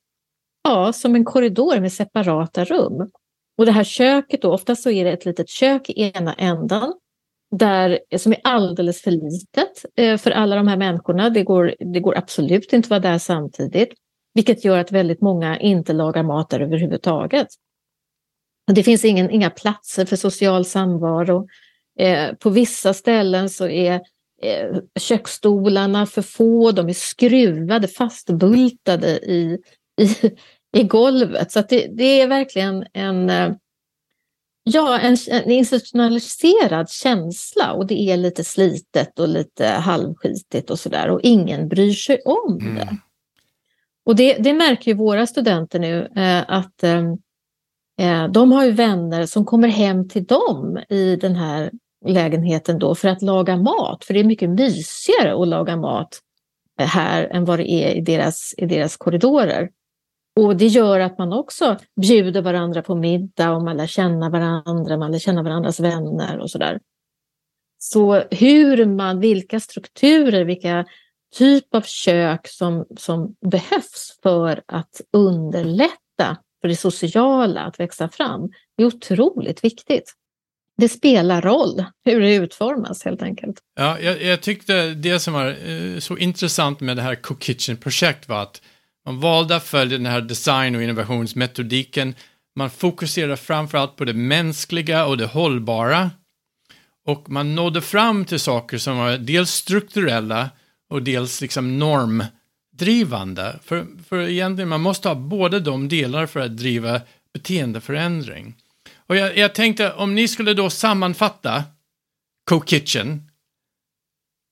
ja, 0.64 0.92
som 0.92 1.14
en 1.14 1.24
korridor 1.24 1.80
med 1.80 1.92
separata 1.92 2.64
rum. 2.64 3.10
Och 3.58 3.66
det 3.66 3.72
här 3.72 3.84
köket 3.84 4.42
då, 4.42 4.52
oftast 4.52 4.82
så 4.82 4.90
är 4.90 5.04
det 5.04 5.12
ett 5.12 5.24
litet 5.24 5.48
kök 5.48 5.90
i 5.90 6.12
ena 6.14 6.34
ändan 6.34 6.94
där, 7.58 7.98
som 8.16 8.32
är 8.32 8.40
alldeles 8.44 9.02
för 9.02 9.10
litet 9.10 9.84
eh, 9.96 10.16
för 10.16 10.30
alla 10.30 10.56
de 10.56 10.68
här 10.68 10.76
människorna. 10.76 11.30
Det 11.30 11.42
går, 11.42 11.74
det 11.92 12.00
går 12.00 12.18
absolut 12.18 12.72
inte 12.72 12.86
att 12.86 12.90
vara 12.90 13.00
där 13.00 13.18
samtidigt, 13.18 13.88
vilket 14.34 14.64
gör 14.64 14.78
att 14.78 14.92
väldigt 14.92 15.20
många 15.20 15.58
inte 15.60 15.92
lagar 15.92 16.22
mat 16.22 16.50
där 16.50 16.60
överhuvudtaget. 16.60 17.48
Det 18.72 18.82
finns 18.82 19.04
ingen, 19.04 19.30
inga 19.30 19.50
platser 19.50 20.04
för 20.04 20.16
social 20.16 20.64
samvaro. 20.64 21.48
Eh, 21.98 22.34
på 22.34 22.50
vissa 22.50 22.94
ställen 22.94 23.50
så 23.50 23.66
är 23.66 23.94
eh, 24.42 24.78
köksstolarna 25.00 26.06
för 26.06 26.22
få, 26.22 26.72
de 26.72 26.88
är 26.88 26.92
skruvade, 26.92 27.88
fastbultade 27.88 29.18
i, 29.18 29.58
i, 30.00 30.30
i 30.74 30.82
golvet. 30.82 31.52
Så 31.52 31.62
det, 31.68 31.86
det, 31.86 32.20
är 32.20 32.28
verkligen 32.28 32.86
en, 32.92 33.30
eh, 33.30 33.52
ja, 34.64 34.98
en, 34.98 35.16
en, 35.30 35.50
institutionaliserad 35.50 36.90
känsla 36.90 37.72
och 37.72 37.86
det 37.86 38.10
är 38.10 38.16
lite 38.16 38.44
slitet 38.44 39.18
och 39.18 39.28
lite 39.28 39.66
halvskitigt 39.66 40.70
och 40.70 40.78
sådär 40.78 41.10
och 41.10 41.20
ingen 41.22 41.68
bryr 41.68 41.92
sig 41.92 42.20
om 42.24 42.58
det. 42.58 42.82
Mm. 42.82 42.96
Och 44.06 44.16
det, 44.16 44.34
det 44.34 44.52
märker 44.52 44.90
ju 44.90 44.96
våra 44.96 45.26
studenter 45.26 45.78
nu 45.78 46.12
eh, 46.16 46.44
att 46.48 46.82
eh, 46.82 47.02
Eh, 47.98 48.28
de 48.28 48.52
har 48.52 48.64
ju 48.64 48.70
vänner 48.70 49.26
som 49.26 49.44
kommer 49.44 49.68
hem 49.68 50.08
till 50.08 50.24
dem 50.24 50.78
i 50.88 51.16
den 51.16 51.36
här 51.36 51.70
lägenheten 52.06 52.78
då 52.78 52.94
för 52.94 53.08
att 53.08 53.22
laga 53.22 53.56
mat, 53.56 54.04
för 54.04 54.14
det 54.14 54.20
är 54.20 54.24
mycket 54.24 54.50
mysigare 54.50 55.42
att 55.42 55.48
laga 55.48 55.76
mat 55.76 56.20
eh, 56.80 56.86
här 56.86 57.24
än 57.24 57.44
vad 57.44 57.58
det 57.58 57.70
är 57.70 57.94
i 57.94 58.00
deras, 58.00 58.54
i 58.56 58.66
deras 58.66 58.96
korridorer. 58.96 59.70
Och 60.40 60.56
det 60.56 60.66
gör 60.66 61.00
att 61.00 61.18
man 61.18 61.32
också 61.32 61.78
bjuder 62.00 62.42
varandra 62.42 62.82
på 62.82 62.94
middag 62.94 63.50
och 63.50 63.62
man 63.62 63.76
lär 63.76 63.86
känna 63.86 64.30
varandra, 64.30 64.96
man 64.96 65.12
lär 65.12 65.18
känna 65.18 65.42
varandras 65.42 65.80
vänner 65.80 66.38
och 66.38 66.50
sådär. 66.50 66.80
Så 67.78 68.22
hur 68.30 68.86
man, 68.86 69.20
vilka 69.20 69.60
strukturer, 69.60 70.44
vilka 70.44 70.84
typ 71.34 71.74
av 71.74 71.82
kök 71.82 72.48
som, 72.48 72.86
som 72.96 73.34
behövs 73.50 74.18
för 74.22 74.62
att 74.66 75.00
underlätta 75.12 76.38
för 76.60 76.68
det 76.68 76.76
sociala 76.76 77.60
att 77.60 77.80
växa 77.80 78.08
fram 78.08 78.50
det 78.76 78.82
är 78.82 78.86
otroligt 78.86 79.64
viktigt. 79.64 80.14
Det 80.76 80.88
spelar 80.88 81.42
roll 81.42 81.84
hur 82.04 82.20
det 82.20 82.34
utformas 82.34 83.04
helt 83.04 83.22
enkelt. 83.22 83.60
Ja, 83.74 84.00
jag, 84.00 84.22
jag 84.22 84.40
tyckte 84.40 84.94
det 84.94 85.20
som 85.20 85.34
var 85.34 85.46
eh, 85.46 85.98
så 85.98 86.16
intressant 86.16 86.80
med 86.80 86.96
det 86.96 87.02
här 87.02 87.14
Cook 87.14 87.42
Kitchen-projekt 87.42 88.28
var 88.28 88.42
att 88.42 88.62
man 89.06 89.20
valde 89.20 89.56
att 89.56 89.64
följa 89.64 89.98
den 89.98 90.06
här 90.06 90.20
design 90.20 90.74
och 90.74 90.82
innovationsmetodiken. 90.82 92.14
Man 92.56 92.70
fokuserade 92.70 93.36
framförallt 93.36 93.96
på 93.96 94.04
det 94.04 94.12
mänskliga 94.12 95.04
och 95.04 95.16
det 95.16 95.26
hållbara. 95.26 96.10
Och 97.06 97.30
man 97.30 97.54
nådde 97.54 97.80
fram 97.80 98.24
till 98.24 98.40
saker 98.40 98.78
som 98.78 98.98
var 98.98 99.18
dels 99.18 99.50
strukturella 99.50 100.50
och 100.90 101.02
dels 101.02 101.40
liksom 101.40 101.78
normdrivande. 101.78 103.60
För, 103.64 103.86
för 104.08 104.20
egentligen 104.20 104.68
man 104.68 104.80
måste 104.80 105.08
ha 105.08 105.14
båda 105.14 105.60
de 105.60 105.88
delar 105.88 106.26
för 106.26 106.40
att 106.40 106.56
driva 106.56 107.00
beteendeförändring. 107.32 108.54
Och 109.06 109.16
jag, 109.16 109.36
jag 109.36 109.54
tänkte 109.54 109.92
om 109.92 110.14
ni 110.14 110.28
skulle 110.28 110.54
då 110.54 110.70
sammanfatta 110.70 111.64
Co-Kitchen 112.50 113.22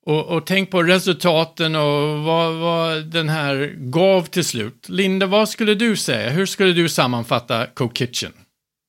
och, 0.06 0.26
och 0.36 0.46
tänk 0.46 0.70
på 0.70 0.82
resultaten 0.82 1.76
och 1.76 2.18
vad, 2.18 2.54
vad 2.54 3.06
den 3.06 3.28
här 3.28 3.74
gav 3.78 4.22
till 4.22 4.44
slut. 4.44 4.88
Linda, 4.88 5.26
vad 5.26 5.48
skulle 5.48 5.74
du 5.74 5.96
säga? 5.96 6.30
Hur 6.30 6.46
skulle 6.46 6.72
du 6.72 6.88
sammanfatta 6.88 7.66
Co-Kitchen? 7.66 8.32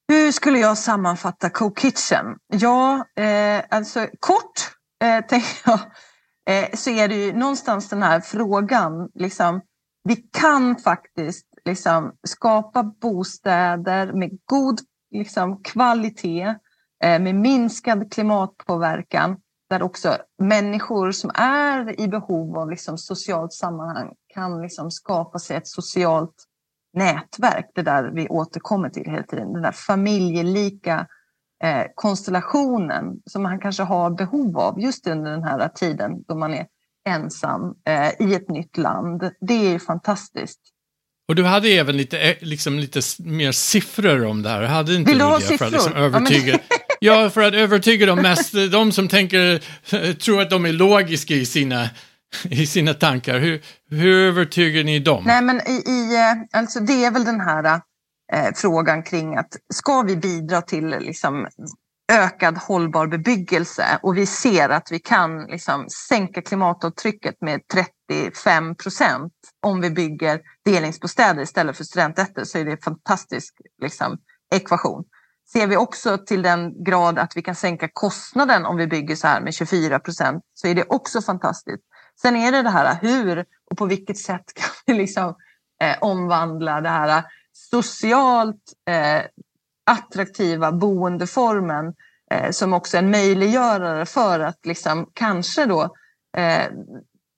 Hur 0.08 0.32
skulle 0.32 0.60
jag 0.60 0.78
sammanfatta 0.78 1.50
Co-Kitchen? 1.50 2.26
Ja, 2.54 3.06
eh, 3.16 3.64
alltså 3.70 4.08
kort 4.20 4.70
eh, 5.04 5.26
tänker 5.28 5.58
jag 5.66 5.80
eh, 6.50 6.70
så 6.74 6.90
är 6.90 7.08
det 7.08 7.16
ju 7.16 7.34
någonstans 7.34 7.90
den 7.90 8.04
här 8.04 8.20
frågan, 8.20 9.10
liksom, 9.14 9.62
vi 10.04 10.16
kan 10.16 10.76
faktiskt 10.76 11.46
liksom, 11.66 12.12
skapa 12.28 12.84
bostäder 12.84 14.14
med 14.14 14.30
god 14.46 14.80
liksom, 15.12 15.64
kvalitet 15.64 16.56
eh, 17.04 17.20
med 17.20 17.36
minskad 17.36 18.14
klimatpåverkan 18.14 19.38
där 19.74 19.84
också 19.84 20.18
människor 20.42 21.12
som 21.12 21.32
är 21.36 22.00
i 22.00 22.08
behov 22.08 22.58
av 22.58 22.70
liksom, 22.70 22.98
socialt 22.98 23.54
sammanhang 23.54 24.14
kan 24.34 24.62
liksom, 24.62 24.92
skapa 24.92 25.40
sig 25.40 25.58
ett 25.58 25.68
socialt 25.68 26.36
nätverk. 26.94 27.72
Det 27.76 27.82
där 27.82 28.12
vi 28.14 28.28
återkommer 28.28 28.90
till 28.90 29.06
hela 29.06 29.24
tiden. 29.24 29.54
Den 29.54 29.62
där 29.62 29.72
familjelika 29.72 31.08
eh, 31.64 31.86
konstellationen 31.96 33.22
som 33.26 33.44
man 33.44 33.60
kanske 33.60 33.84
har 33.84 34.10
behov 34.10 34.58
av 34.58 34.82
just 34.82 35.08
under 35.08 35.32
den 35.32 35.44
här 35.44 35.68
tiden 35.68 36.24
då 36.28 36.36
man 36.36 36.54
är 36.54 36.68
ensam 37.10 37.76
eh, 37.88 38.28
i 38.28 38.36
ett 38.36 38.50
nytt 38.50 38.78
land. 38.78 39.32
Det 39.42 39.54
är 39.54 39.70
ju 39.70 39.80
fantastiskt. 39.80 40.60
Och 41.28 41.36
du 41.36 41.44
hade 41.44 41.68
även 41.68 41.98
lite, 41.98 42.20
eh, 42.20 42.36
liksom, 42.42 42.80
lite 42.80 43.02
mer 43.20 43.52
siffror 43.52 44.26
om 44.26 44.44
det 44.44 44.50
här, 44.50 44.64
hade 44.64 44.96
inte 44.96 45.12
Vill 45.12 45.20
du 45.20 45.26
ha 45.26 45.40
siffror? 45.40 45.58
För 45.58 45.66
att 45.66 45.72
liksom 45.72 45.94
övertyga, 45.94 46.60
ja, 46.70 46.78
Ja, 47.06 47.30
för 47.30 47.42
att 47.42 47.54
övertyga 47.54 48.06
de 48.06 48.22
mest, 48.22 48.54
de 48.72 48.92
som 48.92 49.08
tänker, 49.08 49.60
tror 50.14 50.42
att 50.42 50.50
de 50.50 50.66
är 50.66 50.74
logiska 50.74 51.34
i 51.34 51.46
sina, 51.46 51.90
i 52.44 52.68
sina 52.68 52.94
tankar. 52.94 53.40
Hur, 53.40 53.62
hur 53.90 54.28
övertygar 54.28 54.84
ni 54.84 55.00
dem? 55.00 55.24
Nej, 55.26 55.42
men 55.42 55.62
i, 55.68 55.84
i, 55.86 56.16
eh, 56.16 56.60
alltså 56.60 56.80
det 56.80 57.06
är 57.06 57.12
väl 57.12 57.26
den 57.26 57.42
här 57.42 57.82
eh, 58.34 58.54
frågan 58.56 59.04
kring 59.04 59.36
att 59.36 59.58
ska 59.74 60.02
vi 60.02 60.16
bidra 60.16 60.62
till 60.62 60.88
liksom, 60.88 61.48
ökad 62.12 62.58
hållbar 62.58 63.08
bebyggelse 63.08 63.86
och 64.02 64.18
vi 64.18 64.26
ser 64.26 64.70
att 64.70 64.88
vi 64.92 65.00
kan 65.00 65.44
liksom, 65.44 65.86
sänka 66.10 66.42
klimatavtrycket 66.42 67.36
med 67.42 67.62
35 68.10 68.76
procent 68.76 69.34
om 69.66 69.82
vi 69.82 69.90
bygger 69.90 70.40
delningsbostäder 70.66 71.42
istället 71.42 71.78
för 71.78 71.84
studenträtter 71.84 72.44
så 72.44 72.58
är 72.58 72.66
det 72.66 72.72
en 72.72 72.78
fantastisk 72.78 73.54
liksom, 73.82 74.18
ekvation. 74.56 75.04
Ser 75.46 75.68
vi 75.68 75.78
också 75.78 76.18
till 76.18 76.42
den 76.42 76.84
grad 76.84 77.20
att 77.20 77.38
vi 77.38 77.42
kan 77.42 77.56
sänka 77.56 77.90
kostnaden 77.94 78.66
om 78.66 78.78
vi 78.78 78.88
bygger 78.88 79.16
så 79.16 79.28
här 79.28 79.42
med 79.42 79.54
24 79.54 80.00
procent 80.00 80.44
så 80.54 80.68
är 80.68 80.76
det 80.76 80.84
också 80.90 81.22
fantastiskt. 81.22 81.84
Sen 82.22 82.36
är 82.36 82.52
det 82.52 82.62
det 82.62 82.70
här 82.70 82.98
hur 83.02 83.46
och 83.72 83.78
på 83.78 83.86
vilket 83.86 84.18
sätt 84.18 84.54
kan 84.54 84.70
vi 84.86 84.94
liksom, 84.94 85.36
eh, 85.84 85.98
omvandla 86.02 86.82
det 86.82 86.90
här 86.90 87.24
socialt 87.52 88.74
eh, 88.90 89.22
attraktiva 89.86 90.72
boendeformen 90.72 91.94
eh, 92.32 92.52
som 92.52 92.74
också 92.74 92.98
en 92.98 93.12
möjliggörare 93.12 94.06
för 94.06 94.40
att 94.40 94.66
liksom, 94.66 95.10
kanske 95.14 95.66
då 95.66 95.96
eh, 96.38 96.68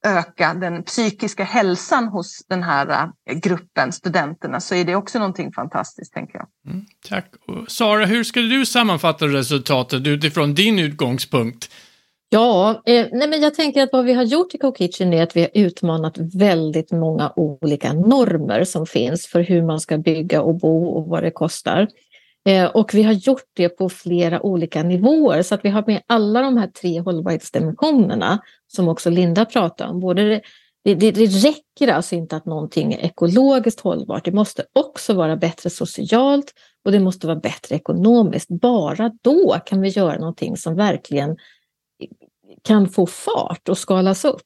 öka 0.06 0.54
den 0.54 0.84
psykiska 0.84 1.44
hälsan 1.44 2.08
hos 2.08 2.46
den 2.50 2.64
här 2.64 3.10
eh, 3.30 3.38
gruppen 3.38 3.92
studenterna 3.92 4.60
så 4.60 4.76
är 4.76 4.86
det 4.86 4.96
också 4.96 5.20
någonting 5.20 5.52
fantastiskt 5.52 6.14
tänker 6.14 6.38
jag. 6.38 6.48
Mm, 6.68 6.86
tack. 7.10 7.32
Och 7.48 7.72
Sara, 7.72 8.06
hur 8.06 8.24
skulle 8.24 8.56
du 8.56 8.66
sammanfatta 8.66 9.26
resultatet 9.26 10.08
utifrån 10.08 10.54
din 10.54 10.80
utgångspunkt? 10.80 11.70
Ja, 12.30 12.82
eh, 12.86 13.08
nej 13.12 13.28
men 13.28 13.42
jag 13.42 13.54
tänker 13.54 13.84
att 13.84 13.90
vad 13.92 14.06
vi 14.06 14.14
har 14.14 14.24
gjort 14.24 14.54
i 14.54 14.58
Co-Kitchen 14.58 15.14
är 15.14 15.24
att 15.24 15.36
vi 15.36 15.42
har 15.42 15.50
utmanat 15.54 16.18
väldigt 16.18 16.92
många 16.92 17.34
olika 17.36 17.94
normer 17.94 18.64
som 18.64 18.86
finns 18.86 19.28
för 19.28 19.42
hur 19.42 19.62
man 19.62 19.80
ska 19.80 19.98
bygga 19.98 20.42
och 20.42 20.56
bo 20.56 20.86
och 20.86 21.08
vad 21.08 21.24
det 21.24 21.32
kostar. 21.32 21.88
Eh, 22.46 22.66
och 22.66 22.94
vi 22.94 23.04
har 23.04 23.14
gjort 23.14 23.50
det 23.54 23.70
på 23.70 23.90
flera 23.90 24.42
olika 24.42 24.84
nivåer 24.84 25.42
så 25.42 25.56
att 25.56 25.66
vi 25.66 25.70
har 25.70 25.84
med 25.88 26.02
alla 26.08 26.42
de 26.42 26.58
här 26.58 26.68
tre 26.68 27.00
hållbarhetsdimensionerna 27.00 28.40
som 28.68 28.88
också 28.88 29.10
Linda 29.10 29.46
pratade 29.46 29.90
om. 29.90 30.00
Både 30.00 30.42
det, 30.84 30.96
det, 30.96 31.12
det 31.12 31.26
räcker 31.26 31.88
alltså 31.88 32.16
inte 32.16 32.36
att 32.36 32.46
någonting 32.46 32.94
är 32.94 33.06
ekologiskt 33.06 33.80
hållbart, 33.80 34.26
det 34.26 34.32
måste 34.32 34.66
också 34.74 35.14
vara 35.14 35.38
bättre 35.38 35.70
socialt 35.70 36.54
och 36.86 36.92
det 36.92 37.00
måste 37.00 37.28
vara 37.28 37.40
bättre 37.40 37.76
ekonomiskt. 37.76 38.50
Bara 38.50 39.12
då 39.22 39.58
kan 39.66 39.82
vi 39.82 39.90
göra 39.90 40.18
någonting 40.20 40.58
som 40.58 40.76
verkligen 40.76 41.38
kan 42.62 42.90
få 42.90 43.06
fart 43.06 43.70
och 43.70 43.78
skalas 43.78 44.26
upp. 44.26 44.42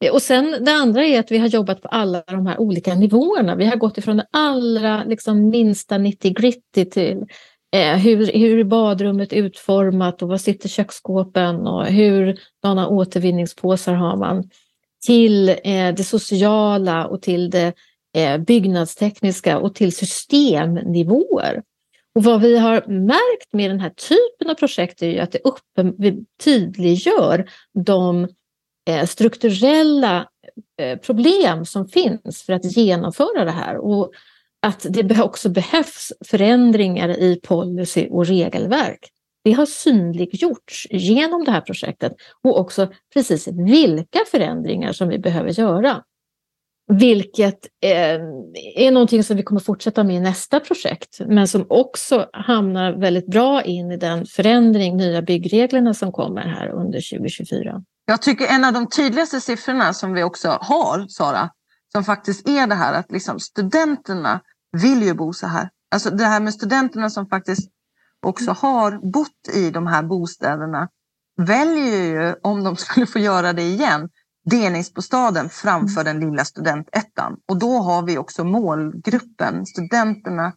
Eh, 0.00 0.12
och 0.12 0.22
sen 0.22 0.64
det 0.64 0.72
andra 0.72 1.04
är 1.04 1.20
att 1.20 1.30
vi 1.30 1.38
har 1.38 1.46
jobbat 1.46 1.82
på 1.82 1.88
alla 1.88 2.22
de 2.26 2.46
här 2.46 2.60
olika 2.60 2.94
nivåerna. 2.94 3.54
Vi 3.54 3.66
har 3.66 3.76
gått 3.76 3.98
ifrån 3.98 4.16
det 4.16 4.26
allra 4.30 5.04
liksom, 5.04 5.48
minsta 5.48 5.98
90-gritty 5.98 6.84
till 6.84 7.26
eh, 7.72 7.96
hur, 7.96 8.32
hur 8.32 8.58
är 8.58 8.64
badrummet 8.64 9.32
utformat 9.32 10.22
och 10.22 10.28
var 10.28 10.38
sitter 10.38 10.68
köksskåpen 10.68 11.66
och 11.66 11.86
hur 11.86 12.40
sådana 12.60 12.88
återvinningspåsar 12.88 13.94
har 13.94 14.16
man 14.16 14.50
till 15.06 15.48
eh, 15.48 15.94
det 15.96 16.04
sociala 16.04 17.06
och 17.06 17.22
till 17.22 17.50
det 17.50 17.72
eh, 18.16 18.38
byggnadstekniska 18.38 19.58
och 19.58 19.74
till 19.74 19.96
systemnivåer. 19.96 21.62
Och 22.14 22.24
vad 22.24 22.40
vi 22.40 22.58
har 22.58 22.86
märkt 22.86 23.52
med 23.52 23.70
den 23.70 23.80
här 23.80 23.90
typen 23.90 24.50
av 24.50 24.54
projekt 24.54 25.02
är 25.02 25.06
ju 25.06 25.18
att 25.18 25.32
det 25.32 25.40
uppen, 25.44 25.94
tydliggör 26.44 27.50
de 27.84 28.28
Eh, 28.88 29.06
strukturella 29.06 30.28
eh, 30.80 30.98
problem 30.98 31.64
som 31.64 31.88
finns 31.88 32.42
för 32.46 32.52
att 32.52 32.76
genomföra 32.76 33.44
det 33.44 33.50
här 33.50 33.76
och 33.76 34.12
att 34.62 34.86
det 34.90 35.22
också 35.22 35.48
behövs 35.48 36.12
förändringar 36.24 37.08
i 37.08 37.40
policy 37.42 38.08
och 38.10 38.26
regelverk. 38.26 39.10
Det 39.44 39.52
har 39.52 39.66
synliggjorts 39.66 40.86
genom 40.90 41.44
det 41.44 41.50
här 41.50 41.60
projektet 41.60 42.12
och 42.42 42.60
också 42.60 42.92
precis 43.14 43.48
vilka 43.48 44.18
förändringar 44.30 44.92
som 44.92 45.08
vi 45.08 45.18
behöver 45.18 45.50
göra. 45.50 46.02
Vilket 46.92 47.58
eh, 47.84 48.20
är 48.76 48.90
någonting 48.90 49.24
som 49.24 49.36
vi 49.36 49.42
kommer 49.42 49.60
fortsätta 49.60 50.04
med 50.04 50.16
i 50.16 50.20
nästa 50.20 50.60
projekt, 50.60 51.20
men 51.26 51.48
som 51.48 51.66
också 51.68 52.28
hamnar 52.32 52.92
väldigt 52.92 53.26
bra 53.26 53.62
in 53.62 53.90
i 53.90 53.96
den 53.96 54.26
förändring, 54.26 54.96
nya 54.96 55.22
byggreglerna 55.22 55.94
som 55.94 56.12
kommer 56.12 56.42
här 56.42 56.68
under 56.68 57.10
2024. 57.18 57.82
Jag 58.10 58.22
tycker 58.22 58.46
en 58.46 58.64
av 58.64 58.72
de 58.72 58.88
tydligaste 58.88 59.40
siffrorna 59.40 59.94
som 59.94 60.12
vi 60.12 60.22
också 60.22 60.58
har, 60.60 61.06
Sara, 61.08 61.50
som 61.92 62.04
faktiskt 62.04 62.48
är 62.48 62.66
det 62.66 62.74
här 62.74 62.92
att 62.92 63.12
liksom 63.12 63.40
studenterna 63.40 64.40
vill 64.72 65.02
ju 65.02 65.14
bo 65.14 65.32
så 65.32 65.46
här. 65.46 65.70
Alltså 65.90 66.10
det 66.10 66.24
här 66.24 66.40
med 66.40 66.54
studenterna 66.54 67.10
som 67.10 67.26
faktiskt 67.26 67.70
också 68.26 68.52
har 68.52 69.12
bott 69.12 69.48
i 69.54 69.70
de 69.70 69.86
här 69.86 70.02
bostäderna 70.02 70.88
väljer 71.36 72.04
ju, 72.04 72.34
om 72.42 72.64
de 72.64 72.76
skulle 72.76 73.06
få 73.06 73.18
göra 73.18 73.52
det 73.52 73.62
igen, 73.62 74.08
delningsbostaden 74.50 75.48
framför 75.48 76.04
den 76.04 76.20
lilla 76.20 76.44
studentettan. 76.44 77.36
Och 77.48 77.58
då 77.58 77.78
har 77.78 78.02
vi 78.02 78.18
också 78.18 78.44
målgruppen, 78.44 79.66
studenterna, 79.66 80.52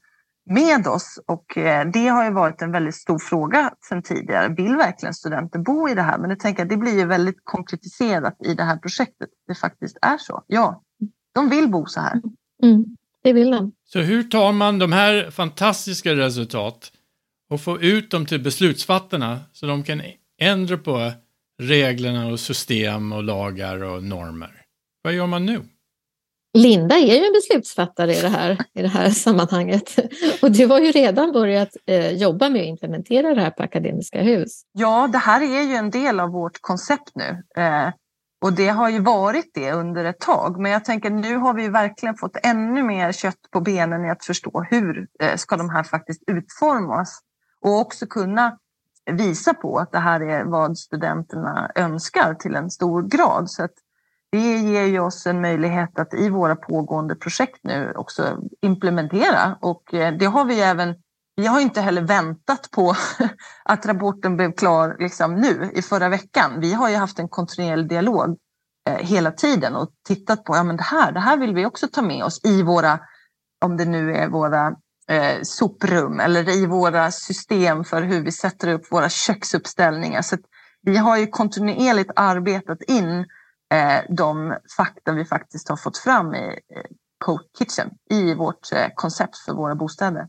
med 0.46 0.88
oss. 0.88 1.20
Och 1.28 1.58
eh, 1.58 1.92
det 1.94 2.08
har 2.08 2.26
ju 2.26 2.32
varit 2.32 2.62
en 2.62 2.72
väldigt 2.72 2.96
stor 2.96 3.20
fråga 3.20 3.74
sedan 3.90 4.04
tidigare. 4.04 4.54
Vill 4.58 4.76
verkligen 4.76 5.14
studenter 5.14 5.60
bo 5.60 5.90
i 5.90 5.96
det 5.96 6.02
här? 6.02 6.18
Men 6.18 6.30
jag 6.30 6.40
tänker 6.40 6.64
att 6.64 6.70
det 6.70 6.78
blir 6.78 7.00
ju 7.00 7.06
väldigt 7.06 7.40
konkretiserat 7.44 8.38
i 8.46 8.54
det 8.54 8.64
här 8.64 8.78
projektet. 8.78 9.30
Det 9.48 9.56
faktiskt 9.56 9.98
är 10.02 10.18
så. 10.18 10.44
Ja, 10.48 10.84
de 11.34 11.50
vill 11.50 11.70
bo 11.70 11.86
så 11.86 12.00
här. 12.00 12.22
Mm, 12.64 12.86
det 13.24 13.34
vill 13.34 13.52
de. 13.52 13.72
Så 13.86 14.00
hur 14.00 14.24
tar 14.24 14.52
man 14.52 14.80
de 14.80 14.92
här 14.92 15.32
fantastiska 15.32 16.16
resultat 16.16 16.92
och 17.50 17.62
får 17.62 17.84
ut 17.84 18.12
dem 18.12 18.26
till 18.26 18.44
beslutsfattarna 18.44 19.40
så 19.52 19.66
de 19.66 19.84
kan 19.84 20.02
ändra 20.42 20.78
på 20.78 21.12
reglerna 21.62 22.28
och 22.28 22.40
system 22.40 23.14
och 23.14 23.24
lagar 23.24 23.84
och 23.84 24.04
normer? 24.04 24.62
Vad 25.02 25.14
gör 25.14 25.28
man 25.28 25.46
nu? 25.46 25.62
Linda 26.54 26.96
är 26.96 27.20
ju 27.20 27.26
en 27.26 27.34
beslutsfattare 27.34 28.14
i 28.14 28.22
det 28.22 28.30
här, 28.30 28.66
i 28.74 28.82
det 28.82 28.88
här 28.88 29.10
sammanhanget. 29.10 30.00
Och 30.42 30.52
du 30.52 30.68
har 30.68 30.80
ju 30.80 30.92
redan 30.92 31.32
börjat 31.32 31.70
eh, 31.86 32.12
jobba 32.12 32.50
med 32.50 32.62
att 32.62 32.68
implementera 32.68 33.34
det 33.34 33.42
här 33.42 33.52
på 33.52 33.64
Akademiska 33.64 34.22
hus. 34.22 34.62
Ja, 34.72 35.10
det 35.12 35.18
här 35.18 35.42
är 35.42 35.62
ju 35.62 35.76
en 35.76 35.90
del 35.90 36.20
av 36.20 36.30
vårt 36.30 36.62
koncept 36.62 37.12
nu. 37.16 37.44
Eh, 37.64 37.90
och 38.42 38.54
det 38.54 38.68
har 38.68 38.90
ju 38.90 39.00
varit 39.00 39.52
det 39.54 39.72
under 39.72 40.06
ett 40.06 40.20
tag. 40.20 40.60
Men 40.60 40.72
jag 40.72 40.86
tänker 40.86 41.10
nu 41.10 41.36
har 41.36 41.54
vi 41.54 41.68
verkligen 41.68 42.16
fått 42.16 42.38
ännu 42.44 42.84
mer 42.84 43.12
kött 43.12 43.42
på 43.52 43.62
benen 43.62 44.06
i 44.06 44.10
att 44.10 44.26
förstå 44.26 44.66
hur 44.70 45.08
eh, 45.20 45.36
ska 45.36 45.58
de 45.58 45.70
här 45.70 45.84
faktiskt 45.84 46.24
utformas. 46.28 47.20
Och 47.62 47.80
också 47.80 48.06
kunna 48.06 48.58
visa 49.12 49.54
på 49.54 49.78
att 49.78 49.92
det 49.92 50.00
här 50.00 50.22
är 50.22 50.44
vad 50.44 50.78
studenterna 50.78 51.72
önskar 51.76 52.34
till 52.34 52.56
en 52.56 52.70
stor 52.70 53.02
grad. 53.02 53.50
Så 53.50 53.64
att 53.64 53.74
det 54.34 54.58
ger 54.58 54.86
ju 54.86 55.00
oss 55.00 55.28
en 55.28 55.42
möjlighet 55.42 56.00
att 56.00 56.14
i 56.14 56.30
våra 56.30 56.56
pågående 56.56 57.16
projekt 57.16 57.60
nu 57.64 57.94
också 57.96 58.38
implementera 58.62 59.58
och 59.62 59.94
eh, 59.94 60.14
det 60.14 60.26
har 60.26 60.46
vi 60.46 60.62
även 60.62 60.96
vi 61.36 61.46
har 61.46 61.60
inte 61.60 61.82
heller 61.82 62.02
väntat 62.02 62.72
på 62.72 62.96
att 63.66 63.86
rapporten 63.86 64.38
blev 64.38 64.52
klar 64.52 64.96
liksom 65.00 65.36
nu 65.36 65.72
i 65.74 65.82
förra 65.82 66.10
veckan. 66.10 66.60
Vi 66.60 66.74
har 66.74 66.90
ju 66.90 66.96
haft 66.96 67.20
en 67.20 67.30
kontinuerlig 67.30 67.90
dialog 67.90 68.38
eh, 68.90 68.98
hela 68.98 69.32
tiden 69.32 69.76
och 69.76 69.90
tittat 70.08 70.44
på 70.44 70.56
ja, 70.56 70.64
men 70.64 70.78
det 70.78 70.84
här. 70.84 71.12
Det 71.12 71.20
här 71.20 71.38
vill 71.38 71.56
vi 71.56 71.66
också 71.66 71.88
ta 71.88 72.02
med 72.02 72.24
oss 72.24 72.42
i 72.44 72.64
våra, 72.64 73.00
om 73.66 73.78
det 73.78 73.86
nu 73.86 74.16
är 74.16 74.30
våra 74.30 74.68
eh, 75.10 75.42
soprum 75.44 76.20
eller 76.20 76.50
i 76.50 76.66
våra 76.66 77.12
system 77.12 77.84
för 77.84 78.02
hur 78.02 78.24
vi 78.24 78.32
sätter 78.32 78.68
upp 78.68 78.92
våra 78.92 79.10
köksuppställningar. 79.10 80.22
Så 80.22 80.38
vi 80.82 80.98
har 80.98 81.18
ju 81.18 81.28
kontinuerligt 81.28 82.12
arbetat 82.16 82.82
in 82.82 83.20
eh, 83.20 83.26
Eh, 83.74 84.16
de 84.16 84.56
fakta 84.78 85.12
vi 85.12 85.26
faktiskt 85.26 85.70
har 85.70 85.78
fått 85.78 85.98
fram 85.98 86.36
i 86.36 86.48
eh, 86.48 87.38
Kitchen 87.58 87.90
i 88.10 88.34
vårt 88.34 88.72
eh, 88.74 88.88
koncept 88.96 89.38
för 89.38 89.54
våra 89.54 89.76
bostäder. 89.76 90.28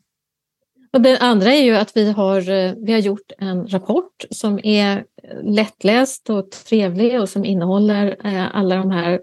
Och 0.93 1.01
det 1.01 1.19
andra 1.19 1.53
är 1.53 1.63
ju 1.63 1.77
att 1.77 1.97
vi 1.97 2.13
har, 2.13 2.51
eh, 2.51 2.73
vi 2.77 2.93
har 2.93 3.01
gjort 3.01 3.33
en 3.39 3.69
rapport 3.69 4.25
som 4.31 4.61
är 4.63 5.05
lättläst 5.43 6.31
och 6.31 6.51
trevlig 6.51 7.21
och 7.21 7.29
som 7.29 7.45
innehåller 7.45 8.27
eh, 8.27 8.57
alla 8.57 8.77
de 8.77 8.91
här 8.91 9.21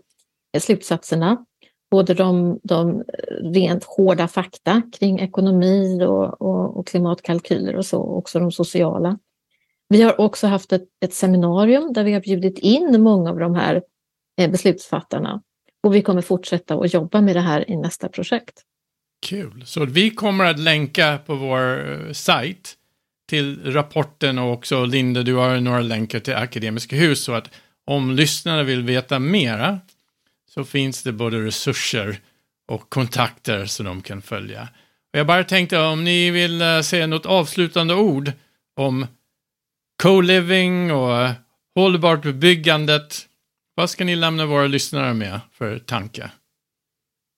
slutsatserna. 0.60 1.46
Både 1.92 2.14
de, 2.14 2.60
de 2.64 3.04
rent 3.54 3.84
hårda 3.84 4.28
fakta 4.28 4.82
kring 5.00 5.20
ekonomi 5.20 6.04
och, 6.06 6.42
och, 6.42 6.78
och 6.78 6.88
klimatkalkyler 6.88 7.76
och 7.76 7.86
så, 7.86 8.02
också 8.02 8.40
de 8.40 8.52
sociala. 8.52 9.18
Vi 9.90 10.02
har 10.02 10.22
också 10.22 10.48
haft 10.48 10.74
ett, 10.74 10.88
ett, 11.06 11.14
seminarium 11.14 11.94
där 11.94 12.04
vi 12.04 12.14
har 12.14 12.22
bjudit 12.22 12.60
in 12.60 13.02
många 13.02 13.30
av 13.30 13.40
de 13.40 13.56
här 13.56 13.82
Eh, 14.38 14.52
beslutsfattarna 14.52 15.42
och 15.84 15.96
vi 15.96 16.02
kommer 16.02 16.22
fortsätta 16.22 16.76
att 16.76 16.94
jobba 16.94 17.22
med 17.22 17.36
det 17.36 17.42
här 17.42 17.72
i 17.72 17.78
nästa 17.78 18.10
projekt. 18.10 18.62
Kul, 19.26 19.64
så 19.66 19.86
vi 19.86 20.10
kommer 20.10 20.46
att 20.46 20.60
länka 20.60 21.20
på 21.26 21.36
vår 21.36 21.92
eh, 21.92 22.12
sajt 22.12 22.78
till 23.30 23.74
rapporten 23.74 24.40
och 24.40 24.54
också 24.54 24.86
Linda, 24.86 25.24
du 25.24 25.36
har 25.36 25.60
några 25.60 25.82
länkar 25.82 26.20
till 26.20 26.36
Akademiska 26.36 26.96
Hus 26.96 27.24
så 27.24 27.34
att 27.34 27.50
om 27.86 28.12
lyssnarna 28.12 28.64
vill 28.64 28.84
veta 28.84 29.20
mera 29.20 29.80
så 30.50 30.64
finns 30.64 31.04
det 31.04 31.12
både 31.12 31.46
resurser 31.46 32.20
och 32.68 32.90
kontakter 32.90 33.66
som 33.66 33.86
de 33.86 34.02
kan 34.02 34.22
följa. 34.22 34.62
Och 35.14 35.20
jag 35.20 35.28
bara 35.28 35.44
tänkte 35.44 35.80
om 35.80 36.04
ni 36.04 36.32
vill 36.32 36.62
eh, 36.62 36.82
säga 36.82 37.08
något 37.08 37.26
avslutande 37.26 37.94
ord 37.94 38.32
om 38.76 39.08
co-living 40.04 40.92
och 40.92 41.30
hållbart 41.76 42.24
byggandet. 42.24 43.28
Vad 43.82 43.90
ska 43.90 44.06
ni 44.06 44.16
lämna 44.16 44.46
våra 44.46 44.68
lyssnare 44.68 45.14
med 45.14 45.40
för 45.52 45.80
tanke? 45.80 46.32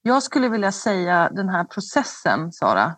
Jag 0.02 0.22
skulle 0.22 0.48
vilja 0.48 0.72
säga 0.72 1.30
den 1.30 1.48
här 1.48 1.64
processen, 1.64 2.52
Sara, 2.52 2.96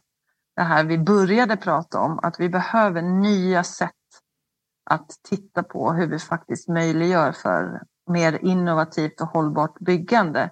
det 0.56 0.62
här 0.62 0.84
vi 0.84 0.98
började 0.98 1.56
prata 1.56 2.00
om, 2.00 2.18
att 2.22 2.40
vi 2.40 2.48
behöver 2.48 3.02
nya 3.02 3.64
sätt 3.64 3.90
att 4.90 5.10
titta 5.28 5.62
på 5.62 5.92
hur 5.92 6.06
vi 6.06 6.18
faktiskt 6.18 6.68
möjliggör 6.68 7.32
för 7.32 7.82
mer 8.10 8.38
innovativt 8.44 9.20
och 9.20 9.28
hållbart 9.28 9.78
byggande. 9.78 10.50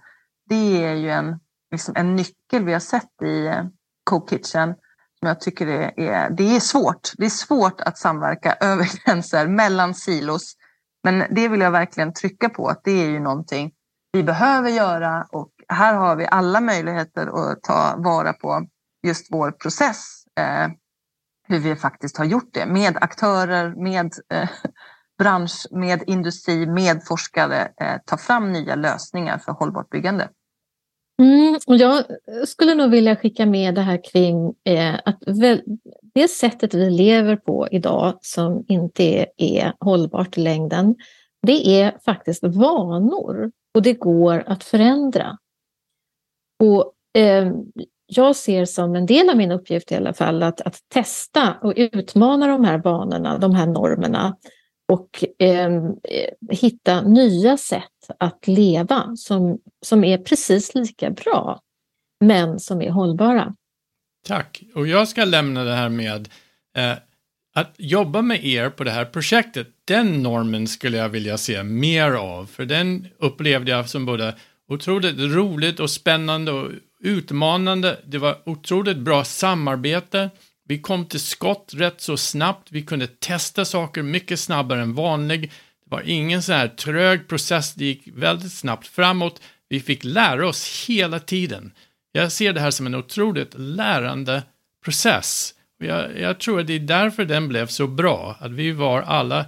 Det 0.49 0.85
är 0.85 0.95
ju 0.95 1.11
en, 1.11 1.41
liksom 1.71 1.95
en 1.97 2.17
nyckel 2.17 2.65
vi 2.65 2.73
har 2.73 2.81
sett 2.81 3.23
i 3.23 3.47
eh, 3.47 3.65
Co-Kitchen 4.11 4.75
som 5.19 5.29
jag 5.29 5.41
tycker 5.41 5.67
det 5.67 6.09
är, 6.09 6.31
det 6.31 6.57
är 6.57 6.61
svårt. 6.61 7.13
Det 7.17 7.27
är 7.27 7.31
svårt 7.31 7.81
att 7.81 7.99
samverka 7.99 8.53
över 8.61 9.05
gränser 9.05 9.47
mellan 9.47 9.95
silos. 9.95 10.57
Men 11.05 11.25
det 11.31 11.49
vill 11.49 11.61
jag 11.61 11.71
verkligen 11.71 12.13
trycka 12.13 12.49
på 12.49 12.69
att 12.69 12.85
det 12.85 12.91
är 12.91 13.11
ju 13.11 13.21
någonting 13.21 13.73
vi 14.13 14.23
behöver 14.23 14.71
göra 14.71 15.27
och 15.33 15.51
här 15.69 15.95
har 15.95 16.17
vi 16.17 16.27
alla 16.31 16.61
möjligheter 16.61 17.27
att 17.27 17.63
ta 17.63 17.95
vara 17.99 18.33
på 18.33 18.67
just 19.07 19.27
vår 19.31 19.51
process. 19.51 20.25
Eh, 20.41 20.69
hur 21.49 21.59
vi 21.59 21.77
faktiskt 21.77 22.19
har 22.19 22.25
gjort 22.25 22.55
det 22.55 22.67
med 22.67 22.97
aktörer, 23.01 23.75
med 23.75 24.13
eh, 24.33 24.49
bransch, 25.19 25.67
med 25.71 26.03
industri, 26.07 26.67
med 26.67 27.05
forskare 27.05 27.69
eh, 27.81 27.97
ta 28.07 28.17
fram 28.17 28.53
nya 28.53 28.75
lösningar 28.75 29.39
för 29.39 29.53
hållbart 29.53 29.91
byggande. 29.91 30.29
Mm, 31.23 31.59
och 31.67 31.77
jag 31.77 32.05
skulle 32.47 32.75
nog 32.75 32.91
vilja 32.91 33.17
skicka 33.17 33.47
med 33.47 33.75
det 33.75 33.83
här 33.83 34.01
kring 34.13 34.55
eh, 34.65 34.95
att 35.05 35.19
väl, 35.27 35.63
det 36.15 36.29
sättet 36.29 36.75
vi 36.75 36.91
lever 36.91 37.37
på 37.37 37.69
idag 37.71 38.19
som 38.21 38.65
inte 38.69 39.03
är, 39.03 39.27
är 39.37 39.73
hållbart 39.81 40.39
i 40.39 40.41
längden, 40.41 40.97
det 41.47 41.81
är 41.81 41.99
faktiskt 42.05 42.45
vanor 42.45 43.51
och 43.75 43.83
det 43.83 43.93
går 43.93 44.45
att 44.47 44.65
förändra. 44.65 45.39
Och 46.63 46.93
eh, 47.21 47.53
jag 48.07 48.37
ser 48.37 48.65
som 48.65 48.95
en 48.95 49.07
del 49.07 49.31
av 49.31 49.37
min 49.37 49.53
uppgift 49.53 49.93
i 49.93 49.95
alla 49.95 50.15
fall 50.15 50.43
att, 50.43 50.61
att 50.61 50.79
testa 50.89 51.55
och 51.63 51.73
utmana 51.77 52.47
de 52.47 52.65
här 52.65 52.79
vanorna, 52.79 53.39
de 53.39 53.55
här 53.55 53.67
normerna 53.67 54.37
och 54.93 55.25
eh, 55.39 55.83
hitta 56.51 57.03
nya 57.03 57.57
sätt 57.57 57.83
att 58.19 58.47
leva 58.47 59.17
som, 59.17 59.59
som 59.87 60.05
är 60.05 60.19
precis 60.19 60.75
lika 60.75 61.11
bra, 61.11 61.61
men 62.21 62.61
som 62.61 62.83
är 62.83 62.91
hållbara. 62.91 63.55
Tack. 64.25 64.63
Och 64.75 64.87
jag 64.87 65.09
ska 65.09 65.25
lämna 65.25 65.65
det 65.65 65.75
här 65.75 65.89
med 65.89 66.29
eh, 66.77 66.93
att 67.55 67.75
jobba 67.79 68.23
med 68.23 68.45
er 68.45 68.71
på 68.71 68.85
det 68.85 68.91
här 68.91 69.05
projektet. 69.05 69.69
Den 69.85 70.23
normen 70.23 70.67
skulle 70.67 70.97
jag 70.97 71.09
vilja 71.09 71.39
se 71.39 71.63
mer 71.63 72.11
av, 72.11 72.47
för 72.47 72.65
den 72.65 73.09
upplevde 73.19 73.71
jag 73.71 73.89
som 73.89 74.07
både 74.07 74.35
otroligt 74.69 75.19
roligt 75.19 75.81
och 75.81 75.91
spännande 75.91 76.53
och 76.53 76.71
utmanande. 77.01 78.01
Det 78.07 78.19
var 78.19 78.49
otroligt 78.49 78.99
bra 78.99 79.25
samarbete. 79.25 80.31
Vi 80.69 80.79
kom 80.79 81.07
till 81.07 81.21
skott 81.21 81.73
rätt 81.75 82.01
så 82.01 82.17
snabbt. 82.17 82.69
Vi 82.73 82.83
kunde 82.83 83.07
testa 83.07 83.65
saker 83.65 84.03
mycket 84.03 84.41
snabbare 84.41 84.83
än 84.83 84.95
vanligt. 84.95 85.43
Det 85.85 85.91
var 85.91 86.03
ingen 86.07 86.43
sån 86.43 86.55
här 86.55 86.69
trög 86.69 87.29
process. 87.29 87.75
Det 87.75 87.85
gick 87.85 88.09
väldigt 88.15 88.53
snabbt 88.53 88.87
framåt. 88.87 89.41
Vi 89.69 89.81
fick 89.81 90.05
lära 90.05 90.49
oss 90.49 90.87
hela 90.89 91.21
tiden. 91.21 91.73
Jag 92.17 92.33
ser 92.33 92.53
det 92.53 92.61
här 92.61 92.71
som 92.71 92.87
en 92.87 92.95
otroligt 92.95 93.55
lärande 93.59 94.43
process. 94.85 95.55
Jag, 95.79 96.21
jag 96.21 96.41
tror 96.41 96.61
att 96.61 96.67
det 96.67 96.73
är 96.73 96.81
därför 96.81 97.25
den 97.25 97.49
blev 97.49 97.67
så 97.67 97.87
bra. 97.87 98.37
Att 98.41 98.51
vi 98.51 98.73
var 98.73 99.03
alla, 99.03 99.47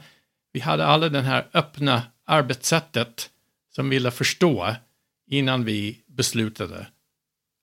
vi 0.52 0.60
hade 0.60 0.86
alla 0.86 1.08
det 1.08 1.20
här 1.20 1.46
öppna 1.54 2.02
arbetssättet 2.26 3.30
som 3.74 3.88
ville 3.88 4.10
förstå 4.10 4.74
innan 5.30 5.64
vi 5.64 5.98
beslutade. 6.06 6.86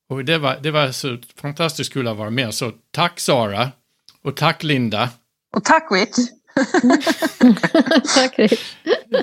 Och 0.09 0.25
det 0.25 0.37
var, 0.37 0.57
det 0.61 0.71
var 0.71 0.91
så 0.91 1.17
fantastiskt 1.35 1.93
kul 1.93 2.07
att 2.07 2.17
vara 2.17 2.29
med. 2.29 2.53
Så 2.53 2.71
tack 2.91 3.19
Sara. 3.19 3.71
Och 4.21 4.35
tack 4.35 4.63
Linda. 4.63 5.09
Och 5.55 5.63
tack 5.63 5.87
Rick. 5.91 6.15
tack 8.15 8.39
Rick. 8.39 8.59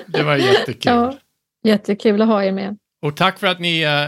Det 0.07 0.23
var 0.23 0.35
jättekul. 0.35 0.91
Ja, 0.91 1.17
jättekul 1.63 2.21
att 2.21 2.27
ha 2.27 2.43
er 2.43 2.51
med. 2.51 2.77
Och 3.01 3.17
tack 3.17 3.39
för 3.39 3.47
att 3.47 3.59
ni, 3.59 3.85
uh, 3.85 4.07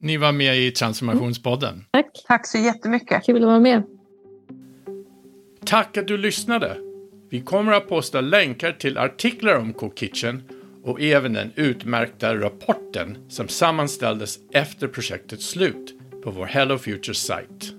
ni 0.00 0.16
var 0.16 0.32
med 0.32 0.58
i 0.58 0.70
Transformationspodden. 0.70 1.74
Mm. 1.74 1.84
Tack. 1.90 2.06
Tack 2.26 2.46
så 2.46 2.58
jättemycket. 2.58 3.24
Kul 3.24 3.36
att 3.36 3.42
vara 3.42 3.60
med. 3.60 3.82
Tack 5.64 5.96
att 5.96 6.08
du 6.08 6.18
lyssnade. 6.18 6.76
Vi 7.30 7.40
kommer 7.40 7.72
att 7.72 7.88
posta 7.88 8.20
länkar 8.20 8.72
till 8.72 8.98
artiklar 8.98 9.54
om 9.54 9.72
Co-Kitchen 9.72 10.42
och 10.84 11.00
även 11.00 11.32
den 11.32 11.52
utmärkta 11.56 12.36
rapporten 12.36 13.18
som 13.28 13.48
sammanställdes 13.48 14.38
efter 14.52 14.88
projektets 14.88 15.46
slut 15.46 15.94
på 16.22 16.30
vår 16.30 16.46
Hello 16.46 16.78
Future-sajt. 16.78 17.74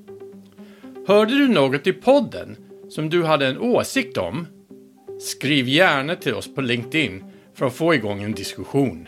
Hörde 1.08 1.38
du 1.38 1.48
något 1.48 1.88
i 1.88 1.94
podden 1.94 2.58
som 2.90 3.10
du 3.10 3.24
hade 3.24 3.48
en 3.48 3.58
åsikt 3.58 4.18
om? 4.18 4.48
Skriv 5.20 5.68
gärna 5.68 6.16
till 6.16 6.34
oss 6.34 6.56
på 6.56 6.62
LinkedIn 6.62 7.24
för 7.56 7.66
att 7.66 7.74
få 7.74 7.94
igång 7.94 8.24
en 8.24 8.32
diskussion. 8.32 9.08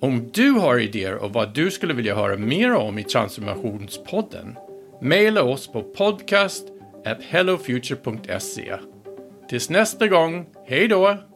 Om 0.00 0.30
du 0.32 0.50
har 0.50 0.78
idéer 0.78 1.22
om 1.24 1.32
vad 1.32 1.54
du 1.54 1.70
skulle 1.70 1.94
vilja 1.94 2.14
höra 2.14 2.36
mer 2.36 2.74
om 2.74 2.98
i 2.98 3.04
Transformationspodden, 3.04 4.56
mejla 5.00 5.42
oss 5.42 5.72
på 5.72 5.82
podcast 5.82 6.64
helloffuture.se. 7.22 8.74
Tills 9.48 9.70
nästa 9.70 10.08
gång, 10.08 10.46
hej 10.66 10.88
då! 10.88 11.27